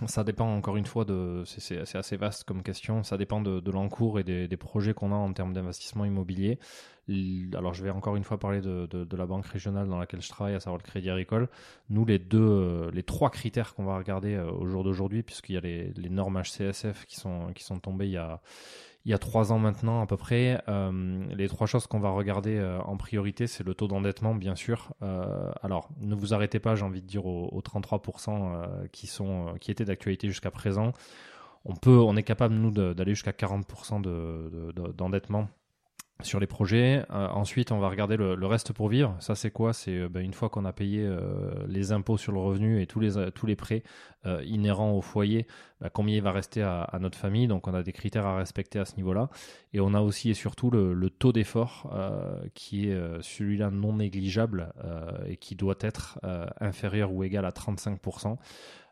ça 0.07 0.23
dépend 0.23 0.55
encore 0.55 0.77
une 0.77 0.85
fois 0.85 1.05
de, 1.05 1.43
c'est 1.45 1.95
assez 1.95 2.17
vaste 2.17 2.43
comme 2.43 2.63
question. 2.63 3.03
Ça 3.03 3.17
dépend 3.17 3.41
de, 3.41 3.71
l'encours 3.71 4.19
et 4.19 4.23
des, 4.23 4.57
projets 4.57 4.93
qu'on 4.93 5.11
a 5.11 5.15
en 5.15 5.31
termes 5.33 5.53
d'investissement 5.53 6.05
immobilier. 6.05 6.59
Alors 7.55 7.73
je 7.73 7.83
vais 7.83 7.89
encore 7.89 8.15
une 8.15 8.23
fois 8.23 8.39
parler 8.39 8.61
de, 8.61 9.15
la 9.15 9.25
banque 9.25 9.45
régionale 9.45 9.87
dans 9.87 9.97
laquelle 9.97 10.21
je 10.21 10.29
travaille, 10.29 10.55
à 10.55 10.59
savoir 10.59 10.77
le 10.77 10.83
Crédit 10.83 11.09
Agricole. 11.09 11.49
Nous, 11.89 12.05
les 12.05 12.19
deux, 12.19 12.39
euh, 12.39 12.91
les 12.91 13.03
trois 13.03 13.29
critères 13.29 13.75
qu'on 13.75 13.83
va 13.83 13.97
regarder 13.97 14.35
euh, 14.35 14.49
au 14.51 14.65
jour 14.65 14.83
d'aujourd'hui, 14.83 15.23
puisqu'il 15.23 15.53
y 15.53 15.57
a 15.57 15.61
les, 15.61 15.91
les 15.93 16.09
normes 16.09 16.41
HCSF 16.41 17.05
qui 17.05 17.17
sont 17.17 17.51
qui 17.53 17.63
sont 17.63 17.79
tombées 17.79 18.07
il 18.07 18.13
y 18.13 18.17
a 18.17 18.41
il 19.05 19.11
y 19.11 19.13
a 19.13 19.17
trois 19.17 19.51
ans 19.51 19.57
maintenant 19.57 20.01
à 20.01 20.05
peu 20.05 20.17
près. 20.17 20.61
Euh, 20.67 21.25
les 21.35 21.47
trois 21.47 21.65
choses 21.65 21.87
qu'on 21.87 21.99
va 21.99 22.09
regarder 22.09 22.57
euh, 22.57 22.79
en 22.81 22.97
priorité, 22.97 23.47
c'est 23.47 23.63
le 23.63 23.73
taux 23.73 23.87
d'endettement, 23.87 24.35
bien 24.35 24.55
sûr. 24.55 24.93
Euh, 25.01 25.51
alors, 25.63 25.89
ne 25.99 26.13
vous 26.13 26.33
arrêtez 26.33 26.59
pas, 26.59 26.75
j'ai 26.75 26.85
envie 26.85 27.01
de 27.01 27.07
dire, 27.07 27.25
aux, 27.25 27.47
aux 27.51 27.61
33% 27.61 28.89
qui, 28.91 29.07
sont, 29.07 29.55
qui 29.59 29.71
étaient 29.71 29.85
d'actualité 29.85 30.27
jusqu'à 30.27 30.51
présent. 30.51 30.93
On, 31.65 31.75
peut, 31.75 31.97
on 31.97 32.15
est 32.15 32.23
capable, 32.23 32.53
nous, 32.55 32.71
d'aller 32.71 33.13
jusqu'à 33.13 33.31
40% 33.31 34.01
d'endettement. 34.95 35.41
De, 35.41 35.47
sur 36.23 36.39
les 36.39 36.47
projets. 36.47 37.03
Euh, 37.11 37.27
ensuite, 37.29 37.71
on 37.71 37.79
va 37.79 37.89
regarder 37.89 38.17
le, 38.17 38.45
reste 38.45 38.73
pour 38.73 38.89
vivre. 38.89 39.15
Ça, 39.19 39.35
c'est 39.35 39.51
quoi? 39.51 39.73
C'est 39.73 39.97
euh, 39.97 40.09
ben, 40.09 40.23
une 40.23 40.33
fois 40.33 40.49
qu'on 40.49 40.65
a 40.65 40.73
payé 40.73 41.05
euh, 41.05 41.51
les 41.67 41.91
impôts 41.91 42.17
sur 42.17 42.31
le 42.31 42.39
revenu 42.39 42.81
et 42.81 42.87
tous 42.87 42.99
les, 42.99 43.55
prêts 43.55 43.83
inhérents 44.43 44.91
au 44.91 45.01
foyer, 45.01 45.47
ben, 45.79 45.89
combien 45.91 46.15
il 46.15 46.21
va 46.21 46.31
rester 46.31 46.61
à, 46.61 46.97
notre 46.99 47.17
famille? 47.17 47.47
Donc, 47.47 47.67
on 47.67 47.73
a 47.73 47.83
des 47.83 47.91
critères 47.91 48.25
à 48.25 48.37
respecter 48.37 48.79
à 48.79 48.85
ce 48.85 48.95
niveau-là. 48.95 49.29
Et 49.73 49.79
on 49.79 49.93
a 49.93 50.01
aussi 50.01 50.29
et 50.29 50.33
surtout 50.33 50.69
le 50.69 51.09
taux 51.09 51.31
d'effort 51.31 51.91
qui 52.53 52.89
est 52.89 53.21
celui-là 53.21 53.71
non 53.71 53.93
négligeable 53.93 54.73
et 55.25 55.37
qui 55.37 55.55
doit 55.55 55.77
être 55.79 56.19
inférieur 56.59 57.11
ou 57.11 57.23
égal 57.23 57.45
à 57.45 57.51
35%. 57.51 58.37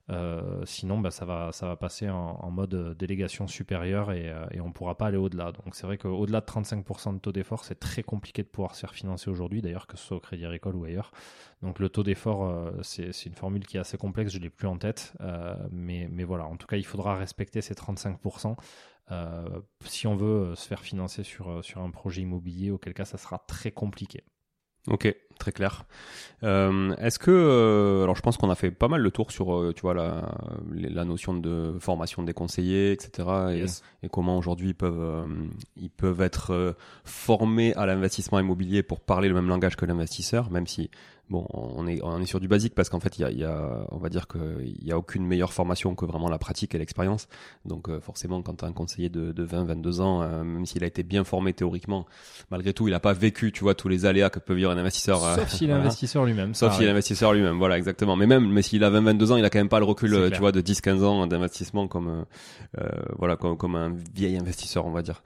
Euh, 0.09 0.65
sinon, 0.65 0.99
bah, 0.99 1.11
ça, 1.11 1.25
va, 1.25 1.75
passer 1.75 2.09
en, 2.09 2.49
mode 2.51 2.73
euh, 2.73 2.93
délégation 2.95 3.47
supérieure 3.47 4.11
et, 4.11 4.29
euh, 4.29 4.45
on 4.61 4.67
ne 4.67 4.73
pourra 4.73 4.97
pas 4.97 5.07
aller 5.07 5.17
au-delà. 5.17 5.51
Donc 5.51 5.75
c'est 5.75 5.85
vrai 5.85 5.97
qu'au-delà 5.97 6.41
de 6.41 6.45
35% 6.45 7.13
de 7.13 7.19
taux 7.19 7.31
d'effort, 7.31 7.63
c'est 7.63 7.79
très 7.79 8.03
compliqué 8.03 8.41
de 8.43 8.47
pouvoir 8.47 8.75
se 8.75 8.81
faire 8.81 8.93
financer 8.93 9.29
aujourd'hui, 9.29 9.61
d'ailleurs 9.61 9.87
que 9.87 9.97
ce 9.97 10.05
soit 10.05 10.17
au 10.17 10.19
Crédit 10.19 10.45
Agricole 10.45 10.75
ou 10.75 10.85
ailleurs. 10.85 11.11
Donc 11.61 11.79
le 11.79 11.89
taux 11.89 12.03
d'effort, 12.03 12.71
c'est 12.81 13.25
une 13.25 13.35
formule 13.35 13.65
qui 13.65 13.77
est 13.77 13.79
assez 13.79 13.97
complexe, 13.97 14.31
je 14.31 14.37
ne 14.37 14.43
l'ai 14.43 14.49
plus 14.49 14.67
en 14.67 14.77
tête. 14.77 15.13
mais, 15.71 16.23
voilà, 16.23 16.45
en 16.45 16.55
tout 16.55 16.67
cas, 16.67 16.77
il 16.77 16.85
faudra 16.85 17.15
respecter 17.15 17.61
ces 17.61 17.73
35%. 17.73 18.55
si 19.85 20.07
on 20.07 20.15
veut 20.15 20.55
se 20.55 20.67
faire 20.67 20.81
financer 20.81 21.23
sur 21.23 21.61
un 21.77 21.91
projet 21.91 22.21
immobilier, 22.21 22.71
auquel 22.71 22.93
cas 22.93 23.05
ça 23.05 23.17
sera 23.17 23.39
très 23.39 23.71
compliqué. 23.71 24.23
Ok, 24.87 25.13
très 25.39 25.51
clair. 25.51 25.85
Euh, 26.43 26.95
Est-ce 26.97 27.17
que, 27.19 27.31
euh, 27.31 28.03
alors 28.03 28.15
je 28.15 28.21
pense 28.21 28.37
qu'on 28.37 28.49
a 28.49 28.55
fait 28.55 28.71
pas 28.71 28.87
mal 28.87 29.01
le 29.01 29.11
tour 29.11 29.31
sur, 29.31 29.53
euh, 29.55 29.73
tu 29.75 29.81
vois, 29.81 29.93
la, 29.93 30.31
la 30.71 31.03
notion 31.03 31.33
de 31.33 31.75
formation 31.79 32.23
des 32.23 32.33
conseillers, 32.33 32.91
etc. 32.91 33.27
Et, 33.51 34.05
et 34.05 34.09
comment 34.09 34.37
aujourd'hui 34.37 34.69
ils 34.69 34.75
peuvent, 34.75 35.01
euh, 35.01 35.25
ils 35.75 35.89
peuvent 35.89 36.21
être 36.21 36.75
formés 37.03 37.73
à 37.73 37.85
l'investissement 37.85 38.39
immobilier 38.39 38.83
pour 38.83 39.01
parler 39.01 39.27
le 39.27 39.33
même 39.35 39.47
langage 39.49 39.75
que 39.75 39.85
l'investisseur, 39.85 40.51
même 40.51 40.67
si 40.67 40.91
Bon, 41.29 41.45
on 41.51 41.85
est, 41.85 41.99
on 42.01 42.19
est 42.19 42.25
sur 42.25 42.39
du 42.39 42.47
basique 42.47 42.73
parce 42.73 42.89
qu'en 42.89 42.99
fait, 42.99 43.19
il 43.19 43.21
y 43.21 43.23
a, 43.23 43.29
y 43.29 43.43
a, 43.43 43.85
on 43.91 43.99
va 43.99 44.09
dire 44.09 44.27
qu'il 44.27 44.83
n'y 44.83 44.91
a 44.91 44.97
aucune 44.97 45.27
meilleure 45.27 45.53
formation 45.53 45.93
que 45.93 46.05
vraiment 46.05 46.27
la 46.27 46.39
pratique 46.39 46.73
et 46.73 46.79
l'expérience. 46.79 47.27
Donc, 47.65 47.87
euh, 47.87 47.99
forcément, 47.99 48.41
quand 48.41 48.55
tu 48.55 48.65
as 48.65 48.67
un 48.67 48.73
conseiller 48.73 49.09
de, 49.09 49.31
de 49.31 49.43
20, 49.43 49.65
22 49.65 50.01
ans, 50.01 50.23
euh, 50.23 50.43
même 50.43 50.65
s'il 50.65 50.83
a 50.83 50.87
été 50.87 51.03
bien 51.03 51.23
formé 51.23 51.53
théoriquement, 51.53 52.07
malgré 52.49 52.73
tout, 52.73 52.87
il 52.87 52.91
n'a 52.91 52.99
pas 52.99 53.13
vécu, 53.13 53.51
tu 53.51 53.63
vois, 53.63 53.75
tous 53.75 53.89
les 53.89 54.07
aléas 54.07 54.31
que 54.31 54.39
peut 54.39 54.55
vivre 54.55 54.71
un 54.71 54.77
investisseur. 54.77 55.23
Euh, 55.23 55.35
Sauf 55.35 55.49
s'il 55.49 55.69
est 55.69 55.73
investisseur 55.73 56.25
lui-même. 56.25 56.55
Sauf 56.55 56.75
s'il 56.75 56.87
est 56.87 56.89
investisseur 56.89 57.31
lui-même, 57.33 57.59
voilà, 57.59 57.77
exactement. 57.77 58.15
Mais 58.15 58.25
même, 58.25 58.51
mais 58.51 58.63
s'il 58.63 58.83
a 58.83 58.89
20, 58.89 59.01
22 59.01 59.31
ans, 59.31 59.35
il 59.37 59.45
a 59.45 59.51
quand 59.51 59.59
même 59.59 59.69
pas 59.69 59.79
le 59.79 59.85
recul, 59.85 60.31
tu 60.33 60.39
vois, 60.39 60.51
de 60.51 60.61
10, 60.61 60.81
15 60.81 61.03
ans 61.03 61.27
d'investissement 61.27 61.87
comme, 61.87 62.25
voilà, 63.19 63.35
comme, 63.35 63.55
comme 63.55 63.75
un 63.75 63.93
vieil 64.15 64.35
investisseur, 64.35 64.87
on 64.87 64.91
va 64.91 65.03
dire. 65.03 65.21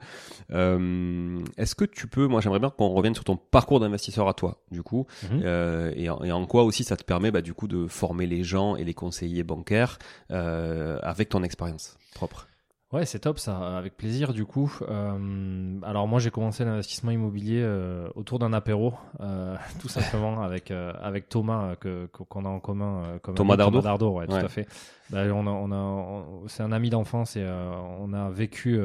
Est-ce 0.50 1.74
que 1.74 1.86
tu 1.86 2.08
peux, 2.08 2.26
moi, 2.26 2.42
j'aimerais 2.42 2.58
bien 2.60 2.68
qu'on 2.68 2.88
revienne 2.88 3.14
sur 3.14 3.24
ton 3.24 3.36
parcours 3.36 3.80
d'investisseur 3.80 4.28
à 4.28 4.34
toi, 4.34 4.60
du 4.70 4.82
coup. 4.82 5.06
Mhm 5.30 5.93
et, 5.94 6.10
en, 6.10 6.22
et, 6.22 6.32
en, 6.32 6.46
quoi 6.46 6.64
aussi 6.64 6.84
ça 6.84 6.96
te 6.96 7.04
permet 7.04 7.30
bah, 7.30 7.42
du 7.42 7.54
coup 7.54 7.68
de 7.68 7.86
former 7.86 8.26
les 8.26 8.44
gens 8.44 8.76
et 8.76 8.84
les 8.84 8.94
conseillers 8.94 9.44
bancaires 9.44 9.98
euh, 10.30 10.98
avec 11.02 11.28
ton 11.28 11.42
expérience 11.42 11.96
propre 12.14 12.46
Ouais, 12.94 13.06
c'est 13.06 13.18
top 13.18 13.40
ça, 13.40 13.76
avec 13.76 13.96
plaisir 13.96 14.32
du 14.32 14.44
coup. 14.44 14.72
Euh, 14.82 15.80
alors 15.82 16.06
moi 16.06 16.20
j'ai 16.20 16.30
commencé 16.30 16.64
l'investissement 16.64 17.10
immobilier 17.10 17.60
euh, 17.60 18.08
autour 18.14 18.38
d'un 18.38 18.52
apéro, 18.52 18.94
euh, 19.18 19.56
tout 19.80 19.88
simplement 19.88 20.42
avec 20.44 20.70
avec 20.70 21.28
Thomas 21.28 21.74
que 21.74 22.06
qu'on 22.06 22.44
a 22.44 22.48
en 22.48 22.60
commun. 22.60 23.18
Comme 23.20 23.34
Thomas 23.34 23.56
Dardo. 23.56 23.80
Thomas 23.80 23.82
Dardo, 23.82 24.10
ouais, 24.10 24.28
tout 24.28 24.34
à 24.34 24.46
fait. 24.46 24.68
Bah, 25.10 25.22
on 25.34 25.44
a, 25.48 25.50
on 25.50 25.72
a, 25.72 26.46
c'est 26.46 26.62
un 26.62 26.70
ami 26.70 26.88
d'enfance 26.88 27.34
et 27.34 27.44
on 27.44 28.12
a 28.12 28.30
vécu 28.30 28.80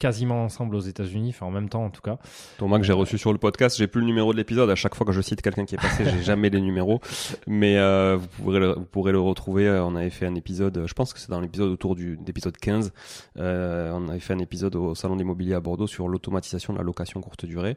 quasiment 0.00 0.42
ensemble 0.42 0.74
aux 0.74 0.80
États-Unis, 0.80 1.28
enfin 1.28 1.46
en 1.46 1.50
même 1.50 1.68
temps 1.68 1.84
en 1.84 1.90
tout 1.90 2.00
cas. 2.00 2.18
Thomas 2.58 2.78
que 2.78 2.84
j'ai 2.84 2.94
reçu 2.94 3.18
sur 3.18 3.32
le 3.32 3.38
podcast, 3.38 3.76
j'ai 3.76 3.86
plus 3.86 4.00
le 4.00 4.06
numéro 4.06 4.32
de 4.32 4.38
l'épisode. 4.38 4.68
À 4.70 4.74
chaque 4.74 4.96
fois 4.96 5.06
que 5.06 5.12
je 5.12 5.20
cite 5.20 5.42
quelqu'un 5.42 5.66
qui 5.66 5.76
est 5.76 5.78
passé, 5.78 6.04
j'ai 6.04 6.22
jamais 6.24 6.50
les 6.50 6.60
numéros, 6.60 7.00
mais 7.46 7.76
euh, 7.76 8.16
vous 8.16 8.26
pourrez 8.28 8.58
le, 8.58 8.72
vous 8.72 8.86
pourrez 8.86 9.12
le 9.12 9.20
retrouver. 9.20 9.68
Euh, 9.68 9.84
on 9.84 9.94
avait 9.94 10.10
fait 10.10 10.26
un 10.26 10.34
épisode, 10.34 10.84
je 10.86 10.94
pense 10.94 11.12
que 11.12 11.20
c'est 11.20 11.30
dans 11.30 11.40
l'épisode 11.40 11.70
autour 11.70 11.94
du 11.94 12.16
d'épisode 12.16 12.56
15. 12.56 12.92
Euh, 13.36 13.92
on 13.94 14.08
avait 14.08 14.20
fait 14.20 14.32
un 14.32 14.38
épisode 14.38 14.74
au 14.74 14.94
salon 14.94 15.16
d'immobilier 15.16 15.54
à 15.54 15.60
Bordeaux 15.60 15.86
sur 15.86 16.08
l'automatisation 16.08 16.72
de 16.72 16.78
la 16.78 16.84
location 16.84 17.20
courte 17.20 17.44
durée. 17.44 17.76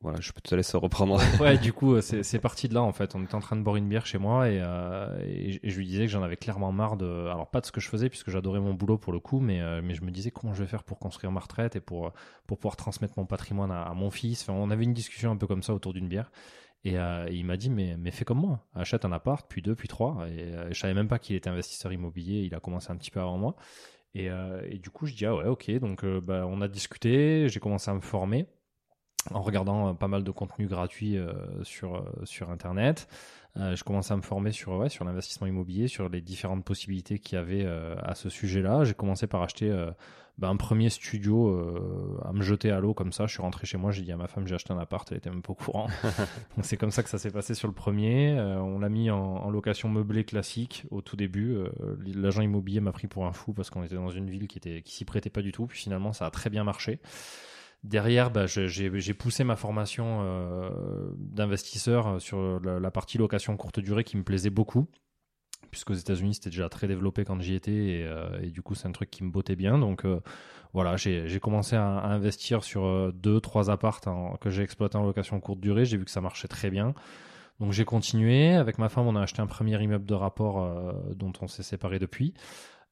Voilà, 0.00 0.20
je 0.20 0.30
peux 0.30 0.40
te 0.40 0.54
laisser 0.54 0.76
reprendre. 0.76 1.20
ouais, 1.40 1.58
du 1.58 1.72
coup, 1.72 2.00
c'est 2.00 2.38
parti 2.38 2.68
de 2.68 2.74
là 2.74 2.82
en 2.82 2.92
fait. 2.92 3.16
On 3.16 3.24
était 3.24 3.34
en 3.34 3.40
train 3.40 3.56
de 3.56 3.62
boire 3.62 3.74
une 3.74 3.88
bière 3.88 4.06
chez 4.06 4.18
moi 4.18 4.48
et, 4.48 4.60
euh, 4.62 5.18
et, 5.26 5.58
je 5.68 5.76
lui 5.76 5.86
disais 5.86 6.06
que 6.06 6.12
j'en 6.12 6.22
avais 6.22 6.36
clairement 6.36 6.70
marre 6.70 6.96
de. 6.96 7.26
Alors, 7.26 7.50
pas 7.50 7.60
de 7.60 7.66
ce 7.66 7.72
que 7.72 7.80
je 7.80 7.88
faisais 7.88 8.08
puisque 8.08 8.30
j'adorais 8.30 8.60
mon 8.60 8.74
boulot 8.74 8.96
pour 8.96 9.12
le 9.12 9.18
coup, 9.18 9.40
mais, 9.40 9.60
euh, 9.60 9.80
mais 9.82 9.94
je 9.94 10.04
me 10.04 10.12
disais 10.12 10.30
comment 10.30 10.54
je 10.54 10.62
vais 10.62 10.68
faire 10.68 10.84
pour 10.84 11.00
construire 11.00 11.32
ma 11.32 11.40
retraite 11.40 11.74
et 11.74 11.80
pour, 11.80 12.12
pour 12.46 12.58
pouvoir 12.58 12.76
transmettre 12.76 13.14
mon 13.16 13.26
patrimoine 13.26 13.72
à, 13.72 13.92
mon 13.94 14.10
fils. 14.10 14.42
Enfin, 14.42 14.52
on 14.52 14.70
avait 14.70 14.84
une 14.84 14.94
discussion 14.94 15.32
un 15.32 15.36
peu 15.36 15.48
comme 15.48 15.64
ça 15.64 15.74
autour 15.74 15.92
d'une 15.92 16.06
bière. 16.06 16.30
Et, 16.84 16.96
euh, 16.96 17.28
il 17.32 17.44
m'a 17.44 17.56
dit 17.56 17.68
mais, 17.68 17.96
mais 17.98 18.12
fais 18.12 18.24
comme 18.24 18.38
moi, 18.38 18.64
achète 18.76 19.04
un 19.04 19.10
appart, 19.10 19.44
puis 19.48 19.62
deux, 19.62 19.74
puis 19.74 19.88
trois. 19.88 20.28
Et 20.28 20.52
je 20.70 20.78
savais 20.78 20.94
même 20.94 21.08
pas 21.08 21.18
qu'il 21.18 21.34
était 21.34 21.50
investisseur 21.50 21.92
immobilier, 21.92 22.42
il 22.42 22.54
a 22.54 22.60
commencé 22.60 22.92
un 22.92 22.96
petit 22.96 23.10
peu 23.10 23.20
avant 23.20 23.36
moi. 23.36 23.56
Et, 24.14 24.28
et 24.70 24.78
du 24.78 24.90
coup 24.90 25.06
je 25.06 25.14
dis 25.14 25.26
ah 25.26 25.34
ouais 25.34 25.46
ok, 25.46 25.70
donc 25.80 26.04
bah, 26.04 26.46
on 26.46 26.60
a 26.60 26.68
discuté, 26.68 27.48
j'ai 27.48 27.60
commencé 27.60 27.90
à 27.90 27.94
me 27.94 28.00
former 28.00 28.46
en 29.32 29.42
regardant 29.42 29.88
euh, 29.88 29.92
pas 29.94 30.08
mal 30.08 30.24
de 30.24 30.30
contenu 30.30 30.66
gratuit 30.66 31.16
euh, 31.16 31.32
sur, 31.62 31.96
euh, 31.96 32.02
sur 32.24 32.50
Internet. 32.50 33.08
je 33.56 33.82
commençais 33.82 34.12
à 34.12 34.16
me 34.16 34.22
former 34.22 34.52
sur, 34.52 34.72
ouais, 34.72 34.88
sur 34.88 35.04
l'investissement 35.04 35.46
immobilier, 35.46 35.88
sur 35.88 36.08
les 36.08 36.20
différentes 36.20 36.64
possibilités 36.64 37.18
qu'il 37.18 37.36
y 37.36 37.40
avait 37.40 37.66
à 37.66 38.14
ce 38.14 38.28
sujet-là. 38.28 38.84
J'ai 38.84 38.94
commencé 38.94 39.26
par 39.26 39.42
acheter 39.42 39.68
bah, 40.36 40.46
un 40.46 40.54
premier 40.54 40.90
studio 40.90 41.58
à 42.24 42.32
me 42.32 42.42
jeter 42.42 42.70
à 42.70 42.78
l'eau 42.78 42.94
comme 42.94 43.10
ça. 43.10 43.26
Je 43.26 43.32
suis 43.32 43.42
rentré 43.42 43.66
chez 43.66 43.76
moi, 43.76 43.90
j'ai 43.90 44.02
dit 44.02 44.12
à 44.12 44.16
ma 44.16 44.28
femme 44.28 44.46
j'ai 44.46 44.54
acheté 44.54 44.72
un 44.72 44.78
appart, 44.78 45.10
elle 45.10 45.18
était 45.18 45.30
même 45.30 45.42
pas 45.42 45.50
au 45.50 45.56
courant. 45.56 45.88
Donc 46.56 46.64
c'est 46.66 46.76
comme 46.76 46.92
ça 46.92 47.02
que 47.02 47.08
ça 47.08 47.18
s'est 47.18 47.32
passé 47.32 47.54
sur 47.54 47.66
le 47.66 47.74
premier. 47.74 48.38
on 48.38 48.78
l'a 48.78 48.88
mis 48.88 49.10
en, 49.10 49.18
en, 49.18 49.50
location 49.50 49.88
meublée 49.88 50.22
classique 50.22 50.84
au 50.92 51.00
tout 51.00 51.16
début. 51.16 51.58
L'agent 52.14 52.42
immobilier 52.42 52.78
m'a 52.78 52.92
pris 52.92 53.08
pour 53.08 53.26
un 53.26 53.32
fou 53.32 53.54
parce 53.54 53.70
qu'on 53.70 53.82
était 53.82 53.96
dans 53.96 54.10
une 54.10 54.30
ville 54.30 54.46
qui 54.46 54.58
était 54.58 54.82
qui 54.82 54.94
s'y 54.94 55.04
prêtait 55.04 55.30
pas 55.30 55.42
du 55.42 55.50
tout. 55.50 55.66
Puis 55.66 55.80
finalement 55.80 56.12
ça 56.12 56.26
a 56.26 56.30
très 56.30 56.48
bien 56.48 56.62
marché. 56.62 57.00
Derrière, 57.84 58.30
bah, 58.30 58.46
j'ai 58.46 59.14
poussé 59.14 59.44
ma 59.44 59.54
formation 59.54 60.18
euh, 60.22 60.70
d'investisseur 61.16 62.20
sur 62.20 62.60
la, 62.60 62.90
partie 62.90 63.18
location 63.18 63.56
courte 63.56 63.78
durée 63.78 64.02
qui 64.02 64.16
me 64.16 64.24
plaisait 64.24 64.50
beaucoup, 64.50 64.88
puisque 65.70 65.90
aux 65.90 65.94
États-Unis 65.94 66.34
c'était 66.34 66.50
déjà 66.50 66.68
très 66.68 66.88
développé 66.88 67.24
quand 67.24 67.40
j'y 67.40 67.54
étais 67.54 67.70
et, 67.70 68.04
euh, 68.04 68.40
du 68.50 68.62
coup 68.62 68.74
c'est 68.74 68.88
un 68.88 68.92
truc 68.92 69.10
qui 69.10 69.22
me 69.22 69.30
bottait 69.30 69.54
bien. 69.54 69.78
Donc 69.78 70.04
euh, 70.04 70.20
voilà, 70.74 70.96
j'ai 70.96 71.38
commencé 71.40 71.76
à, 71.76 71.84
investir 71.84 72.64
sur 72.64 73.12
deux, 73.12 73.40
trois 73.40 73.70
apparts 73.70 74.00
que 74.40 74.50
j'ai 74.50 74.62
exploité 74.62 74.96
en 74.98 75.04
location 75.04 75.38
courte 75.38 75.60
durée. 75.60 75.84
J'ai 75.84 75.98
vu 75.98 76.04
que 76.04 76.10
ça 76.10 76.20
marchait 76.20 76.48
très 76.48 76.70
bien. 76.70 76.94
Donc 77.60 77.72
j'ai 77.72 77.84
continué. 77.84 78.54
Avec 78.54 78.78
ma 78.78 78.88
femme, 78.88 79.06
on 79.06 79.14
a 79.14 79.22
acheté 79.22 79.40
un 79.40 79.46
premier 79.46 79.80
immeuble 79.80 80.04
de 80.04 80.14
rapport 80.14 80.68
dont 81.14 81.32
on 81.40 81.46
s'est 81.46 81.62
séparé 81.62 82.00
depuis. 82.00 82.34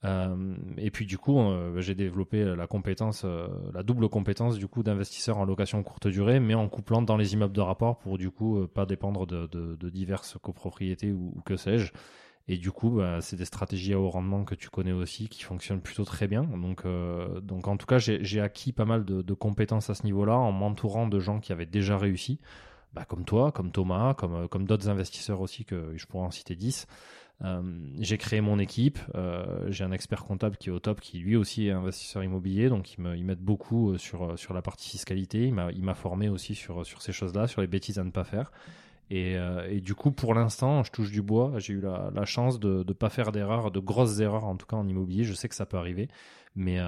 Euh, 0.05 0.55
et 0.77 0.91
puis 0.91 1.07
du 1.07 1.19
coup, 1.19 1.39
euh, 1.39 1.81
j'ai 1.81 1.95
développé 1.95 2.45
la 2.45 2.67
compétence, 2.67 3.23
euh, 3.25 3.49
la 3.73 3.83
double 3.83 4.09
compétence 4.09 4.59
du 4.59 4.69
coup 4.69 4.83
d'investisseur 4.83 5.39
en 5.39 5.45
location 5.45 5.83
courte 5.83 6.07
durée, 6.07 6.39
mais 6.39 6.55
en 6.55 6.69
couplant 6.69 7.03
dans 7.03 7.17
les 7.17 7.33
immeubles 7.33 7.55
de 7.55 7.61
rapport 7.61 7.99
pour 7.99 8.19
du 8.19 8.31
coup 8.31 8.67
pas 8.69 8.87
dépendre 8.87 9.27
de, 9.27 9.91
diverses 9.91 10.37
copropriétés 10.41 11.13
ou, 11.13 11.41
que 11.45 11.57
sais-je. 11.57 11.93
Et 12.49 12.59
du 12.59 12.71
coup, 12.71 12.91
bah, 12.91 13.21
c'est 13.23 13.35
des 13.35 13.45
stratégies 13.45 13.93
à 13.93 13.99
haut 13.99 14.09
rendement 14.09 14.45
que 14.45 14.55
tu 14.55 14.71
connais 14.71 14.93
aussi, 14.93 15.29
qui 15.29 15.43
fonctionnent 15.43 15.81
plutôt 15.81 16.05
très 16.05 16.29
bien. 16.29 16.45
Donc, 16.45 16.85
en 16.87 17.77
tout 17.77 17.87
cas, 17.87 17.99
j'ai 17.99 18.41
acquis 18.41 18.73
pas 18.73 18.85
mal 18.85 19.05
de, 19.05 19.21
de 19.23 19.35
compétences 19.35 19.91
à 19.91 19.95
ce 19.95 20.05
niveau-là 20.05 20.37
en 20.37 20.53
m'entourant 20.53 21.09
de 21.09 21.19
gens 21.19 21.41
qui 21.41 21.53
avaient 21.53 21.67
déjà 21.67 21.99
réussi, 21.99 22.39
bah, 22.93 23.05
comme 23.05 23.25
toi, 23.25 23.51
comme 23.51 23.73
Thomas, 23.73 24.15
comme, 24.15 24.47
comme 24.49 24.65
d'autres 24.65 24.89
investisseurs 24.89 25.41
aussi, 25.41 25.65
que 25.65 25.93
je 25.97 26.07
pourrais 26.07 26.27
en 26.27 26.31
citer 26.31 26.55
10. 26.55 26.87
Euh, 27.45 27.63
j'ai 27.99 28.19
créé 28.19 28.41
mon 28.41 28.59
équipe. 28.59 28.99
Euh, 29.15 29.71
j'ai 29.71 29.85
un 29.85 29.93
expert 29.93 30.25
comptable 30.25 30.57
qui 30.57 30.69
est 30.69 30.73
au 30.73 30.79
top, 30.79 31.01
qui 31.01 31.19
lui 31.19 31.37
aussi 31.37 31.69
est 31.69 31.73
investisseur 31.73 32.25
immobilier, 32.25 32.69
donc 32.69 32.95
il 32.95 33.25
m'aide 33.25 33.41
beaucoup 33.41 33.93
euh, 33.93 33.99
sur, 33.99 34.39
sur 34.39 34.55
la 34.55 34.63
partie 34.63 34.89
fiscalité. 34.91 35.47
Il 35.47 35.83
m'a 35.83 35.95
formé 35.95 36.29
aussi 36.29 36.55
sur, 36.55 36.87
sur 36.87 37.03
ces 37.03 37.13
choses-là, 37.13 37.47
sur 37.47 37.61
les 37.61 37.67
bêtises 37.67 37.99
à 37.99 38.05
ne 38.05 38.11
pas 38.11 38.25
faire. 38.25 38.51
Et, 39.09 39.37
et, 39.69 39.81
du 39.81 39.95
coup, 39.95 40.11
pour 40.11 40.35
l'instant, 40.35 40.83
je 40.83 40.91
touche 40.91 41.13
du 41.13 41.23
bois. 41.23 41.53
J'ai 41.59 41.75
eu 41.75 41.81
la, 41.81 42.11
la, 42.13 42.25
chance 42.25 42.59
de 42.59 42.85
ne 42.85 42.93
pas 42.93 43.09
faire 43.09 43.31
d'erreurs, 43.31 43.71
de 43.71 43.79
grosses 43.79 44.19
erreurs 44.19 44.47
en 44.47 44.57
tout 44.57 44.67
cas 44.67 44.75
en 44.75 44.89
immobilier. 44.89 45.23
Je 45.23 45.33
sais 45.33 45.49
que 45.49 45.55
ça 45.55 45.65
peut 45.65 45.77
arriver, 45.77 46.09
mais 46.57 46.81
euh, 46.81 46.87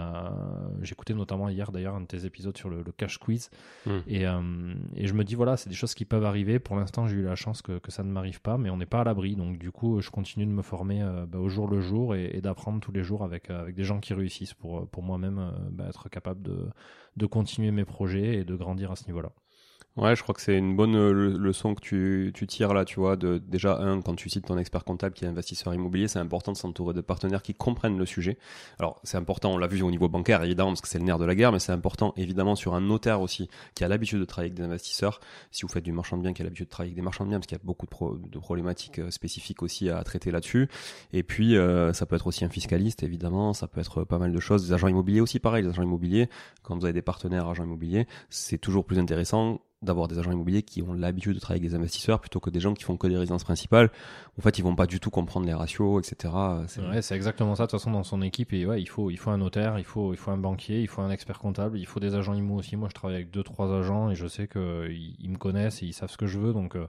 j'écoutais 0.83 1.15
notamment 1.15 1.49
hier 1.51 1.71
d'ailleurs 1.71 1.95
un 1.95 2.01
de 2.01 2.07
tes 2.07 2.25
épisodes 2.25 2.57
sur 2.57 2.71
le, 2.71 2.83
cash 2.97 3.19
quiz. 3.19 3.51
Hmm. 3.87 3.99
Et, 4.07 4.27
euh, 4.27 4.75
et, 4.97 5.07
je 5.07 5.13
me 5.13 5.25
dis, 5.25 5.35
voilà, 5.35 5.57
c'est 5.57 5.69
des 5.69 5.75
choses 5.75 5.95
qui 5.95 6.07
peuvent 6.07 6.25
arriver. 6.25 6.59
Pour 6.59 6.77
l'instant, 6.77 7.07
j'ai 7.07 7.17
eu 7.17 7.23
la 7.23 7.37
chance 7.37 7.61
que, 7.61 7.79
que 7.79 7.93
ça 7.93 8.03
ne 8.03 8.11
m'arrive 8.11 8.41
pas, 8.41 8.57
mais 8.57 8.71
on 8.71 8.79
n'est 8.79 8.87
pas 8.87 9.03
à 9.03 9.05
l'abri. 9.05 9.37
Donc 9.37 9.59
du 9.59 9.71
coup, 9.71 10.01
je 10.01 10.11
continue 10.11 10.47
de 10.47 10.51
me 10.51 10.63
former 10.63 11.03
euh, 11.03 11.27
bah, 11.27 11.39
au 11.39 11.49
jour 11.49 11.69
le 11.69 11.81
jour 11.81 12.15
et, 12.15 12.41
d'apprendre 12.41 12.81
tous 12.81 12.93
les 12.93 13.03
jours 13.03 13.25
avec, 13.25 13.51
avec 13.51 13.75
des 13.75 13.85
gens 13.85 14.01
qui 14.01 14.15
réussissent 14.15 14.55
pour, 14.55 14.89
pour 14.89 15.03
moi-même 15.03 15.53
bah, 15.71 15.87
être 15.89 16.09
capable 16.09 16.41
de, 16.43 16.69
de 17.17 17.27
continuer 17.27 17.71
mes 17.71 17.85
projets 17.85 18.37
et 18.37 18.45
de 18.45 18.55
grandir 18.57 18.91
à 18.91 18.97
ce 18.97 19.07
niveau-là. 19.07 19.33
Ouais, 19.99 20.15
je 20.15 20.23
crois 20.23 20.33
que 20.33 20.41
c'est 20.41 20.57
une 20.57 20.77
bonne 20.77 20.95
euh, 20.95 21.37
leçon 21.37 21.75
que 21.75 21.81
tu, 21.81 22.31
tu 22.33 22.47
tires 22.47 22.73
là, 22.73 22.85
tu 22.85 23.01
vois. 23.01 23.17
De, 23.17 23.39
déjà, 23.39 23.79
un, 23.79 24.01
quand 24.01 24.15
tu 24.15 24.31
cites 24.31 24.47
ton 24.47 24.57
expert 24.57 24.85
comptable 24.85 25.13
qui 25.13 25.25
est 25.25 25.29
investisseur 25.29 25.75
immobilier, 25.75 26.07
c'est 26.07 26.21
important 26.21 26.53
de 26.53 26.57
s'entourer 26.57 26.95
de 26.95 27.01
partenaires 27.01 27.43
qui 27.43 27.53
comprennent 27.53 27.99
le 27.99 28.07
sujet. 28.07 28.39
Alors, 28.79 29.01
c'est 29.03 29.17
important, 29.17 29.51
on 29.51 29.59
l'a 29.59 29.67
vu 29.67 29.83
au 29.83 29.91
niveau 29.91 30.09
bancaire, 30.09 30.45
évidemment, 30.45 30.71
parce 30.71 30.83
que 30.83 30.87
c'est 30.87 31.01
le 31.01 31.05
nerf 31.05 31.19
de 31.19 31.25
la 31.25 31.35
guerre, 31.35 31.51
mais 31.51 31.59
c'est 31.59 31.73
important, 31.73 32.15
évidemment, 32.17 32.55
sur 32.55 32.77
un 32.77 32.81
notaire 32.81 33.21
aussi, 33.21 33.49
qui 33.75 33.83
a 33.83 33.89
l'habitude 33.89 34.21
de 34.21 34.25
travailler 34.25 34.53
avec 34.53 34.57
des 34.57 34.63
investisseurs. 34.63 35.19
Si 35.51 35.63
vous 35.63 35.69
faites 35.69 35.83
du 35.83 35.91
marchand 35.91 36.17
de 36.17 36.23
biens, 36.23 36.33
qui 36.33 36.43
a 36.43 36.45
l'habitude 36.45 36.67
de 36.67 36.71
travailler 36.71 36.91
avec 36.91 36.97
des 36.97 37.05
marchands 37.05 37.25
de 37.25 37.31
biens, 37.31 37.41
parce 37.41 37.49
qu'il 37.49 37.59
y 37.59 37.61
a 37.61 37.65
beaucoup 37.65 37.87
de, 38.17 38.39
problématiques 38.39 39.01
euh, 39.01 39.11
spécifiques 39.11 39.65
aussi 39.65 39.91
à 39.91 40.01
traiter 40.05 40.31
là-dessus. 40.31 40.69
Et 41.13 41.25
puis, 41.25 41.57
euh, 41.57 41.93
ça 41.93 42.07
peut 42.07 42.15
être 42.15 42.29
aussi 42.29 42.45
un 42.45 42.51
fiscaliste, 42.51 43.03
évidemment, 43.03 43.53
ça 43.53 43.67
peut 43.67 43.81
être 43.81 44.05
pas 44.05 44.19
mal 44.19 44.31
de 44.31 44.39
choses. 44.39 44.69
Des 44.69 44.73
agents 44.73 44.87
immobiliers 44.87 45.23
aussi, 45.23 45.41
pareil, 45.41 45.65
les 45.65 45.71
agents 45.71 45.83
immobiliers, 45.83 46.29
quand 46.63 46.79
vous 46.79 46.85
avez 46.85 46.95
des 46.95 47.03
partenaires 47.03 47.49
agents 47.49 47.65
immobiliers, 47.65 48.07
c'est 48.31 48.59
toujours 48.59 48.85
plus 48.85 49.01
intéressant 49.01 49.61
d'avoir 49.89 50.09
des 50.09 50.19
agents 50.19 50.31
immobiliers 50.31 50.63
qui 50.63 50.83
ont 50.83 50.93
l'habitude 50.93 51.35
de 51.35 51.41
travailler 51.41 51.61
avec 51.61 51.71
des 51.71 51.77
investisseurs 51.77 52.21
plutôt 52.21 52.41
que 52.41 52.51
des 52.51 52.61
gens 52.61 52.75
qui 52.75 52.85
font 52.85 52.97
que 52.97 53.07
des 53.07 53.17
résidences 53.17 53.45
principales. 53.45 53.91
En 54.39 54.43
fait, 54.43 54.59
ils 54.59 54.63
vont 54.63 54.77
pas 54.77 54.87
du 54.87 55.01
tout 55.01 55.11
comprendre 55.11 55.47
les 55.47 55.55
ratios, 55.55 56.01
etc. 56.01 56.33
C'est 57.01 57.17
exactement 57.17 57.55
ça. 57.55 57.65
De 57.65 57.71
toute 57.71 57.81
façon, 57.81 57.91
dans 57.91 58.05
son 58.05 58.23
équipe, 58.23 58.53
et 58.53 58.65
ouais, 58.67 58.81
il 58.81 58.87
faut, 58.87 59.11
il 59.11 59.17
faut 59.17 59.31
un 59.31 59.39
notaire, 59.39 59.79
il 59.79 59.85
faut, 59.85 60.13
il 60.13 60.17
faut 60.17 60.31
un 60.31 60.39
banquier, 60.39 60.81
il 60.81 60.89
faut 60.89 61.03
un 61.03 61.11
expert 61.11 61.39
comptable, 61.39 61.79
il 61.79 61.87
faut 61.87 62.01
des 62.01 62.15
agents 62.15 62.35
immo 62.35 62.57
aussi. 62.57 62.77
Moi, 62.77 62.89
je 62.89 62.95
travaille 62.95 63.17
avec 63.17 63.31
deux, 63.31 63.43
trois 63.43 63.73
agents 63.77 64.11
et 64.11 64.15
je 64.15 64.27
sais 64.27 64.47
qu'ils 64.47 65.17
ils 65.19 65.31
me 65.31 65.39
connaissent 65.39 65.83
et 65.83 65.87
ils 65.87 65.93
savent 65.93 66.11
ce 66.11 66.17
que 66.17 66.27
je 66.27 66.39
veux. 66.39 66.53
Donc, 66.53 66.77
euh, 66.77 66.87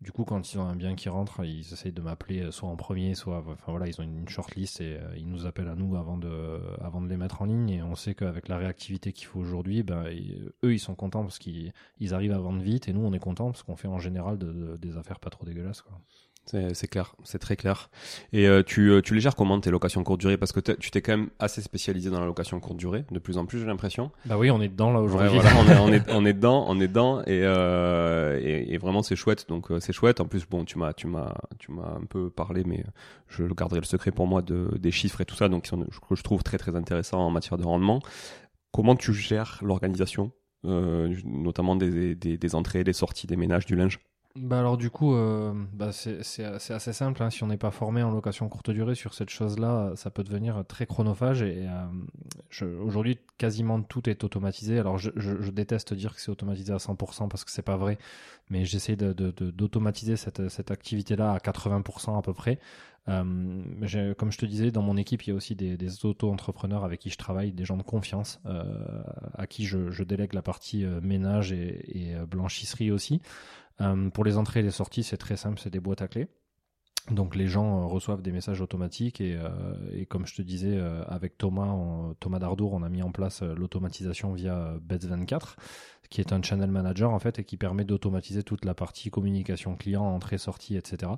du 0.00 0.12
coup, 0.12 0.24
quand 0.24 0.52
ils 0.52 0.58
ont 0.58 0.68
un 0.68 0.76
bien 0.76 0.94
qui 0.94 1.08
rentre, 1.08 1.44
ils 1.44 1.72
essayent 1.72 1.92
de 1.92 2.00
m'appeler 2.00 2.42
euh, 2.42 2.50
soit 2.52 2.68
en 2.68 2.76
premier, 2.76 3.16
soit, 3.16 3.38
enfin 3.38 3.72
voilà, 3.72 3.88
ils 3.88 4.00
ont 4.00 4.04
une 4.04 4.28
shortlist 4.28 4.80
et 4.80 4.94
euh, 4.94 5.16
ils 5.16 5.28
nous 5.28 5.44
appellent 5.44 5.68
à 5.68 5.74
nous 5.74 5.96
avant 5.96 6.16
de, 6.18 7.08
les 7.08 7.16
mettre 7.16 7.42
en 7.42 7.46
ligne. 7.46 7.70
Et 7.70 7.82
on 7.82 7.96
sait 7.96 8.14
qu'avec 8.14 8.46
la 8.46 8.58
réactivité 8.58 9.12
qu'il 9.12 9.26
faut 9.26 9.40
aujourd'hui, 9.40 9.82
ben, 9.82 10.04
eux, 10.64 10.72
ils 10.72 10.78
sont 10.78 10.94
contents 10.94 11.22
parce 11.22 11.38
qu'ils 11.38 11.72
arrivent 12.12 12.32
à 12.32 12.38
vendre 12.38 12.62
vite 12.62 12.88
et 12.88 12.92
nous, 12.92 13.00
on 13.00 13.12
est 13.12 13.18
contents 13.18 13.50
parce 13.50 13.64
qu'on 13.64 13.76
fait 13.76 13.88
en 13.88 13.98
général 13.98 14.38
des 14.38 14.96
affaires 14.96 15.18
pas 15.18 15.30
trop 15.30 15.44
dégueulasses. 15.44 15.82
C'est 16.72 16.88
clair, 16.88 17.14
c'est 17.24 17.38
très 17.38 17.56
clair. 17.56 17.90
Et 18.32 18.46
euh, 18.46 18.62
tu, 18.62 18.90
euh, 18.90 19.02
tu 19.02 19.14
les 19.14 19.20
gères 19.20 19.36
comment 19.36 19.60
tes 19.60 19.70
locations 19.70 20.02
courte 20.02 20.20
durée? 20.20 20.38
Parce 20.38 20.52
que 20.52 20.60
tu 20.60 20.90
t'es 20.90 21.02
quand 21.02 21.12
même 21.12 21.30
assez 21.38 21.60
spécialisé 21.60 22.08
dans 22.08 22.20
la 22.20 22.26
location 22.26 22.58
courte 22.58 22.78
durée, 22.78 23.04
de 23.10 23.18
plus 23.18 23.36
en 23.36 23.44
plus 23.44 23.60
j'ai 23.60 23.66
l'impression. 23.66 24.10
Bah 24.24 24.38
oui, 24.38 24.50
on 24.50 24.60
est 24.62 24.68
dedans 24.68 24.90
là 24.90 25.00
aujourd'hui. 25.00 25.38
voilà, 25.38 25.50
on, 25.56 25.68
est, 25.68 25.78
on, 25.78 25.92
est, 25.92 26.10
on 26.10 26.24
est 26.24 26.32
dedans, 26.34 26.64
on 26.68 26.80
est 26.80 26.88
dedans 26.88 27.20
et, 27.22 27.42
euh, 27.44 28.40
et, 28.42 28.72
et, 28.72 28.78
vraiment 28.78 29.02
c'est 29.02 29.16
chouette. 29.16 29.46
Donc 29.48 29.68
c'est 29.80 29.92
chouette. 29.92 30.20
En 30.20 30.24
plus, 30.24 30.46
bon, 30.48 30.64
tu 30.64 30.78
m'as 30.78 30.94
tu 30.94 31.06
m'as 31.06 31.34
tu 31.58 31.70
m'as 31.70 31.96
un 31.96 32.06
peu 32.08 32.30
parlé, 32.30 32.64
mais 32.64 32.82
je 33.28 33.44
garderai 33.44 33.80
le 33.80 33.86
secret 33.86 34.10
pour 34.10 34.26
moi 34.26 34.40
de, 34.40 34.70
des 34.78 34.90
chiffres 34.90 35.20
et 35.20 35.26
tout 35.26 35.36
ça, 35.36 35.48
donc 35.48 35.66
sont, 35.66 35.84
je, 35.90 36.14
je 36.14 36.22
trouve 36.22 36.42
très 36.42 36.56
très 36.56 36.76
intéressant 36.76 37.18
en 37.20 37.30
matière 37.30 37.58
de 37.58 37.64
rendement. 37.64 38.00
Comment 38.72 38.96
tu 38.96 39.12
gères 39.12 39.58
l'organisation, 39.62 40.32
notamment 40.64 41.76
des, 41.76 42.14
des, 42.14 42.36
des 42.36 42.54
entrées, 42.54 42.84
des 42.84 42.92
sorties, 42.92 43.26
des 43.26 43.36
ménages, 43.36 43.66
du 43.66 43.76
linge? 43.76 43.98
Bah 44.40 44.58
alors 44.58 44.76
du 44.76 44.90
coup, 44.90 45.14
euh, 45.14 45.52
bah 45.72 45.90
c'est 45.92 46.44
assez 46.44 46.92
simple. 46.92 47.22
Hein. 47.22 47.30
Si 47.30 47.42
on 47.42 47.48
n'est 47.48 47.56
pas 47.56 47.70
formé 47.70 48.02
en 48.02 48.10
location 48.10 48.48
courte 48.48 48.70
durée 48.70 48.94
sur 48.94 49.14
cette 49.14 49.30
chose-là, 49.30 49.92
ça 49.96 50.10
peut 50.10 50.24
devenir 50.24 50.64
très 50.66 50.86
chronophage. 50.86 51.42
Et 51.42 51.68
euh, 51.68 52.82
aujourd'hui, 52.82 53.18
quasiment 53.38 53.80
tout 53.82 54.08
est 54.08 54.24
automatisé. 54.24 54.78
Alors 54.78 54.98
je, 54.98 55.50
déteste 55.50 55.94
dire 55.94 56.14
que 56.14 56.20
c'est 56.20 56.30
automatisé 56.30 56.72
à 56.72 56.76
100% 56.76 57.28
parce 57.28 57.44
que 57.44 57.50
c'est 57.50 57.62
pas 57.62 57.76
vrai, 57.76 57.98
mais 58.50 58.64
j'essaie 58.64 58.96
d'automatiser 58.96 60.16
cette 60.16 60.70
activité-là 60.70 61.32
à 61.32 61.38
80% 61.38 62.18
à 62.18 62.22
peu 62.22 62.32
près. 62.32 62.58
Euh, 63.08 64.14
comme 64.14 64.32
je 64.32 64.38
te 64.38 64.46
disais, 64.46 64.70
dans 64.70 64.82
mon 64.82 64.96
équipe, 64.96 65.22
il 65.22 65.30
y 65.30 65.32
a 65.32 65.36
aussi 65.36 65.54
des, 65.54 66.04
auto-entrepreneurs 66.04 66.84
avec 66.84 67.00
qui 67.00 67.10
je 67.10 67.18
travaille, 67.18 67.52
des 67.52 67.64
gens 67.64 67.76
de 67.76 67.82
confiance, 67.82 68.40
euh, 68.46 69.02
à 69.34 69.46
qui 69.46 69.64
je, 69.64 70.02
délègue 70.02 70.32
la 70.34 70.42
partie 70.42 70.84
euh, 70.84 71.00
ménage 71.00 71.52
et, 71.52 72.16
blanchisserie 72.28 72.90
aussi. 72.90 73.20
Pour 74.12 74.24
les 74.24 74.36
entrées 74.36 74.60
et 74.60 74.62
les 74.64 74.72
sorties, 74.72 75.04
c'est 75.04 75.16
très 75.16 75.36
simple, 75.36 75.60
c'est 75.60 75.70
des 75.70 75.78
boîtes 75.78 76.02
à 76.02 76.08
clés. 76.08 76.26
Donc 77.12 77.36
les 77.36 77.46
gens 77.46 77.86
reçoivent 77.86 78.22
des 78.22 78.32
messages 78.32 78.60
automatiques 78.60 79.20
et, 79.20 79.38
comme 80.08 80.26
je 80.26 80.34
te 80.34 80.42
disais 80.42 80.78
avec 81.06 81.38
Thomas, 81.38 82.12
Thomas 82.18 82.40
Dardour, 82.40 82.72
on 82.72 82.82
a 82.82 82.88
mis 82.88 83.02
en 83.02 83.12
place 83.12 83.42
l'automatisation 83.42 84.32
via 84.32 84.74
Bets24 84.86 85.54
qui 86.10 86.20
est 86.20 86.32
un 86.32 86.42
channel 86.42 86.70
manager 86.70 87.10
en 87.10 87.18
fait 87.18 87.38
et 87.38 87.44
qui 87.44 87.56
permet 87.56 87.84
d'automatiser 87.84 88.42
toute 88.42 88.64
la 88.64 88.74
partie 88.74 89.10
communication 89.10 89.76
client, 89.76 90.04
entrée, 90.04 90.38
sortie, 90.38 90.76
etc. 90.76 91.12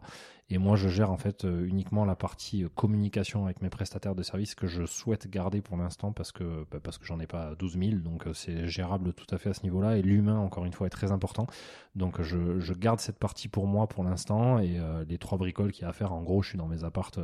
Et 0.53 0.59
moi, 0.59 0.75
je 0.75 0.89
gère 0.89 1.13
en 1.13 1.17
fait 1.17 1.45
euh, 1.45 1.65
uniquement 1.65 2.05
la 2.05 2.17
partie 2.17 2.65
euh, 2.65 2.69
communication 2.75 3.45
avec 3.45 3.63
mes 3.63 3.71
prestataires 3.71 4.17
de 4.17 4.25
services 4.25 4.57
que 4.57 4.67
je 4.67 4.85
souhaite 4.85 5.31
garder 5.31 5.61
pour 5.61 5.77
l'instant 5.77 6.11
parce 6.11 6.33
que 6.33 6.67
bah, 6.73 6.81
parce 6.83 6.99
que 6.99 7.07
j'en 7.07 7.21
ai 7.21 7.29
pas 7.29 7.55
12 7.55 7.79
000, 7.79 7.91
donc 8.01 8.27
euh, 8.27 8.33
c'est 8.33 8.67
gérable 8.67 9.13
tout 9.13 9.33
à 9.33 9.39
fait 9.39 9.51
à 9.51 9.55
ce 9.55 9.63
niveau-là. 9.63 9.97
Et 9.97 10.03
l'humain, 10.03 10.39
encore 10.39 10.65
une 10.65 10.73
fois, 10.73 10.89
est 10.89 10.91
très 10.91 11.13
important. 11.13 11.47
Donc 11.95 12.21
je, 12.21 12.59
je 12.59 12.73
garde 12.73 12.99
cette 12.99 13.19
partie 13.19 13.47
pour 13.47 13.69
moi 13.69 13.87
pour 13.87 14.03
l'instant 14.03 14.59
et 14.59 14.79
les 15.09 15.19
trois 15.19 15.39
bricoles 15.39 15.73
qu'il 15.73 15.83
y 15.83 15.85
a 15.85 15.89
à 15.89 15.93
faire. 15.93 16.13
En 16.13 16.23
gros, 16.23 16.41
je 16.41 16.51
suis 16.51 16.59
dans 16.59 16.69
mes 16.69 16.85
appartes 16.85 17.19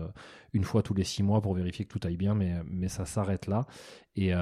une 0.53 0.65
fois 0.65 0.83
tous 0.83 0.95
les 0.95 1.05
six 1.05 1.23
mois 1.23 1.41
pour 1.41 1.55
vérifier 1.55 1.85
que 1.85 1.97
tout 1.97 2.05
aille 2.05 2.17
bien, 2.17 2.35
mais 2.35 2.53
mais 2.67 2.89
ça 2.89 3.07
s'arrête 3.07 3.47
là. 3.47 3.67
Et 4.17 4.33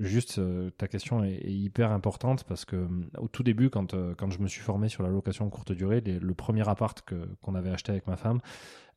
juste, 0.00 0.40
ta 0.76 0.86
question 0.86 1.24
est, 1.24 1.40
hyper 1.50 1.90
importante 1.90 2.44
parce 2.44 2.64
que 2.64 2.86
au 3.18 3.26
tout 3.26 3.42
début, 3.42 3.70
quand, 3.70 3.94
quand 4.16 4.30
je 4.30 4.38
me 4.38 4.46
suis 4.46 4.60
formé 4.60 4.88
sur 4.88 5.02
la 5.02 5.08
location 5.08 5.50
courte 5.50 5.72
durée, 5.72 6.00
le 6.00 6.34
premier 6.34 6.68
appart 6.68 7.00
que 7.02 7.16
qu'on 7.42 7.56
avait 7.56 7.70
acheté 7.70 7.90
avec 7.90 7.99
ma 8.06 8.16
femme, 8.16 8.38
euh, 8.38 8.89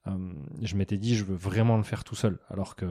je 0.61 0.75
m'étais 0.75 0.97
dit 0.97 1.15
je 1.15 1.23
veux 1.23 1.35
vraiment 1.35 1.77
le 1.77 1.83
faire 1.83 2.03
tout 2.03 2.15
seul 2.15 2.37
alors 2.49 2.75
que 2.75 2.85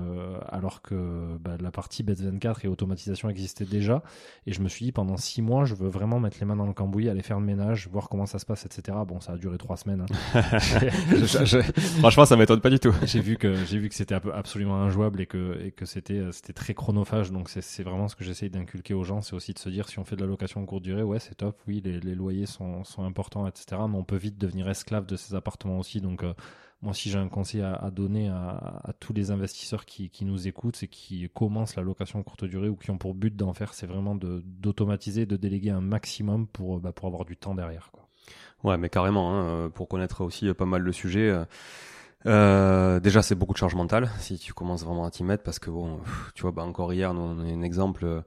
alors 0.49 0.81
que 0.81 1.37
bah, 1.41 1.57
la 1.61 1.71
partie 1.71 2.03
Bet24 2.03 2.65
et 2.65 2.69
automatisation 2.69 3.29
existait 3.29 3.67
déjà. 3.67 4.03
Et 4.47 4.53
je 4.53 4.63
me 4.63 4.69
suis 4.69 4.87
dit 4.87 4.93
pendant 4.93 5.19
six 5.19 5.43
mois 5.43 5.67
je 5.67 5.75
veux 5.75 5.89
vraiment 5.89 6.21
mettre 6.21 6.39
les 6.41 6.47
mains 6.47 6.57
dans 6.57 6.67
le 6.67 6.73
cambouis 6.73 7.11
aller 7.11 7.23
faire 7.23 7.39
le 7.39 7.45
ménage 7.45 7.89
voir 7.89 8.09
comment 8.09 8.25
ça 8.25 8.39
se 8.39 8.47
passe 8.47 8.65
etc 8.65 8.97
bon 9.07 9.21
ça 9.21 9.33
a 9.33 9.37
duré 9.37 9.59
trois 9.59 9.77
semaines 9.77 10.07
hein. 10.35 10.43
franchement 11.99 12.25
ça 12.25 12.37
m'étonne 12.37 12.61
pas 12.61 12.71
du 12.71 12.79
tout. 12.79 12.95
J'ai 13.05 13.21
vu 13.21 13.37
que 13.37 13.55
j'ai 13.67 13.79
vu 13.79 13.91
que 13.91 13.95
c'était 13.95 14.15
absolument 14.15 14.77
injouable 14.77 15.21
et 15.21 15.27
que 15.27 15.61
et 15.63 15.71
que 15.71 15.85
c'était 15.85 16.23
c'était 16.33 16.55
très 16.55 16.73
chronophage. 16.73 17.31
Donc 17.31 17.51
c'est 17.51 17.83
vraiment 17.83 18.09
ce 18.09 18.17
que 18.17 18.25
j'essaye 18.25 18.49
d'inculquer 18.49 18.95
aux 18.95 19.05
gens. 19.05 19.21
C'est 19.21 19.35
aussi 19.35 19.53
de 19.53 19.59
se 19.59 19.69
dire 19.69 19.89
si 19.89 19.99
on 19.99 20.05
fait 20.05 20.17
de 20.17 20.23
la 20.23 20.27
location 20.27 20.65
courte 20.65 20.83
durée 20.83 21.03
ouais 21.03 21.19
c'est 21.19 21.35
top. 21.35 21.61
Oui 21.69 21.83
les, 21.85 22.01
les 22.01 22.15
loyers 22.15 22.47
sont 22.47 22.85
sont 22.85 23.05
importants 23.05 23.47
etc 23.47 23.83
mais 23.89 23.97
on 23.97 24.05
peut 24.05 24.17
vite 24.17 24.39
devenir 24.39 24.69
esclave 24.69 25.05
de 25.05 25.17
ces 25.17 25.35
appartements 25.35 25.79
aussi. 25.79 26.01
Donc 26.01 26.25
euh, 26.25 26.33
moi, 26.83 26.95
si 26.95 27.11
j'ai 27.11 27.19
un 27.19 27.29
conseil 27.29 27.63
à, 27.63 27.91
donner 27.93 28.29
à, 28.29 28.93
tous 28.99 29.13
les 29.13 29.31
investisseurs 29.31 29.85
qui, 29.85 30.11
nous 30.23 30.49
écoutent 30.49 30.83
et 30.83 30.89
qui 30.89 31.29
commencent 31.33 31.77
la 31.77 31.83
location 31.83 32.23
courte 32.25 32.45
durée 32.45 32.69
ou 32.69 32.75
qui 32.75 32.91
ont 32.91 32.99
pour 32.99 33.15
but 33.15 33.35
d'en 33.35 33.55
faire, 33.55 33.73
c'est 33.73 33.87
vraiment 33.87 34.17
d'automatiser, 34.17 35.25
de, 35.25 35.37
déléguer 35.37 35.71
un 35.71 35.81
maximum 35.81 36.49
pour, 36.49 36.81
bah, 36.81 36.93
pour 36.93 37.07
avoir 37.07 37.25
du 37.25 37.37
temps 37.37 37.55
derrière. 37.55 37.93
Ouais, 38.65 38.77
mais 38.79 38.89
carrément, 38.89 39.33
hein, 39.33 39.45
euh, 39.45 39.69
pour 39.69 39.89
connaître 39.89 40.23
aussi 40.23 40.53
pas 40.55 40.67
mal 40.67 40.83
le 40.83 40.93
sujet. 40.93 41.31
Euh, 41.31 41.45
euh, 42.27 43.01
déjà, 43.01 43.23
c'est 43.23 43.35
beaucoup 43.35 43.53
de 43.53 43.59
charge 43.59 43.75
mentale 43.75 44.09
si 44.19 44.39
tu 44.39 44.53
commences 44.53 44.85
vraiment 44.85 45.05
à 45.05 45.11
t'y 45.11 45.25
mettre 45.25 45.43
parce 45.43 45.59
que 45.59 45.71
bon, 45.71 46.01
tu 46.35 46.43
vois, 46.43 46.53
bah 46.53 46.63
encore 46.63 46.93
hier, 46.93 47.13
nous, 47.15 47.21
on 47.21 47.41
a 47.41 47.45
un 47.45 47.63
exemple, 47.63 48.05
euh, 48.05 48.21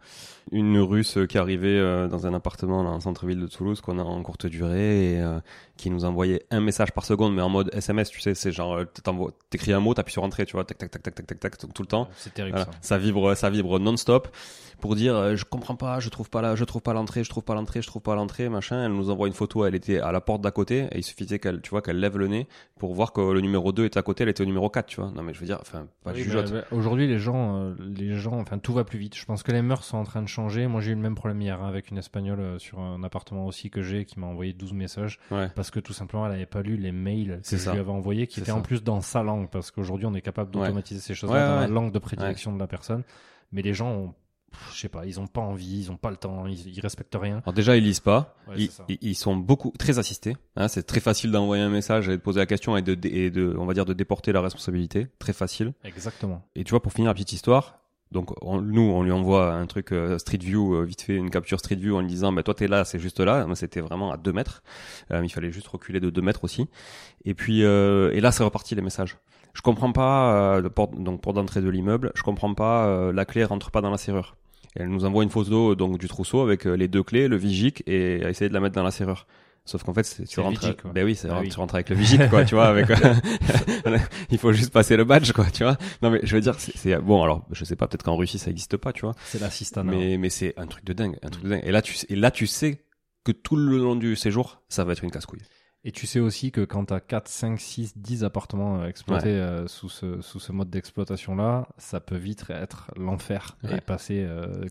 une 0.52 0.80
Russe 0.80 1.18
qui 1.28 1.38
arrivait 1.38 1.80
euh, 1.80 2.08
dans 2.08 2.28
un 2.28 2.34
appartement 2.34 2.84
dans 2.84 2.94
le 2.94 3.00
centre-ville 3.00 3.40
de 3.40 3.48
Toulouse 3.48 3.82
qu'on 3.82 4.00
a 4.00 4.04
en 4.04 4.22
courte 4.22 4.46
durée 4.46 5.14
et 5.14 5.22
euh, 5.22 5.40
qui 5.78 5.90
nous 5.90 6.06
envoyait 6.06 6.46
un 6.52 6.62
message 6.62 6.92
par 6.92 7.06
seconde, 7.06 7.34
mais 7.34 7.42
en 7.42 7.50
mode 7.50 7.70
SMS, 7.74 8.10
tu 8.10 8.22
sais, 8.22 8.36
c'est 8.36 8.52
genre, 8.52 8.82
t'écris 9.50 9.74
un 9.74 9.80
mot, 9.80 9.94
t'appuies 9.94 10.14
sur 10.14 10.24
entrée, 10.24 10.46
tu 10.46 10.54
vois, 10.54 10.64
tac 10.64 10.78
tac 10.78 10.92
tac 10.92 11.02
tac 11.02 11.16
tac 11.16 11.26
tac 11.28 11.40
tac 11.40 11.58
tout 11.58 11.82
le 11.82 11.88
temps. 11.88 12.08
C'est 12.18 12.34
terrible. 12.34 12.60
Ça. 12.60 12.68
ça. 12.82 12.98
vibre, 12.98 13.36
ça 13.36 13.50
vibre 13.50 13.80
non-stop 13.80 14.28
pour 14.80 14.96
dire, 14.96 15.36
je 15.36 15.46
comprends 15.46 15.76
pas, 15.76 16.00
je 16.00 16.10
trouve 16.10 16.30
pas 16.30 16.42
là, 16.42 16.56
je 16.56 16.64
trouve 16.64 16.82
pas 16.82 16.94
l'entrée, 16.94 17.24
je 17.24 17.30
trouve 17.30 17.44
pas 17.44 17.56
l'entrée, 17.56 17.82
je 17.82 17.88
trouve 17.88 18.02
pas 18.02 18.14
l'entrée, 18.16 18.50
machin. 18.50 18.86
Elle 18.86 18.94
nous 18.94 19.10
envoie 19.10 19.28
une 19.28 19.34
photo, 19.34 19.66
elle 19.66 19.74
était 19.74 20.00
à 20.00 20.12
la 20.12 20.22
porte 20.22 20.42
d'à 20.42 20.52
côté 20.52 20.88
et 20.92 20.98
il 20.98 21.04
suffisait 21.04 21.40
qu'elle, 21.40 21.62
tu 21.62 21.70
vois, 21.70 21.82
qu'elle 21.82 22.00
lève 22.00 22.18
le 22.18 22.28
nez 22.28 22.48
pour 22.78 22.94
voir 22.94 23.14
que 23.14 23.22
le 23.22 23.42
numéro 23.42 23.72
2 23.72 23.86
était 23.86 23.98
à 23.98 24.04
côté, 24.04 24.24
elle 24.24 24.30
était 24.30 24.44
au 24.44 24.46
numéro 24.46 24.70
4, 24.70 24.86
tu 24.86 25.02
vois. 25.02 25.12
Non 25.12 25.24
mais 25.24 25.34
je 25.34 25.40
veux 25.40 25.46
dire, 25.46 25.58
enfin, 25.62 25.88
pas 26.04 26.12
oui, 26.14 26.26
bah, 26.32 26.44
bah, 26.44 26.64
Aujourd'hui, 26.72 27.08
les 27.08 27.20
gens, 27.20 27.74
les 27.80 28.16
gens, 28.16 28.40
enfin, 28.40 28.58
tout 28.58 28.74
va 28.74 28.84
plus 28.84 29.00
vite. 29.00 29.16
Je 29.16 29.26
pense 29.26 29.44
que 29.44 29.52
les 29.52 29.62
mœurs 29.62 29.86
sont 29.86 29.98
en 29.98 30.04
train 30.04 30.22
de 30.22 30.28
changer. 30.36 30.68
Moi, 30.68 30.82
j'ai 30.82 30.92
eu 30.92 30.96
le 30.96 31.02
même 31.02 31.16
problème 31.16 31.42
hier 31.42 31.62
hein, 31.62 31.68
avec 31.68 31.90
une 31.90 31.98
espagnole 31.98 32.40
euh, 32.40 32.60
sur 32.60 32.80
un 32.80 33.04
appartement 33.04 33.46
aussi 33.46 33.70
que 33.70 33.82
j'ai 33.82 34.06
qui 34.06 34.20
m'a 34.20 34.28
envoyé 34.28 34.54
12 34.54 34.74
messages 34.74 35.20
parce 35.56 35.72
que 35.72 35.80
tout 35.80 35.94
simplement 35.94 36.26
elle 36.26 36.34
n'avait 36.34 36.46
pas 36.46 36.62
lu 36.62 36.78
les 36.78 36.92
mails 36.92 37.42
que 37.48 37.58
je 37.58 37.72
lui 37.72 37.80
avais 37.80 37.92
envoyés 37.92 38.28
qui 38.28 38.40
étaient 38.40 38.52
en 38.52 38.62
plus 38.62 38.84
dans 38.84 39.02
sa 39.02 39.24
langue 39.24 39.50
parce 39.50 39.72
qu'aujourd'hui 39.72 40.06
on 40.06 40.14
est 40.14 40.22
capable 40.22 40.52
d'automatiser 40.52 41.00
ces 41.00 41.16
choses-là 41.16 41.48
dans 41.48 41.62
la 41.62 41.68
langue 41.68 41.92
de 41.92 42.00
prédilection 42.00 42.54
de 42.54 42.60
la 42.60 42.68
personne. 42.68 43.04
Mais 43.52 43.62
les 43.62 43.74
gens 43.74 43.92
ont 43.92 44.14
je 44.74 44.80
sais 44.80 44.90
pas, 44.90 45.06
ils 45.06 45.20
ont 45.20 45.28
pas 45.28 45.42
envie, 45.42 45.82
ils 45.82 45.92
ont 45.92 45.98
pas 45.98 46.10
le 46.10 46.18
temps, 46.18 46.46
ils, 46.48 46.80
respectent 46.80 47.18
rien. 47.20 47.42
Alors 47.44 47.54
déjà, 47.54 47.76
ils 47.76 47.84
lisent 47.84 48.00
pas. 48.00 48.36
ils, 48.56 49.16
sont 49.16 49.36
beaucoup 49.36 49.74
très 49.78 50.00
assistés. 50.00 50.38
Hein, 50.56 50.68
c'est 50.68 50.84
très 50.84 51.00
facile 51.00 51.32
d'envoyer 51.32 51.64
un 51.64 51.70
message 51.70 52.10
et 52.10 52.14
de 52.14 52.22
poser 52.22 52.40
la 52.40 52.46
question 52.46 52.78
et 52.78 52.82
de, 52.82 52.98
et 53.08 53.30
de, 53.32 53.56
on 53.58 53.66
va 53.66 53.74
dire, 53.74 53.86
de 53.86 53.94
déporter 53.94 54.32
la 54.32 54.42
responsabilité. 54.42 55.08
Très 55.20 55.34
facile. 55.34 55.74
Exactement. 55.84 56.42
Et 56.56 56.64
tu 56.64 56.72
vois, 56.72 56.82
pour 56.82 56.94
finir 56.94 57.10
la 57.10 57.14
petite 57.14 57.34
histoire, 57.34 57.85
donc 58.12 58.32
nous, 58.44 58.82
on 58.82 59.04
lui 59.04 59.12
envoie 59.12 59.54
un 59.54 59.66
truc 59.66 59.92
euh, 59.92 60.18
Street 60.18 60.38
View, 60.38 60.76
euh, 60.76 60.86
vite 60.86 61.02
fait 61.02 61.16
une 61.16 61.30
capture 61.30 61.60
Street 61.60 61.76
View 61.76 61.96
en 61.96 62.02
lui 62.02 62.08
disant, 62.08 62.32
bah 62.32 62.44
toi 62.44 62.54
t'es 62.54 62.68
là, 62.68 62.86
c'est 62.86 63.00
juste 63.00 63.20
là. 63.20 63.46
C'était 63.56 63.82
vraiment 63.82 64.12
à 64.12 64.18
2 64.18 64.32
mètres. 64.32 64.64
Euh, 65.12 65.22
il 65.24 65.30
fallait 65.30 65.52
juste 65.52 65.68
reculer 65.68 66.00
de 66.00 66.10
2 66.10 66.22
mètres 66.22 66.44
aussi. 66.44 66.68
Et 67.26 67.34
puis 67.34 67.62
et 67.62 68.22
là 68.22 68.32
c'est 68.32 68.44
reparti 68.44 68.76
les 68.76 68.82
messages. 68.82 69.18
Je 69.54 69.62
comprends 69.62 69.92
pas 69.92 70.62
donc 70.62 71.22
pour 71.22 71.34
d'entrée 71.34 71.62
de 71.62 71.70
l'immeuble, 71.70 72.12
je 72.16 72.24
comprends 72.24 72.54
pas 72.54 73.12
la 73.12 73.26
clé 73.26 73.44
rentre 73.44 73.72
pas 73.72 73.82
dans 73.82 73.90
la 73.90 73.98
serrure. 73.98 74.36
elle 74.76 74.90
nous 74.90 75.06
envoie 75.06 75.24
une 75.24 75.30
photo 75.30 75.76
donc 75.76 75.98
du 75.98 76.08
trousseau 76.08 76.42
avec 76.42 76.66
les 76.66 76.88
deux 76.88 77.04
clés, 77.04 77.28
le 77.28 77.38
Vigic 77.38 77.82
et 77.88 78.18
essayer 78.28 78.50
de 78.50 78.54
la 78.54 78.60
mettre 78.60 78.76
dans 78.76 78.84
la 78.84 78.92
serrure. 78.92 79.26
Sauf 79.66 79.84
qu'en 79.84 79.96
fait, 79.96 80.24
tu 80.30 80.40
rentres, 80.40 80.76
ben 80.94 81.04
oui, 81.04 81.16
c'est 81.16 81.28
bah 81.28 81.42
tu 81.50 81.58
rentres 81.58 81.74
avec 81.74 81.90
le 81.90 81.96
vigile, 81.96 82.28
quoi, 82.30 82.46
tu 82.46 82.54
vois, 82.54 82.68
avec, 82.68 82.86
il 84.30 84.38
faut 84.38 84.54
juste 84.54 84.72
passer 84.72 84.96
le 84.96 85.06
badge, 85.06 85.32
quoi, 85.32 85.46
tu 85.46 85.64
vois. 85.64 85.76
Non, 86.04 86.12
mais 86.12 86.20
je 86.22 86.36
veux 86.36 86.42
dire, 86.42 86.56
c'est, 86.60 86.96
bon, 86.98 87.24
alors, 87.24 87.48
je 87.52 87.66
sais 87.66 87.76
pas, 87.76 87.88
peut-être 87.88 88.04
qu'en 88.04 88.16
Russie, 88.16 88.38
ça 88.38 88.52
existe 88.52 88.78
pas, 88.78 88.94
tu 88.94 89.02
vois. 89.02 89.16
C'est 89.26 89.42
l'assistant. 89.42 89.84
Mais, 89.84 90.18
mais 90.20 90.30
c'est 90.30 90.54
un 90.58 90.68
truc 90.68 90.86
de 90.86 90.94
dingue, 90.94 91.18
un 91.24 91.30
truc 91.30 91.44
de 91.44 91.50
dingue. 91.50 91.64
Et 91.64 91.72
là, 91.72 91.82
tu, 91.82 91.98
et 92.08 92.16
là, 92.16 92.30
tu 92.30 92.46
sais 92.46 92.86
que 93.24 93.32
tout 93.32 93.56
le 93.56 93.80
long 93.80 93.96
du 93.96 94.16
séjour, 94.16 94.62
ça 94.70 94.84
va 94.84 94.94
être 94.94 95.04
une 95.04 95.10
casse-couille. 95.10 95.42
Et 95.88 95.92
tu 95.92 96.08
sais 96.08 96.20
aussi 96.20 96.52
que 96.52 96.62
quand 96.62 96.86
tu 96.86 96.94
as 96.94 97.00
4, 97.00 97.28
5, 97.28 97.60
6, 97.60 97.98
10 97.98 98.24
appartements 98.24 98.82
euh, 98.82 98.88
exploités 98.88 99.30
euh, 99.30 99.68
sous, 99.68 99.88
ce, 99.88 100.20
sous 100.20 100.40
ce 100.40 100.52
mode 100.52 100.72
d'exploitation-là, 100.72 101.68
ça 101.78 102.00
peut 102.00 102.18
vite 102.18 102.44
être 102.50 102.92
l'enfer 102.98 103.56
et 103.72 103.80
passer 103.82 104.28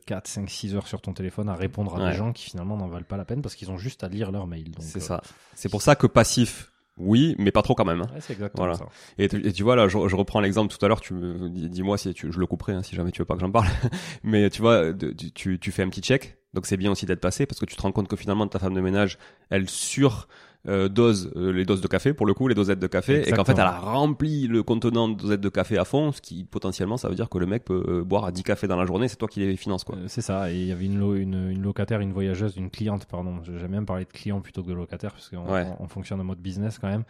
4, 0.07 0.27
5, 0.27 0.51
6 0.51 0.75
heures 0.75 0.87
sur 0.89 1.01
ton 1.01 1.13
téléphone 1.13 1.49
à 1.49 1.55
répondre 1.55 1.97
à 1.97 2.11
des 2.11 2.17
gens 2.17 2.33
qui 2.33 2.51
finalement 2.51 2.77
n'en 2.77 2.89
valent 2.89 3.07
pas 3.07 3.17
la 3.17 3.25
peine 3.25 3.43
parce 3.43 3.55
qu'ils 3.55 3.71
ont 3.71 3.79
juste 3.79 4.03
à 4.03 4.09
lire 4.09 4.33
leur 4.33 4.49
mail. 4.49 4.73
C'est 4.81 4.99
euh, 4.99 5.01
ça. 5.01 5.23
C'est 5.55 5.69
pour 5.69 5.83
ça 5.83 5.95
que 5.95 6.09
passif, 6.09 6.73
oui, 6.97 7.37
mais 7.39 7.53
pas 7.53 7.63
trop 7.63 7.77
quand 7.77 7.85
même. 7.85 8.03
Hein. 8.03 8.09
Ouais, 8.13 8.21
c'est 8.21 8.33
exactement 8.33 8.65
voilà. 8.65 8.79
ça. 8.79 8.89
Et, 9.19 9.29
tu 9.29 9.63
vois 9.63 9.77
là, 9.77 9.87
je, 9.87 9.97
reprends 9.97 10.41
l'exemple 10.41 10.75
tout 10.75 10.85
à 10.85 10.89
l'heure. 10.89 11.01
Tu 11.01 11.15
me 11.15 11.49
dis-moi 11.49 11.97
si 11.97 12.13
tu, 12.13 12.33
je 12.33 12.41
le 12.41 12.47
couperai 12.47 12.73
hein, 12.73 12.83
si 12.83 12.97
jamais 12.97 13.13
tu 13.13 13.21
veux 13.21 13.25
pas 13.25 13.35
que 13.35 13.41
j'en 13.41 13.53
parle. 13.53 13.69
mais 14.25 14.51
tu 14.51 14.63
vois, 14.63 14.93
tu, 15.35 15.61
tu 15.61 15.73
fais 15.73 15.83
un 15.83 15.89
petit 15.89 16.03
check. 16.03 16.39
Donc 16.55 16.67
c'est 16.67 16.77
bien 16.77 16.91
aussi 16.91 17.05
d'être 17.05 17.21
passé 17.21 17.47
parce 17.47 17.59
que 17.59 17.67
tu 17.67 17.75
te 17.75 17.83
rends 17.83 17.93
compte 17.93 18.09
que 18.09 18.17
finalement 18.17 18.47
ta 18.47 18.61
femme 18.61 18.75
de 18.75 18.81
ménage, 18.81 19.19
elle 19.51 19.69
sur 19.69 20.29
euh, 20.67 20.89
dose 20.89 21.31
euh, 21.37 21.53
les 21.53 21.67
doses 21.67 21.83
de 21.83 21.89
café 21.89 22.15
pour 22.15 22.25
le 22.25 22.33
coup 22.33 22.49
les 22.49 22.55
dosettes 22.55 22.79
de 22.79 22.87
café 22.87 23.29
et 23.29 23.33
qu'en 23.33 23.45
fait 23.45 23.53
elle 23.53 23.61
a 23.61 23.79
rempli 23.79 24.47
le 24.47 24.63
contenant 24.63 25.11
de 25.11 25.15
dosettes 25.15 25.43
de 25.43 25.49
café 25.51 25.77
à 25.77 25.85
fond 25.85 26.11
ce 26.11 26.23
qui 26.23 26.45
potentiellement 26.45 26.97
ça 26.97 27.11
veut 27.11 27.15
dire 27.15 27.29
que 27.29 27.37
le 27.37 27.45
mec 27.45 27.65
peut 27.65 27.85
euh, 27.87 28.03
boire 28.03 28.25
à 28.25 28.33
10 28.33 28.43
cafés 28.45 28.67
dans 28.67 28.77
la 28.79 28.87
journée 28.87 29.09
c'est 29.09 29.17
toi 29.17 29.29
qui 29.29 29.41
les 29.41 29.57
finances 29.57 29.85
quoi. 29.85 29.97
C'est 30.07 30.23
ça 30.23 30.51
et 30.51 30.57
il 30.57 30.67
y 30.67 30.73
avait 30.73 30.87
une, 30.87 31.03
une, 31.17 31.51
une, 31.51 31.63
locataire 31.63 32.01
une 32.01 32.13
voyageuse 32.13 32.57
une 32.57 32.71
cliente 32.71 33.05
pardon 33.05 33.43
j'aime 33.43 33.71
même 33.71 33.85
parler 33.85 34.07
de 34.07 34.11
client 34.11 34.41
plutôt 34.41 34.63
que 34.63 34.69
de 34.69 34.75
locataire 34.75 35.13
parce 35.13 35.29
qu'on 35.29 35.45
on, 35.81 35.87
fonctionne 35.89 36.21
en 36.21 36.25
mode 36.25 36.39
business 36.39 36.79
quand 36.79 36.89
même 36.89 37.05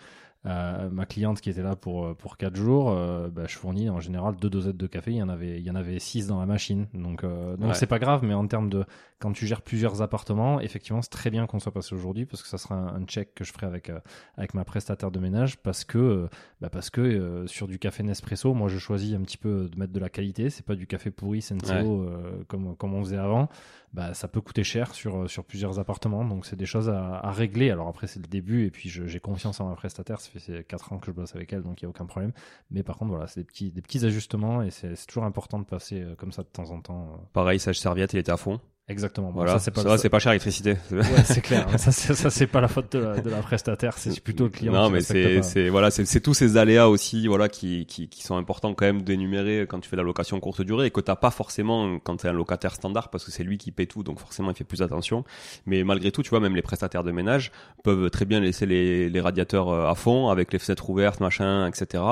euh, 0.47 0.91
ma 0.91 1.07
cliente 1.07 1.41
qui 1.41 1.49
était 1.49 1.63
là 1.63 1.75
pour 1.75 2.05
euh, 2.05 2.15
pour 2.15 2.37
quatre 2.37 2.57
jours, 2.57 2.91
euh, 2.91 3.29
bah, 3.29 3.45
je 3.49 3.57
fournis 3.57 3.89
en 3.89 4.01
général 4.01 4.37
deux 4.37 4.51
dosettes 4.51 4.77
de 4.77 4.87
café. 4.87 5.13
Il 5.13 5.17
y 5.17 5.23
en 5.23 5.31
avait 5.31 5.59
il 5.59 5.65
y 5.65 5.71
en 5.71 5.75
avait 5.75 5.99
six 5.99 6.27
dans 6.27 6.39
la 6.39 6.45
machine, 6.45 6.87
donc 6.93 7.25
donc 7.25 7.75
c'est 7.75 7.87
pas 7.87 7.99
grave. 7.99 8.25
Mais 8.25 8.35
en 8.35 8.47
termes 8.47 8.69
de 8.69 8.85
quand 9.21 9.33
tu 9.33 9.47
gères 9.47 9.63
plusieurs 9.63 10.03
appartements, 10.03 10.61
effectivement 10.61 11.01
c'est 11.01 11.11
très 11.11 11.31
bien 11.31 11.47
qu'on 11.47 11.61
soit 11.61 11.73
passé 11.73 11.95
aujourd'hui 11.95 12.27
parce 12.27 12.43
que 12.43 12.49
ça 12.49 12.59
sera 12.59 12.75
un, 12.75 13.05
check 13.07 13.35
que 13.35 13.45
je 13.45 13.53
ferai 13.53 13.67
avec 13.67 13.91
avec 14.37 14.55
ma 14.55 14.65
prestataire 14.65 15.11
de 15.11 15.19
ménage 15.19 15.57
parce 15.57 15.85
que 15.85 16.29
bah 16.61 16.69
parce 16.69 16.91
que 16.91 17.45
sur 17.47 17.67
du 17.67 17.79
café 17.79 18.03
Nespresso, 18.03 18.53
moi 18.53 18.69
je 18.69 18.79
choisis 18.79 19.15
un 19.15 19.23
petit 19.23 19.39
peu 19.39 19.71
de 19.73 19.79
mettre 19.79 19.93
de 19.93 20.01
la 20.01 20.11
qualité. 20.11 20.51
C'est 20.51 20.67
pas 20.67 20.75
du 20.75 20.87
café 20.87 21.11
pourri 21.11 21.41
Senseo 21.41 22.07
comme 22.49 22.77
comme 22.77 22.93
on 22.93 23.03
faisait 23.03 23.17
avant 23.17 23.49
bah, 23.95 24.13
ça 24.13 24.27
peut 24.27 24.41
coûter 24.41 24.65
cher 24.65 24.93
sur, 24.93 25.23
euh, 25.23 25.29
sur 25.29 25.45
plusieurs 25.45 25.79
appartements. 25.79 26.25
Donc, 26.25 26.47
c'est 26.47 26.57
des 26.57 26.67
choses 26.67 26.89
à, 26.91 27.31
régler. 27.31 27.71
Alors, 27.71 27.87
après, 27.87 28.09
c'est 28.09 28.19
le 28.19 28.27
début. 28.27 28.67
Et 28.67 28.71
puis, 28.71 28.89
j'ai 28.89 29.21
confiance 29.21 29.61
en 29.61 29.69
ma 29.69 29.77
prestataire. 29.77 30.21
Ça 30.21 30.31
fait 30.31 30.65
4 30.65 30.93
ans 30.93 30.99
que 30.99 31.07
je 31.07 31.13
bosse 31.13 31.37
avec 31.37 31.53
elle, 31.53 31.63
donc 31.63 31.81
il 31.81 31.85
n'y 31.85 31.87
a 31.87 31.91
aucun 31.91 32.05
problème. 32.05 32.33
Mais 32.73 32.83
par 32.83 32.99
contre, 32.99 33.13
voilà, 33.13 33.29
c'est 33.29 33.41
des 33.41 33.45
petits, 33.45 33.71
des 33.71 33.83
petits 33.83 34.05
ajustements. 34.05 34.63
Et 34.63 34.71
c'est 34.71 34.95
toujours 35.07 35.25
important 35.25 35.61
de 35.61 35.65
passer 35.65 36.01
euh, 36.03 36.17
comme 36.17 36.33
ça 36.33 36.43
de 36.43 36.49
temps 36.49 36.73
en 36.73 36.81
temps. 36.81 37.13
Euh. 37.13 37.25
Pareil, 37.33 37.61
sage 37.61 37.79
serviette, 37.79 38.15
il 38.15 38.19
était 38.19 38.33
à 38.33 38.37
fond. 38.37 38.61
Exactement. 38.87 39.29
Bon, 39.29 39.37
Voilà, 39.37 39.55
ça 39.55 39.59
c'est 39.61 39.71
pas 39.71 39.97
ça 39.97 40.11
pas 40.11 40.19
cher 40.19 40.33
l'électricité. 40.33 40.77
Ouais, 40.91 41.03
c'est 41.25 41.41
clair. 41.41 41.67
ça 41.79 41.91
c'est 41.91 42.15
ça 42.15 42.29
c'est 42.29 42.47
pas 42.47 42.61
la 42.61 42.69
faute 42.69 42.93
de 42.93 42.99
la, 42.99 43.21
de 43.21 43.31
la 43.31 43.39
prestataire, 43.41 43.97
c'est 43.97 44.21
plutôt 44.21 44.45
le 44.45 44.51
client. 44.51 44.73
Non, 44.73 44.89
qui 44.89 44.93
mais 44.93 45.01
c'est 45.43 45.69
voilà, 45.71 45.91
c'est 45.91 46.21
tous 46.21 46.35
ces 46.35 46.59
aléas 46.59 46.89
aussi, 46.91 47.27
voilà, 47.27 47.49
qui 47.49 47.87
qui 47.87 48.09
qui 48.09 48.23
sont 48.23 48.37
importants 48.37 48.75
quand 48.75 48.85
même 48.85 49.01
d'énumérer 49.03 49.67
quand 49.67 49.81
tu 49.81 49.89
fais 49.89 49.97
la 49.97 50.03
location 50.03 50.39
courte 50.39 50.61
durée 50.61 50.87
et 50.87 50.91
que 50.91 51.01
t'as 51.01 51.17
pas 51.17 51.31
forcément 51.31 51.99
quand 51.99 52.19
t'es 52.19 52.29
un 52.29 52.35
locataire 52.35 52.75
standard 52.75 53.09
parce 53.09 53.25
que 53.25 53.31
c'est 53.31 53.43
lui 53.45 53.57
qui 53.57 53.73
paie 53.73 53.87
tout, 53.87 54.03
donc 54.03 54.19
forcément 54.19 54.51
il 54.51 54.57
fait 54.57 54.65
plus 54.65 54.83
attention. 54.83 55.25
Mais 55.65 55.83
malgré 55.83 56.13
tout, 56.13 56.23
tu 56.23 56.29
vois, 56.29 56.41
même 56.41 56.55
les 56.55 56.63
prestataires 56.63 57.05
de 57.05 57.11
ménage 57.11 57.53
peuvent 57.85 58.11
très 58.11 58.27
bien 58.27 58.41
laisser 58.41 58.67
les 58.67 59.09
les 59.09 59.21
radiateurs 59.23 59.71
euh, 59.71 59.89
à 59.89 59.95
fond 59.95 60.29
avec 60.29 60.53
les 60.53 60.59
fenêtres 60.59 60.91
ouvertes, 60.91 61.21
machin, 61.21 61.67
etc. 61.67 62.03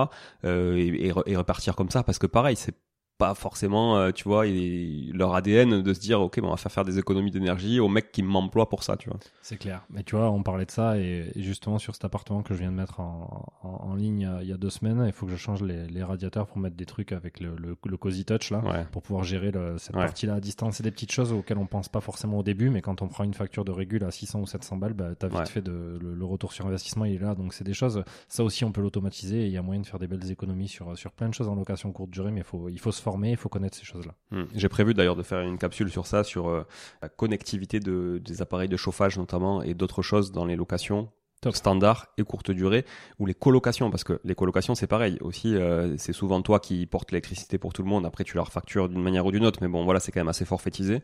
euh, 0.46 0.76
et, 0.76 1.12
et 1.26 1.36
repartir 1.36 1.76
comme 1.76 1.90
ça 1.90 2.02
parce 2.02 2.18
que 2.18 2.26
pareil, 2.26 2.56
c'est 2.56 2.74
pas 3.22 3.34
forcément, 3.34 3.96
euh, 3.98 4.10
tu 4.10 4.24
vois, 4.24 4.44
leur 4.46 5.34
ADN 5.34 5.80
de 5.82 5.94
se 5.94 6.00
dire, 6.00 6.20
ok, 6.20 6.40
bon, 6.40 6.48
on 6.48 6.50
va 6.50 6.56
faire 6.56 6.72
faire 6.72 6.84
des 6.84 6.98
économies 6.98 7.30
d'énergie 7.30 7.78
au 7.78 7.88
mec 7.88 8.10
qui 8.10 8.22
m'emploie 8.22 8.68
pour 8.68 8.82
ça, 8.82 8.96
tu 8.96 9.08
vois. 9.08 9.18
C'est 9.42 9.56
clair. 9.58 9.84
Mais 9.90 10.02
tu 10.02 10.16
vois, 10.16 10.30
on 10.30 10.42
parlait 10.42 10.64
de 10.66 10.70
ça 10.70 10.98
et, 10.98 11.30
et 11.34 11.42
justement 11.42 11.78
sur 11.78 11.94
cet 11.94 12.04
appartement 12.04 12.42
que 12.42 12.52
je 12.54 12.58
viens 12.58 12.72
de 12.72 12.76
mettre 12.76 12.98
en, 13.00 13.46
en, 13.62 13.68
en 13.90 13.94
ligne 13.94 14.26
euh, 14.26 14.42
il 14.42 14.48
y 14.48 14.52
a 14.52 14.56
deux 14.56 14.70
semaines, 14.70 15.02
il 15.06 15.12
faut 15.12 15.26
que 15.26 15.32
je 15.32 15.36
change 15.36 15.62
les, 15.62 15.86
les 15.86 16.02
radiateurs 16.02 16.46
pour 16.46 16.58
mettre 16.58 16.74
des 16.76 16.86
trucs 16.86 17.12
avec 17.12 17.38
le, 17.40 17.54
le, 17.56 17.76
le 17.84 17.96
Cozy 17.96 18.24
Touch 18.24 18.50
là. 18.50 18.58
Ouais. 18.64 18.84
Pour 18.90 19.02
pouvoir 19.02 19.22
gérer 19.24 19.50
le- 19.52 19.78
cette 19.78 19.94
Ouais. 19.94 20.02
partie-là 20.02 20.34
à 20.34 20.40
distance, 20.40 20.76
c'est 20.76 20.82
des 20.82 20.90
petites 20.90 21.12
choses 21.12 21.32
auxquelles 21.32 21.58
on 21.58 21.66
pense 21.66 21.88
pas 21.88 22.00
forcément 22.00 22.38
au 22.38 22.42
début, 22.42 22.70
mais 22.70 22.80
quand 22.82 23.02
on 23.02 23.08
prend 23.08 23.24
une 23.24 23.34
facture 23.34 23.64
de 23.64 23.70
régule 23.70 24.02
à 24.04 24.10
600 24.10 24.40
ou 24.40 24.46
700 24.46 24.76
balles, 24.78 24.94
bah, 24.94 25.10
t'as 25.18 25.28
vite 25.28 25.38
Ouais. 25.38 25.46
fait 25.46 25.62
de, 25.62 25.98
le, 26.00 26.14
le 26.14 26.24
retour 26.24 26.52
sur 26.52 26.66
investissement, 26.66 27.04
il 27.04 27.14
est 27.14 27.18
là. 27.18 27.34
Donc 27.34 27.52
c'est 27.54 27.64
des 27.64 27.74
choses, 27.74 28.02
ça 28.28 28.42
aussi 28.42 28.64
on 28.64 28.72
peut 28.72 28.80
l'automatiser 28.80 29.42
et 29.42 29.46
il 29.46 29.52
y 29.52 29.56
a 29.58 29.62
moyen 29.62 29.80
de 29.82 29.86
faire 29.86 29.98
des 30.00 30.06
belles 30.08 30.30
économies 30.30 30.68
sur, 30.68 30.96
sur 30.98 31.12
plein 31.12 31.28
de 31.28 31.34
choses 31.34 31.48
en 31.48 31.54
location 31.54 31.92
courte 31.92 32.10
durée, 32.10 32.30
mais 32.32 32.40
il 32.40 32.44
faut, 32.44 32.68
il 32.68 32.78
faut 32.78 32.90
se 32.92 33.02
former, 33.02 33.11
il 33.22 33.36
faut 33.36 33.48
connaître 33.48 33.76
ces 33.76 33.84
choses-là. 33.84 34.14
Hmm. 34.30 34.44
J'ai 34.54 34.68
prévu 34.68 34.94
d'ailleurs 34.94 35.16
de 35.16 35.22
faire 35.22 35.40
une 35.40 35.58
capsule 35.58 35.90
sur 35.90 36.06
ça, 36.06 36.24
sur 36.24 36.48
euh, 36.48 36.66
la 37.02 37.08
connectivité 37.08 37.80
de, 37.80 38.20
des 38.24 38.42
appareils 38.42 38.68
de 38.68 38.76
chauffage 38.76 39.18
notamment 39.18 39.62
et 39.62 39.74
d'autres 39.74 40.02
choses 40.02 40.32
dans 40.32 40.44
les 40.44 40.56
locations 40.56 41.10
Top. 41.42 41.54
standard 41.54 42.06
et 42.16 42.22
courte 42.22 42.50
durée 42.50 42.86
ou 43.18 43.26
les 43.26 43.34
colocations 43.34 43.90
parce 43.90 44.04
que 44.04 44.20
les 44.24 44.34
colocations 44.34 44.74
c'est 44.74 44.86
pareil. 44.86 45.18
Aussi 45.20 45.54
euh, 45.54 45.96
c'est 45.98 46.12
souvent 46.14 46.40
toi 46.40 46.60
qui 46.60 46.86
portes 46.86 47.10
l'électricité 47.10 47.58
pour 47.58 47.72
tout 47.72 47.82
le 47.82 47.88
monde. 47.88 48.06
Après 48.06 48.24
tu 48.24 48.36
leur 48.36 48.50
factures 48.50 48.88
d'une 48.88 49.02
manière 49.02 49.26
ou 49.26 49.32
d'une 49.32 49.44
autre 49.44 49.58
mais 49.60 49.68
bon 49.68 49.84
voilà 49.84 50.00
c'est 50.00 50.12
quand 50.12 50.20
même 50.20 50.28
assez 50.28 50.44
forfaitisé. 50.44 51.02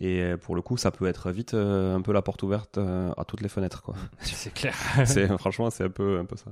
Et 0.00 0.20
euh, 0.20 0.36
pour 0.36 0.54
le 0.56 0.62
coup 0.62 0.76
ça 0.76 0.90
peut 0.90 1.06
être 1.06 1.30
vite 1.30 1.54
euh, 1.54 1.96
un 1.96 2.02
peu 2.02 2.12
la 2.12 2.20
porte 2.20 2.42
ouverte 2.42 2.78
euh, 2.78 3.12
à 3.16 3.24
toutes 3.24 3.40
les 3.40 3.48
fenêtres 3.48 3.82
quoi. 3.82 3.94
C'est 4.20 4.52
clair. 4.52 4.74
c'est 5.06 5.26
franchement 5.38 5.70
c'est 5.70 5.84
un 5.84 5.90
peu 5.90 6.18
un 6.18 6.24
peu 6.24 6.36
ça. 6.36 6.50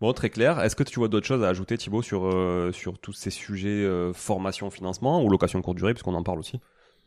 Bon 0.00 0.12
très 0.12 0.30
clair. 0.30 0.60
Est-ce 0.60 0.76
que 0.76 0.84
tu 0.84 1.00
vois 1.00 1.08
d'autres 1.08 1.26
choses 1.26 1.42
à 1.42 1.48
ajouter 1.48 1.76
Thibaut 1.76 2.02
sur 2.02 2.26
euh, 2.26 2.70
sur 2.72 2.98
tous 2.98 3.12
ces 3.12 3.30
sujets 3.30 3.68
euh, 3.84 4.12
formation 4.12 4.70
financement 4.70 5.22
ou 5.22 5.28
location 5.28 5.60
courte 5.60 5.76
durée 5.76 5.94
puisqu'on 5.94 6.14
en 6.14 6.22
parle 6.22 6.38
aussi? 6.38 6.60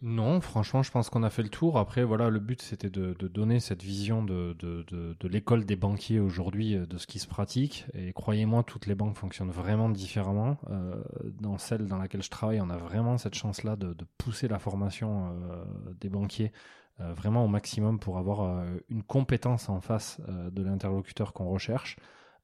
Non, 0.04 0.42
franchement, 0.42 0.82
je 0.82 0.90
pense 0.90 1.12
qu'on 1.12 1.22
a 1.22 1.30
fait 1.30 1.44
le 1.44 1.50
tour. 1.50 1.78
Après, 1.78 2.04
voilà, 2.04 2.30
le 2.30 2.40
but, 2.40 2.60
c'était 2.60 2.90
de, 2.90 3.14
donner 3.28 3.60
cette 3.60 3.84
vision 3.84 4.24
de, 4.24 4.56
de, 4.58 4.84
de, 4.90 5.28
l'école 5.28 5.64
des 5.64 5.76
banquiers 5.76 6.20
aujourd'hui, 6.20 6.76
euh, 6.76 6.88
de 6.88 6.98
ce 6.98 7.06
qui 7.06 7.20
se 7.20 7.28
pratique. 7.28 7.86
Et 7.94 8.12
croyez-moi, 8.12 8.64
toutes 8.64 8.88
les 8.88 8.96
banques 8.96 9.16
fonctionnent 9.16 9.52
vraiment 9.52 9.90
différemment. 9.90 10.58
Euh, 10.72 11.04
dans 11.40 11.60
celle 11.60 11.86
dans 11.86 11.98
laquelle 11.98 12.24
je 12.24 12.32
travaille, 12.32 12.60
on 12.62 12.72
a 12.72 12.78
vraiment 12.78 13.20
cette 13.20 13.36
chance-là 13.36 13.76
de, 13.76 13.96
pousser 14.18 14.48
la 14.48 14.58
formation 14.58 15.28
euh, 15.30 15.64
des 16.00 16.10
banquiers 16.10 16.52
vraiment 17.00 17.44
au 17.46 17.48
maximum 17.48 17.98
pour 17.98 18.20
avoir 18.20 18.64
une 18.90 19.02
compétence 19.02 19.70
en 19.70 19.82
face 19.82 20.22
de 20.52 20.62
l'interlocuteur 20.62 21.34
qu'on 21.34 21.50
recherche. 21.50 21.98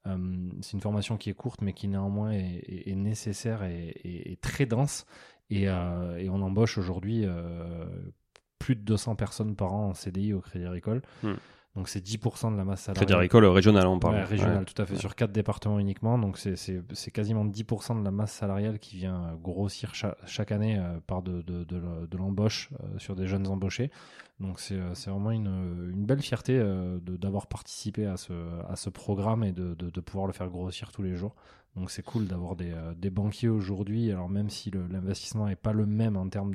C'est 0.04 0.72
une 0.72 0.80
formation 0.80 1.16
qui 1.16 1.30
est 1.30 1.34
courte, 1.34 1.62
mais 1.62 1.72
qui 1.72 1.86
néanmoins 1.86 2.32
est, 2.32 2.96
nécessaire 2.96 3.62
et 3.62 4.36
très 4.42 4.66
dense. 4.66 5.06
Et, 5.50 5.68
euh, 5.68 6.18
et 6.18 6.28
on 6.28 6.42
embauche 6.42 6.78
aujourd'hui 6.78 7.22
euh, 7.24 7.86
plus 8.58 8.76
de 8.76 8.82
200 8.82 9.16
personnes 9.16 9.56
par 9.56 9.72
an 9.72 9.88
en 9.90 9.94
CDI 9.94 10.32
au 10.34 10.40
Crédit 10.40 10.66
Agricole. 10.66 11.02
Hmm. 11.22 11.34
Donc 11.76 11.88
c'est 11.88 12.04
10% 12.04 12.50
de 12.52 12.56
la 12.56 12.64
masse 12.64 12.80
salariale. 12.80 13.06
Crédit 13.06 13.14
Agricole 13.14 13.44
régional 13.46 13.86
on 13.86 14.00
parle 14.00 14.16
Ouais, 14.16 14.24
régional, 14.24 14.58
Ouais. 14.58 14.64
tout 14.64 14.82
à 14.82 14.84
fait, 14.84 14.96
sur 14.96 15.14
quatre 15.14 15.30
départements 15.30 15.78
uniquement. 15.78 16.18
Donc 16.18 16.36
c'est- 16.36 17.12
quasiment 17.12 17.44
10% 17.44 17.94
de 17.98 18.04
la 18.04 18.10
masse 18.10 18.32
salariale 18.32 18.78
qui 18.80 18.96
vient 18.96 19.26
euh, 19.26 19.34
grossir 19.36 19.94
cha- 19.94 20.16
chaque 20.26 20.50
année 20.50 20.76
euh, 20.78 20.98
par 21.06 21.22
de, 21.22 21.40
de, 21.42 21.62
de, 21.64 21.76
le- 21.76 22.06
de 22.08 22.16
l'embauche 22.16 22.70
sur 22.98 23.16
des 23.16 23.26
jeunes 23.26 23.46
embauchés. 23.46 23.90
Donc 24.40 24.60
c'est 24.60 24.76
euh, 24.76 24.92
vraiment 25.06 25.32
une, 25.32 26.04
belle 26.06 26.22
fierté 26.22 26.58
euh, 26.58 26.98
d'avoir 27.00 27.48
participé 27.48 28.06
à 28.06 28.16
ce, 28.16 28.90
programme 28.90 29.42
et 29.42 29.52
de, 29.52 30.00
pouvoir 30.00 30.26
le 30.26 30.32
faire 30.32 30.48
grossir 30.48 30.92
tous 30.92 31.02
les 31.02 31.16
jours. 31.16 31.34
Donc 31.76 31.90
c'est 31.90 32.02
cool 32.02 32.26
d'avoir 32.26 32.56
des, 32.56 32.72
euh, 32.72 33.10
banquiers 33.10 33.48
aujourd'hui. 33.48 34.12
Alors 34.12 34.28
même 34.28 34.48
si 34.48 34.70
l'investissement 34.70 35.46
n'est 35.46 35.56
pas 35.56 35.72
le 35.72 35.86
même 35.86 36.16
en 36.16 36.28
termes 36.28 36.54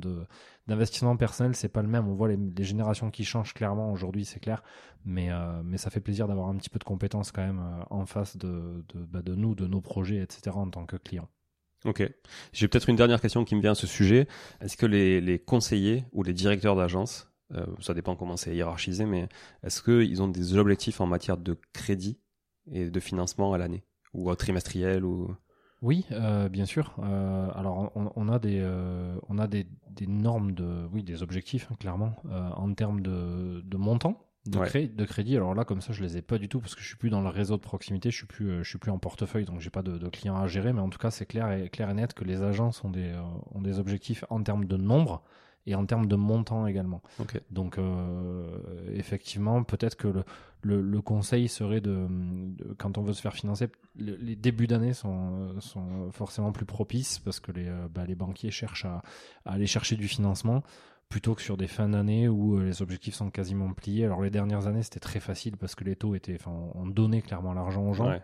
d'investissement 0.66 1.16
personnel, 1.16 1.54
c'est 1.54 1.68
pas 1.68 1.82
le 1.82 1.88
même. 1.88 2.08
On 2.08 2.14
voit 2.14 2.28
les, 2.28 2.64
générations 2.64 3.10
qui 3.10 3.24
changent 3.24 3.52
clairement 3.52 3.92
aujourd'hui, 3.92 4.24
c'est 4.24 4.40
clair. 4.40 4.62
Mais 5.04 5.28
ça 5.76 5.90
fait 5.90 6.00
plaisir 6.00 6.26
d'avoir 6.26 6.48
un 6.48 6.56
petit 6.56 6.70
peu 6.70 6.78
de 6.78 6.84
compétences 6.84 7.32
quand 7.32 7.44
même 7.44 7.62
en 7.90 8.06
face 8.06 8.38
bah, 8.38 9.20
de 9.20 9.34
nous, 9.34 9.54
de 9.54 9.66
nos 9.66 9.82
projets, 9.82 10.22
etc. 10.22 10.56
En 10.56 10.70
tant 10.70 10.86
que 10.86 10.96
client. 10.96 11.28
Ok. 11.84 12.02
J'ai 12.52 12.68
peut-être 12.68 12.88
une 12.88 12.96
dernière 12.96 13.20
question 13.20 13.44
qui 13.44 13.54
me 13.54 13.60
vient 13.60 13.72
à 13.72 13.76
ce 13.76 13.86
sujet. 13.86 14.26
Est-ce 14.60 14.76
que 14.76 14.86
les, 14.86 15.38
conseillers 15.38 16.04
ou 16.12 16.22
les 16.22 16.32
directeurs 16.32 16.76
d'agence, 16.76 17.30
euh, 17.52 17.66
ça 17.80 17.92
dépend 17.92 18.16
comment 18.16 18.36
c'est 18.36 18.54
hiérarchisé, 18.54 19.04
mais 19.04 19.28
est-ce 19.62 19.82
qu'ils 19.82 20.22
ont 20.22 20.28
des 20.28 20.56
objectifs 20.56 21.00
en 21.00 21.06
matière 21.06 21.36
de 21.36 21.58
crédit 21.72 22.18
et 22.70 22.88
de 22.90 23.00
financement 23.00 23.52
à 23.52 23.58
l'année 23.58 23.84
ou 24.14 24.30
au 24.30 24.34
trimestriel 24.34 25.04
ou? 25.04 25.34
Oui, 25.82 26.06
euh, 26.12 26.48
bien 26.48 26.64
sûr. 26.64 26.94
Euh, 27.00 27.48
alors, 27.54 27.92
on, 27.94 28.10
on 28.16 28.28
a 28.30 28.38
des, 28.38 28.66
on 29.28 29.38
a 29.38 29.46
des, 29.46 29.66
des 29.90 30.06
normes 30.06 30.52
de, 30.52 30.86
oui, 30.90 31.02
des 31.02 31.22
objectifs 31.22 31.68
hein, 31.70 31.76
clairement 31.78 32.16
en 32.56 32.72
termes 32.72 33.02
de, 33.02 33.60
de 33.60 33.76
montant 33.76 34.18
de, 34.46 34.58
Ouais. 34.58 34.66
cré- 34.66 34.88
de 34.88 35.04
crédit. 35.04 35.36
Alors 35.36 35.54
là, 35.54 35.64
comme 35.64 35.80
ça, 35.80 35.92
je 35.92 36.02
les 36.02 36.16
ai 36.18 36.22
pas 36.22 36.38
du 36.38 36.48
tout 36.48 36.60
parce 36.60 36.74
que 36.74 36.82
je 36.82 36.86
suis 36.86 36.96
plus 36.96 37.10
dans 37.10 37.22
le 37.22 37.28
réseau 37.28 37.56
de 37.56 37.62
proximité, 37.62 38.10
je 38.10 38.16
suis 38.16 38.26
plus, 38.26 38.50
euh, 38.50 38.62
je 38.62 38.68
suis 38.68 38.78
plus 38.78 38.90
en 38.90 38.98
portefeuille, 38.98 39.44
donc 39.46 39.60
j'ai 39.60 39.70
pas 39.70 39.82
de, 39.82 39.96
de 39.98 40.08
clients 40.08 40.36
à 40.36 40.46
gérer. 40.46 40.72
Mais 40.72 40.80
en 40.80 40.90
tout 40.90 40.98
cas, 40.98 41.10
c'est 41.10 41.26
clair 41.26 41.50
et 41.52 41.68
clair 41.70 41.88
et 41.90 41.94
net 41.94 42.12
que 42.14 42.24
les 42.24 42.42
agences 42.42 42.84
ont 42.84 42.90
des, 42.90 43.12
euh, 43.12 43.22
ont 43.54 43.62
des 43.62 43.78
objectifs 43.78 44.24
en 44.30 44.42
termes 44.42 44.66
de 44.66 44.76
nombre 44.76 45.22
et 45.66 45.74
en 45.74 45.86
termes 45.86 46.06
de 46.06 46.16
montant 46.16 46.66
également. 46.66 47.00
Donc 47.50 47.78
euh, 47.78 48.46
effectivement, 48.92 49.62
peut-être 49.64 49.96
que 49.96 50.08
le, 50.08 50.24
le, 50.60 50.82
le 50.82 51.00
conseil 51.00 51.48
serait 51.48 51.80
de, 51.80 52.06
de- 52.10 52.74
quand 52.74 52.98
on 52.98 53.02
veut 53.02 53.14
se 53.14 53.22
faire 53.22 53.32
financer, 53.32 53.68
le- 53.98 54.16
les 54.16 54.36
débuts 54.36 54.66
d'année 54.66 54.92
sont, 54.92 55.58
sont 55.60 56.10
forcément 56.12 56.52
plus 56.52 56.66
propices 56.66 57.18
parce 57.18 57.40
que 57.40 57.50
les, 57.50 57.70
bah, 57.94 58.04
les 58.06 58.14
banquiers 58.14 58.50
cherchent 58.50 58.84
à, 58.84 59.00
à 59.46 59.52
aller 59.54 59.66
chercher 59.66 59.96
du 59.96 60.06
financement 60.06 60.62
plutôt 61.14 61.36
que 61.36 61.42
sur 61.42 61.56
des 61.56 61.68
fins 61.68 61.88
d'année 61.88 62.26
où 62.26 62.58
euh, 62.58 62.64
les 62.64 62.82
objectifs 62.82 63.14
sont 63.14 63.30
quasiment 63.30 63.72
pliés. 63.72 64.04
Alors 64.04 64.20
les 64.20 64.30
dernières 64.30 64.66
années, 64.66 64.82
c'était 64.82 64.98
très 64.98 65.20
facile 65.20 65.56
parce 65.56 65.76
que 65.76 65.84
les 65.84 65.94
taux 65.94 66.16
étaient, 66.16 66.34
enfin, 66.34 66.50
on 66.74 66.88
donnait 66.88 67.22
clairement 67.22 67.54
l'argent 67.54 67.88
aux 67.88 67.94
gens. 67.94 68.08
Ouais. 68.08 68.20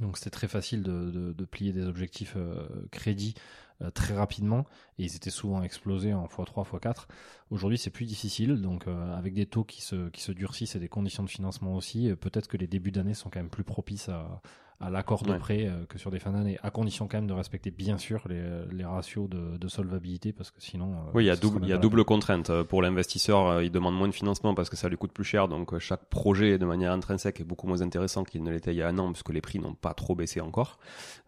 Donc 0.00 0.18
c'était 0.18 0.30
très 0.30 0.48
facile 0.48 0.82
de, 0.82 1.12
de, 1.12 1.32
de 1.32 1.44
plier 1.44 1.72
des 1.72 1.86
objectifs 1.86 2.34
euh, 2.36 2.66
crédits 2.90 3.34
euh, 3.80 3.90
très 3.90 4.12
rapidement 4.12 4.66
et 4.98 5.04
ils 5.04 5.14
étaient 5.14 5.30
souvent 5.30 5.62
explosés 5.62 6.14
en 6.14 6.26
x3, 6.26 6.66
x4. 6.66 7.06
Aujourd'hui 7.50 7.78
c'est 7.78 7.90
plus 7.90 8.06
difficile, 8.06 8.60
donc 8.60 8.88
euh, 8.88 9.16
avec 9.16 9.32
des 9.32 9.46
taux 9.46 9.62
qui 9.62 9.80
se, 9.80 10.08
qui 10.08 10.20
se 10.20 10.32
durcissent 10.32 10.74
et 10.74 10.80
des 10.80 10.88
conditions 10.88 11.22
de 11.22 11.30
financement 11.30 11.76
aussi, 11.76 12.12
peut-être 12.20 12.48
que 12.48 12.56
les 12.56 12.66
débuts 12.66 12.90
d'année 12.90 13.14
sont 13.14 13.30
quand 13.30 13.38
même 13.38 13.50
plus 13.50 13.62
propices 13.62 14.08
à, 14.08 14.42
à 14.80 14.90
l'accord 14.90 15.22
de 15.22 15.32
Ouais. 15.32 15.38
prêt 15.38 15.66
euh, 15.66 15.86
que 15.88 15.98
sur 15.98 16.10
des 16.10 16.18
fins 16.18 16.32
d'année, 16.32 16.58
à 16.62 16.70
condition 16.70 17.08
quand 17.08 17.16
même 17.16 17.26
de 17.26 17.32
respecter 17.32 17.70
bien 17.70 17.96
sûr 17.98 18.22
les, 18.28 18.42
les 18.70 18.84
ratios 18.84 19.28
de, 19.28 19.56
de 19.56 19.68
solvabilité 19.68 20.32
parce 20.32 20.50
que 20.50 20.60
sinon... 20.60 20.92
euh, 20.92 21.10
Oui, 21.14 21.24
il 21.24 21.26
y 21.28 21.30
a 21.30 21.36
double, 21.36 21.60
il 21.62 21.68
y 21.68 21.72
a 21.72 21.78
double 21.78 22.04
contrainte. 22.04 22.50
Euh, 22.50 22.62
Pour 22.64 22.82
l'investisseur, 22.82 23.46
euh, 23.46 23.64
il 23.64 23.70
demande 23.70 23.96
moins 23.96 24.08
de 24.08 24.12
financement 24.14 24.54
parce 24.54 24.68
que 24.68 24.76
ça 24.76 24.88
lui 24.88 24.96
coûte 24.96 25.12
plus 25.12 25.24
cher. 25.24 25.48
Donc 25.48 25.78
chaque 25.78 26.04
projet, 26.06 26.58
de 26.58 26.66
manière 26.66 26.92
intrinsèque, 26.92 27.40
est 27.40 27.44
beaucoup 27.44 27.66
moins 27.66 27.80
intéressant 27.80 28.24
qu'il 28.24 28.42
ne 28.42 28.50
l'était 28.50 28.72
il 28.72 28.76
y 28.76 28.82
a 28.82 28.88
un 28.88 28.98
an 28.98 29.10
puisque 29.12 29.30
les 29.30 29.40
prix 29.40 29.58
n'ont 29.58 29.74
pas 29.74 29.94
trop 29.94 30.14
baissé 30.14 30.40
encore. 30.40 30.78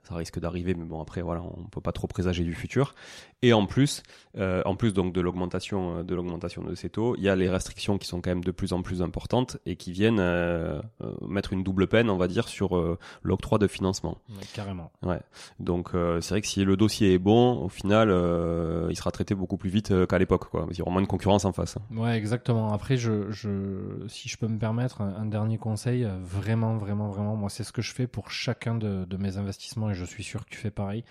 Ça 0.02 0.14
risque 0.14 0.38
d'arriver, 0.40 0.74
mais 0.74 0.84
bon 0.84 1.02
après 1.02 1.20
voilà, 1.20 1.42
on 1.42 1.64
peut 1.64 1.82
pas 1.82 1.92
trop 1.92 2.06
présager 2.06 2.42
du 2.42 2.54
futur. 2.54 2.94
Et 3.42 3.52
en 3.52 3.66
plus, 3.66 4.02
en 4.38 4.74
plus 4.74 4.94
donc 4.94 5.12
de 5.12 5.20
l'augmentation 5.20 6.02
de 6.02 6.14
l'augmentation 6.14 6.62
de 6.64 6.74
ces 6.74 6.88
taux, 6.88 7.14
il 7.16 7.22
y 7.22 7.28
a 7.28 7.36
les 7.36 7.50
restrictions 7.50 7.98
qui 7.98 8.06
sont 8.08 8.22
quand 8.22 8.30
même 8.30 8.42
de 8.42 8.50
plus 8.50 8.72
en 8.72 8.80
plus 8.80 9.02
importantes 9.02 9.58
et 9.66 9.76
qui 9.76 9.92
viennent 9.92 10.22
mettre 11.20 11.52
une 11.52 11.62
double 11.62 11.88
peine, 11.88 12.08
on 12.08 12.16
va 12.16 12.26
dire, 12.26 12.48
sur 12.48 12.76
euh, 12.76 12.98
l'octroi 13.38 13.58
de 13.58 13.68
financement. 13.68 14.18
Ouais, 14.30 14.44
carrément. 14.52 14.90
Donc 15.60 15.90
euh, 15.94 16.20
c'est 16.20 16.34
vrai 16.34 16.40
que 16.40 16.48
si 16.48 16.64
le 16.64 16.76
dossier 16.76 17.14
est 17.14 17.18
bon, 17.18 17.62
au 17.62 17.68
final, 17.68 18.10
euh, 18.10 18.88
il 18.90 18.96
sera 18.96 19.12
traité 19.12 19.36
beaucoup 19.36 19.56
plus 19.56 19.70
vite 19.70 19.92
euh, 19.92 20.06
qu'à 20.06 20.18
l'époque. 20.18 20.48
Quoi. 20.50 20.66
Il 20.72 20.76
y 20.76 20.82
aura 20.82 20.90
moins 20.90 21.02
de 21.02 21.06
concurrence 21.06 21.44
en 21.44 21.52
face. 21.52 21.78
Ouais, 21.92 22.16
exactement. 22.16 22.72
Après, 22.72 22.96
je, 22.96 23.30
je, 23.30 24.06
si 24.08 24.28
je 24.28 24.36
peux 24.36 24.48
me 24.48 24.58
permettre 24.58 25.02
un, 25.02 25.14
un 25.14 25.26
dernier 25.26 25.56
conseil, 25.56 26.08
vraiment, 26.20 26.76
vraiment, 26.76 27.08
vraiment, 27.08 27.36
moi, 27.36 27.48
c'est 27.48 27.62
ce 27.62 27.72
que 27.72 27.82
je 27.82 27.92
fais 27.92 28.08
pour 28.08 28.32
chacun 28.32 28.74
de, 28.74 29.04
de 29.04 29.16
mes 29.16 29.36
investissements 29.36 29.90
et 29.90 29.94
je 29.94 30.04
suis 30.04 30.24
sûr 30.24 30.44
que 30.44 30.50
tu 30.50 30.58
fais 30.58 30.72
pareil. 30.72 31.04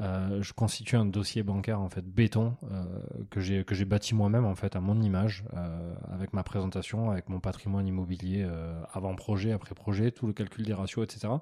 Euh, 0.00 0.42
je 0.42 0.52
constitue 0.52 0.94
un 0.94 1.04
dossier 1.04 1.42
bancaire 1.42 1.80
en 1.80 1.88
fait 1.88 2.04
béton 2.04 2.54
euh, 2.70 2.84
que 3.30 3.40
j'ai 3.40 3.64
que 3.64 3.74
j'ai 3.74 3.84
bâti 3.84 4.14
moi-même 4.14 4.44
en 4.44 4.54
fait 4.54 4.76
à 4.76 4.80
mon 4.80 5.02
image 5.02 5.44
euh, 5.54 5.94
avec 6.12 6.32
ma 6.32 6.44
présentation, 6.44 7.10
avec 7.10 7.28
mon 7.28 7.40
patrimoine 7.40 7.86
immobilier 7.86 8.48
avant 8.92 9.14
projet, 9.16 9.52
après 9.52 9.74
projet, 9.74 10.12
tout 10.12 10.26
le 10.26 10.32
calcul 10.32 10.64
des 10.64 10.74
ratios, 10.74 11.04
etc. 11.04 11.34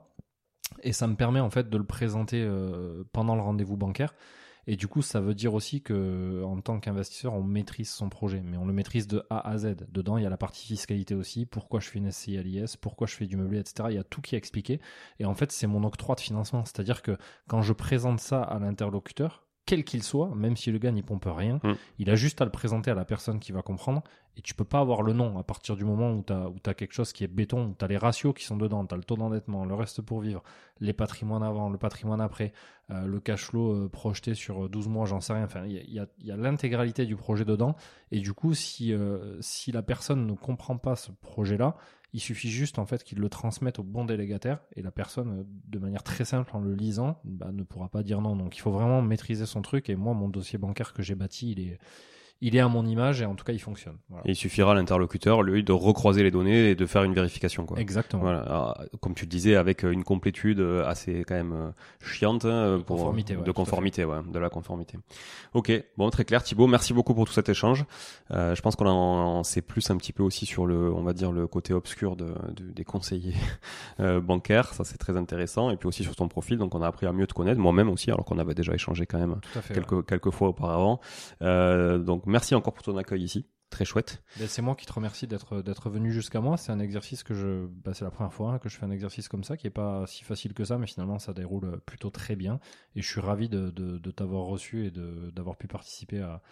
Et 0.83 0.93
ça 0.93 1.07
me 1.07 1.15
permet 1.15 1.41
en 1.41 1.51
fait 1.51 1.69
de 1.69 1.79
le 1.79 1.85
présenter 1.85 2.43
euh, 2.43 3.05
pendant 3.13 3.35
le 3.35 3.41
rendez-vous 3.41 3.77
bancaire 3.77 4.15
Et 4.67 4.77
du 4.77 4.89
coup, 4.89 5.03
ça 5.03 5.21
veut 5.21 5.35
dire 5.35 5.55
aussi 5.55 5.81
que 5.81 6.43
en 6.45 6.61
tant 6.61 6.81
qu'investisseur, 6.81 7.35
on 7.35 7.43
maîtrise 7.43 7.91
son 7.91 8.09
projet, 8.09 8.43
mais 8.45 8.57
on 8.57 8.67
le 8.67 8.73
maîtrise 8.73 9.07
de 9.07 9.25
A 9.31 9.49
à 9.49 9.59
Z. 9.59 9.77
Dedans, 9.91 10.19
il 10.19 10.25
y 10.25 10.27
a 10.27 10.31
la 10.31 10.37
partie 10.37 10.67
fiscalité 10.67 11.15
aussi, 11.15 11.47
pourquoi 11.47 11.81
je 11.81 11.89
fais 11.89 11.99
une 11.99 12.11
SCI 12.11 12.39
pourquoi 12.81 13.07
je 13.07 13.15
fais 13.15 13.27
du 13.27 13.37
meublé, 13.37 13.61
etc. 13.61 13.89
Il 13.91 13.97
y 13.97 13.99
a 13.99 14.05
tout 14.05 14.21
qui 14.21 14.35
est 14.35 14.39
expliqué. 14.39 14.81
Et 15.19 15.25
en 15.25 15.35
fait, 15.35 15.53
c'est 15.53 15.67
mon 15.67 15.85
octroi 15.85 16.15
de 16.15 16.21
financement. 16.21 16.65
C'est-à-dire 16.65 17.03
que 17.03 17.17
quand 17.49 17.63
je 17.63 17.73
présente 17.73 18.21
ça 18.21 18.43
à 18.43 18.59
l'interlocuteur, 18.59 19.46
quel 19.67 19.85
qu'il 19.85 20.03
soit, 20.03 20.31
même 20.35 20.57
si 20.57 20.71
le 20.71 20.79
gars 20.79 20.93
n'y 20.93 21.03
pompe 21.03 21.27
rien, 21.29 21.61
Mm. 21.63 21.73
il 21.99 22.09
a 22.11 22.15
juste 22.15 22.41
à 22.41 22.45
le 22.45 22.51
présenter 22.51 22.91
à 22.91 22.95
la 22.95 23.05
personne 23.05 23.41
qui 23.41 23.53
va 23.53 23.63
comprendre. 23.63 24.03
Et 24.39 24.43
tu 24.43 24.55
peux 24.55 24.65
pas 24.65 24.81
avoir 24.81 25.01
le 25.03 25.15
nom 25.15 25.39
à 25.39 25.43
partir 25.43 25.77
du 25.77 25.85
moment 25.87 26.13
où 26.13 26.23
tu 26.23 26.33
as, 26.33 26.75
quelque 26.75 26.93
chose 26.93 27.13
qui 27.15 27.25
est 27.25 27.27
béton, 27.29 27.69
où 27.69 27.75
tu 27.77 27.83
as 27.85 27.89
les 27.89 27.97
ratios 27.97 28.35
qui 28.35 28.45
sont 28.45 28.57
dedans, 28.59 28.85
tu 28.85 28.93
as 28.95 28.99
le 28.99 29.03
taux 29.03 29.17
d'endettement, 29.17 29.65
le 29.65 29.75
reste 29.75 30.03
pour 30.03 30.21
vivre, 30.21 30.43
les 30.81 30.93
patrimoines 30.93 31.43
avant, 31.43 31.71
le 31.71 31.79
patrimoine 31.79 32.21
après, 32.21 32.53
euh, 32.91 33.07
le 33.07 33.19
cash 33.19 33.45
flow 33.47 33.73
euh, 33.73 33.89
projeté 33.89 34.35
sur 34.35 34.69
12 34.69 34.89
mois, 34.89 35.07
j'en 35.07 35.21
sais 35.23 35.33
rien. 35.33 35.45
Enfin, 35.45 35.65
il 35.65 35.91
y 35.91 35.99
a, 35.99 36.03
a- 36.03 36.37
l'intégralité 36.37 37.07
du 37.07 37.17
projet 37.17 37.47
dedans. 37.47 37.77
Et 38.13 38.21
du 38.21 38.35
coup, 38.35 38.53
si, 38.53 38.93
euh, 38.93 39.39
si 39.41 39.73
la 39.73 39.83
personne 39.83 40.27
ne 40.27 40.35
comprend 40.35 40.77
pas 40.77 40.97
ce 40.97 41.11
projet-là, 41.13 41.75
il 42.13 42.21
suffit 42.21 42.51
juste 42.51 42.79
en 42.79 42.87
fait 42.87 43.05
qu'il 43.05 43.19
le 43.19 43.29
transmette 43.29 43.79
au 43.79 43.83
bon 43.83 44.05
délégataire 44.05 44.61
et 44.75 44.83
la 44.83 44.91
personne, 44.91 45.41
euh, 45.41 45.45
de 45.69 45.79
manière 45.79 46.03
très 46.03 46.25
simple 46.25 46.51
en 46.55 46.61
le 46.61 46.75
lisant, 46.75 47.21
bah, 47.25 47.51
ne 47.53 47.63
pourra 47.63 47.89
pas 47.89 48.03
dire 48.03 48.21
non. 48.21 48.37
Donc 48.37 48.57
il 48.57 48.61
faut 48.61 48.71
vraiment 48.71 49.03
maîtriser 49.03 49.47
son 49.47 49.63
truc. 49.63 49.91
Et 49.91 49.97
moi, 49.97 50.15
mon 50.15 50.29
dossier 50.29 50.59
bancaire 50.59 50.93
que 50.93 51.03
j'ai 51.03 51.15
bâti, 51.15 51.53
il 51.53 51.61
est, 51.61 51.79
il 52.43 52.55
est 52.55 52.61
à 52.61 52.69
mon 52.69 52.85
image 52.87 53.23
et 53.23 53.25
en 53.25 53.35
tout 53.35 53.45
cas, 53.45 53.53
il 53.53 53.59
fonctionne. 53.59 53.97
Voilà. 54.11 54.23
Et 54.27 54.33
il 54.33 54.37
suffira 54.37 54.73
à 54.73 54.75
l'interlocuteur, 54.75 55.43
lui, 55.43 55.65
de 55.65 55.73
recroiser 55.73 56.23
les 56.23 56.31
données 56.31 56.71
et 56.71 56.75
de 56.75 56.87
faire 56.87 57.03
une 57.05 57.15
vérification. 57.15 57.65
Quoi. 57.65 57.79
Exactement. 57.79 58.23
Voilà, 58.23 58.41
Alors, 58.41 58.83
comme 59.01 59.15
tu 59.15 59.25
le 59.25 59.31
disais, 59.31 59.57
avec 59.57 59.85
euh, 59.85 59.91
une 59.91 60.05
complétude 60.05 60.61
euh, 60.61 60.87
assez 60.87 61.25
quand 61.27 61.35
même 61.35 61.53
euh, 61.53 61.71
chiante 62.05 62.45
hein, 62.45 62.83
pour, 62.87 62.97
conformité, 62.97 63.37
ouais, 63.37 63.43
de 63.43 63.51
conformité, 63.53 64.05
ouais, 64.05 64.19
de 64.31 64.39
la 64.39 64.51
conformité. 64.51 64.99
Ok, 65.55 65.73
bon, 65.97 66.11
très 66.11 66.25
clair, 66.25 66.43
Thibaut. 66.43 66.67
Merci 66.67 66.93
beaucoup 66.93 67.15
pour 67.15 67.25
tout 67.25 67.33
cet 67.33 67.49
échange. 67.49 67.85
Euh, 68.33 68.55
je 68.55 68.61
pense 68.61 68.77
qu'on 68.77 68.87
en, 68.87 69.39
en 69.39 69.43
sait 69.43 69.63
plus 69.63 69.89
un 69.91 69.97
petit 69.97 70.13
peu 70.13 70.23
aussi 70.23 70.45
sur 70.47 70.67
le, 70.67 70.93
on 70.93 71.03
va 71.03 71.13
dire 71.15 71.33
le 71.33 71.47
côté 71.47 71.73
obscur 71.73 72.17
de, 72.17 72.35
de- 72.55 72.71
des 72.71 72.85
conseillers 72.85 73.35
euh, 74.01 74.21
bancaires. 74.21 74.75
Ça, 74.75 74.85
c'est 74.85 74.99
très 74.99 75.17
intéressant. 75.17 75.71
Et 75.71 75.77
puis 75.77 75.89
aussi 75.89 76.03
sur 76.03 76.15
ton 76.15 76.29
profil, 76.29 76.59
donc 76.59 76.75
on 76.75 76.83
a 76.83 76.87
appris 76.87 77.07
à 77.07 77.13
mieux 77.13 77.27
te 77.27 77.35
connaître, 77.35 77.61
moi-même 77.61 77.89
aussi, 77.89 78.11
alors 78.11 78.25
qu'on 78.25 78.39
avait 78.39 78.55
déjà 78.55 78.75
échangé 78.75 79.07
quand 79.07 79.19
même 79.19 79.37
fait. 79.43 79.75
quelques 79.75 79.93
ouais. 79.93 80.03
quelques 80.07 80.31
fois 80.31 80.49
auparavant. 80.49 81.01
Euh, 81.43 81.99
donc 81.99 82.26
merci 82.27 82.55
encore 82.55 82.75
pour 82.75 82.83
ton 82.83 82.97
accueil 82.97 83.23
ici. 83.23 83.47
Très 83.71 83.85
chouette. 83.85 84.23
Ben, 84.39 84.47
c'est 84.47 84.63
moi 84.63 84.77
qui 84.77 84.87
te 84.87 84.93
remercie 84.93 85.27
d'être 85.27 85.61
d'être 85.61 85.91
venu 85.91 86.13
jusqu'à 86.13 86.41
moi. 86.41 86.57
C'est 86.57 86.71
un 86.71 86.79
exercice 86.79 87.25
que 87.25 87.35
je, 87.35 87.67
bah, 87.67 87.95
c'est 87.95 88.05
la 88.05 88.13
première 88.13 88.33
fois 88.33 88.61
que 88.61 88.69
je 88.69 88.77
fais 88.77 88.85
un 88.85 88.93
exercice 88.93 89.29
comme 89.29 89.43
ça, 89.43 89.57
qui 89.57 89.67
est 89.67 89.71
pas 89.71 90.07
si 90.07 90.23
facile 90.23 90.55
que 90.55 90.65
ça, 90.65 90.79
mais 90.79 90.87
finalement 90.87 91.19
ça 91.19 91.33
déroule 91.33 91.81
plutôt 91.81 92.11
très 92.11 92.37
bien. 92.37 92.61
Et 92.95 93.03
je 93.03 93.09
suis 93.09 93.21
ravi 93.21 93.49
de, 93.49 93.71
de, 93.71 93.99
de 93.99 94.11
t'avoir 94.13 94.45
reçu 94.45 94.87
et 94.87 94.93
d'avoir 94.93 95.57
pu 95.57 95.67
participer 95.67 96.21
à, 96.21 96.43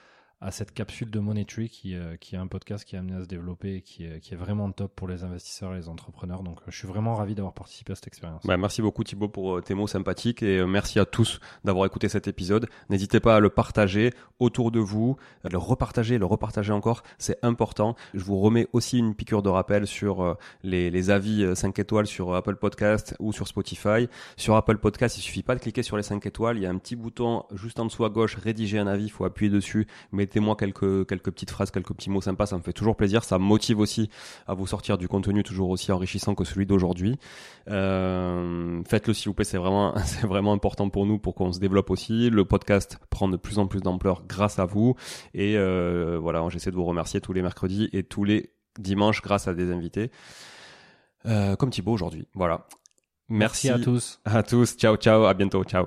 à 0.44 0.50
cette 0.50 0.74
capsule 0.74 1.10
de 1.10 1.18
Money 1.18 1.46
Tree 1.46 1.70
qui, 1.70 1.96
euh, 1.96 2.16
qui 2.16 2.34
est 2.34 2.38
un 2.38 2.46
podcast 2.46 2.84
qui 2.84 2.96
est 2.96 2.98
amené 2.98 3.16
à 3.16 3.22
se 3.22 3.26
développer 3.26 3.76
et 3.76 3.80
qui 3.80 4.04
est, 4.04 4.20
qui 4.20 4.34
est 4.34 4.36
vraiment 4.36 4.70
top 4.72 4.94
pour 4.94 5.08
les 5.08 5.24
investisseurs 5.24 5.72
et 5.72 5.76
les 5.76 5.88
entrepreneurs. 5.88 6.42
Donc 6.42 6.58
euh, 6.60 6.64
je 6.68 6.76
suis 6.76 6.86
vraiment 6.86 7.14
ravi 7.14 7.34
d'avoir 7.34 7.54
participé 7.54 7.92
à 7.92 7.94
cette 7.94 8.08
expérience. 8.08 8.42
Bah, 8.44 8.58
merci 8.58 8.82
beaucoup 8.82 9.02
Thibaut 9.02 9.28
pour 9.28 9.56
euh, 9.56 9.60
tes 9.62 9.74
mots 9.74 9.86
sympathiques 9.86 10.42
et 10.42 10.58
euh, 10.58 10.66
merci 10.66 10.98
à 10.98 11.06
tous 11.06 11.40
d'avoir 11.64 11.86
écouté 11.86 12.10
cet 12.10 12.28
épisode. 12.28 12.68
N'hésitez 12.90 13.20
pas 13.20 13.36
à 13.36 13.40
le 13.40 13.48
partager 13.48 14.12
autour 14.38 14.70
de 14.70 14.80
vous, 14.80 15.16
à 15.44 15.48
le 15.48 15.58
repartager, 15.58 16.18
le 16.18 16.26
repartager 16.26 16.72
encore, 16.72 17.02
c'est 17.18 17.38
important. 17.42 17.96
Je 18.14 18.24
vous 18.24 18.38
remets 18.38 18.66
aussi 18.72 18.98
une 18.98 19.14
piqûre 19.14 19.42
de 19.42 19.48
rappel 19.48 19.86
sur 19.86 20.22
euh, 20.22 20.34
les, 20.62 20.90
les 20.90 21.10
avis 21.10 21.44
euh, 21.44 21.54
5 21.54 21.78
étoiles 21.78 22.06
sur 22.06 22.34
Apple 22.34 22.56
Podcast 22.56 23.14
ou 23.20 23.32
sur 23.32 23.46
Spotify. 23.48 24.08
Sur 24.36 24.56
Apple 24.56 24.78
Podcast, 24.78 25.16
il 25.18 25.20
suffit 25.20 25.42
pas 25.42 25.54
de 25.54 25.60
cliquer 25.60 25.82
sur 25.82 25.96
les 25.96 26.02
5 26.02 26.24
étoiles, 26.26 26.56
il 26.56 26.62
y 26.62 26.66
a 26.66 26.70
un 26.70 26.78
petit 26.78 26.96
bouton 26.96 27.44
juste 27.54 27.78
en 27.78 27.86
dessous 27.86 28.04
à 28.04 28.10
gauche, 28.10 28.36
rédiger 28.36 28.78
un 28.78 28.86
avis, 28.86 29.04
il 29.04 29.10
faut 29.10 29.24
appuyer 29.24 29.50
dessus, 29.50 29.86
mettez-moi 30.34 30.56
quelques, 30.56 31.06
quelques 31.06 31.30
petites 31.30 31.50
phrases, 31.50 31.70
quelques 31.70 31.94
petits 31.94 32.10
mots 32.10 32.20
sympas, 32.20 32.46
ça 32.46 32.56
me 32.56 32.62
fait 32.62 32.72
toujours 32.72 32.96
plaisir, 32.96 33.22
ça 33.22 33.38
me 33.38 33.44
motive 33.44 33.78
aussi 33.78 34.10
à 34.46 34.54
vous 34.54 34.66
sortir 34.66 34.98
du 34.98 35.06
contenu 35.06 35.44
toujours 35.44 35.70
aussi 35.70 35.92
enrichissant 35.92 36.34
que 36.34 36.44
celui 36.44 36.66
d'aujourd'hui. 36.66 37.18
Euh, 37.70 38.82
Faites-le 38.88 39.14
s'il 39.14 39.28
vous 39.28 39.34
plaît, 39.34 39.44
c'est 39.44 39.58
vraiment, 39.58 39.94
c'est 40.04 40.26
vraiment 40.26 40.52
important 40.52 40.88
pour 40.90 41.06
nous 41.06 41.18
pour 41.18 41.34
qu'on 41.34 41.52
se 41.52 41.60
développe 41.60 41.90
aussi. 41.90 42.30
Le 42.30 42.44
podcast 42.44 42.98
prend 43.10 43.28
de 43.28 43.36
plus 43.36 43.58
en 43.58 43.68
plus 43.68 43.80
d'ampleur 43.80 44.24
grâce 44.26 44.58
à 44.58 44.64
vous. 44.64 44.96
Et 45.34 45.56
euh, 45.56 46.18
voilà, 46.20 46.44
j'essaie 46.48 46.70
de 46.70 46.76
vous 46.76 46.84
remercier 46.84 47.20
tous 47.20 47.32
les 47.32 47.42
mercredis 47.42 47.88
et 47.92 48.02
tous 48.02 48.24
les 48.24 48.50
dimanches 48.78 49.22
grâce 49.22 49.46
à 49.46 49.54
des 49.54 49.70
invités. 49.70 50.10
Euh, 51.26 51.54
comme 51.54 51.70
Thibaut 51.70 51.92
aujourd'hui. 51.92 52.26
Voilà. 52.34 52.66
Merci, 53.28 53.70
à 53.70 53.78
tous. 53.78 54.20
À 54.24 54.42
tous. 54.42 54.76
Ciao, 54.76 54.96
ciao. 54.96 55.24
À 55.24 55.34
bientôt. 55.34 55.62
Ciao. 55.64 55.86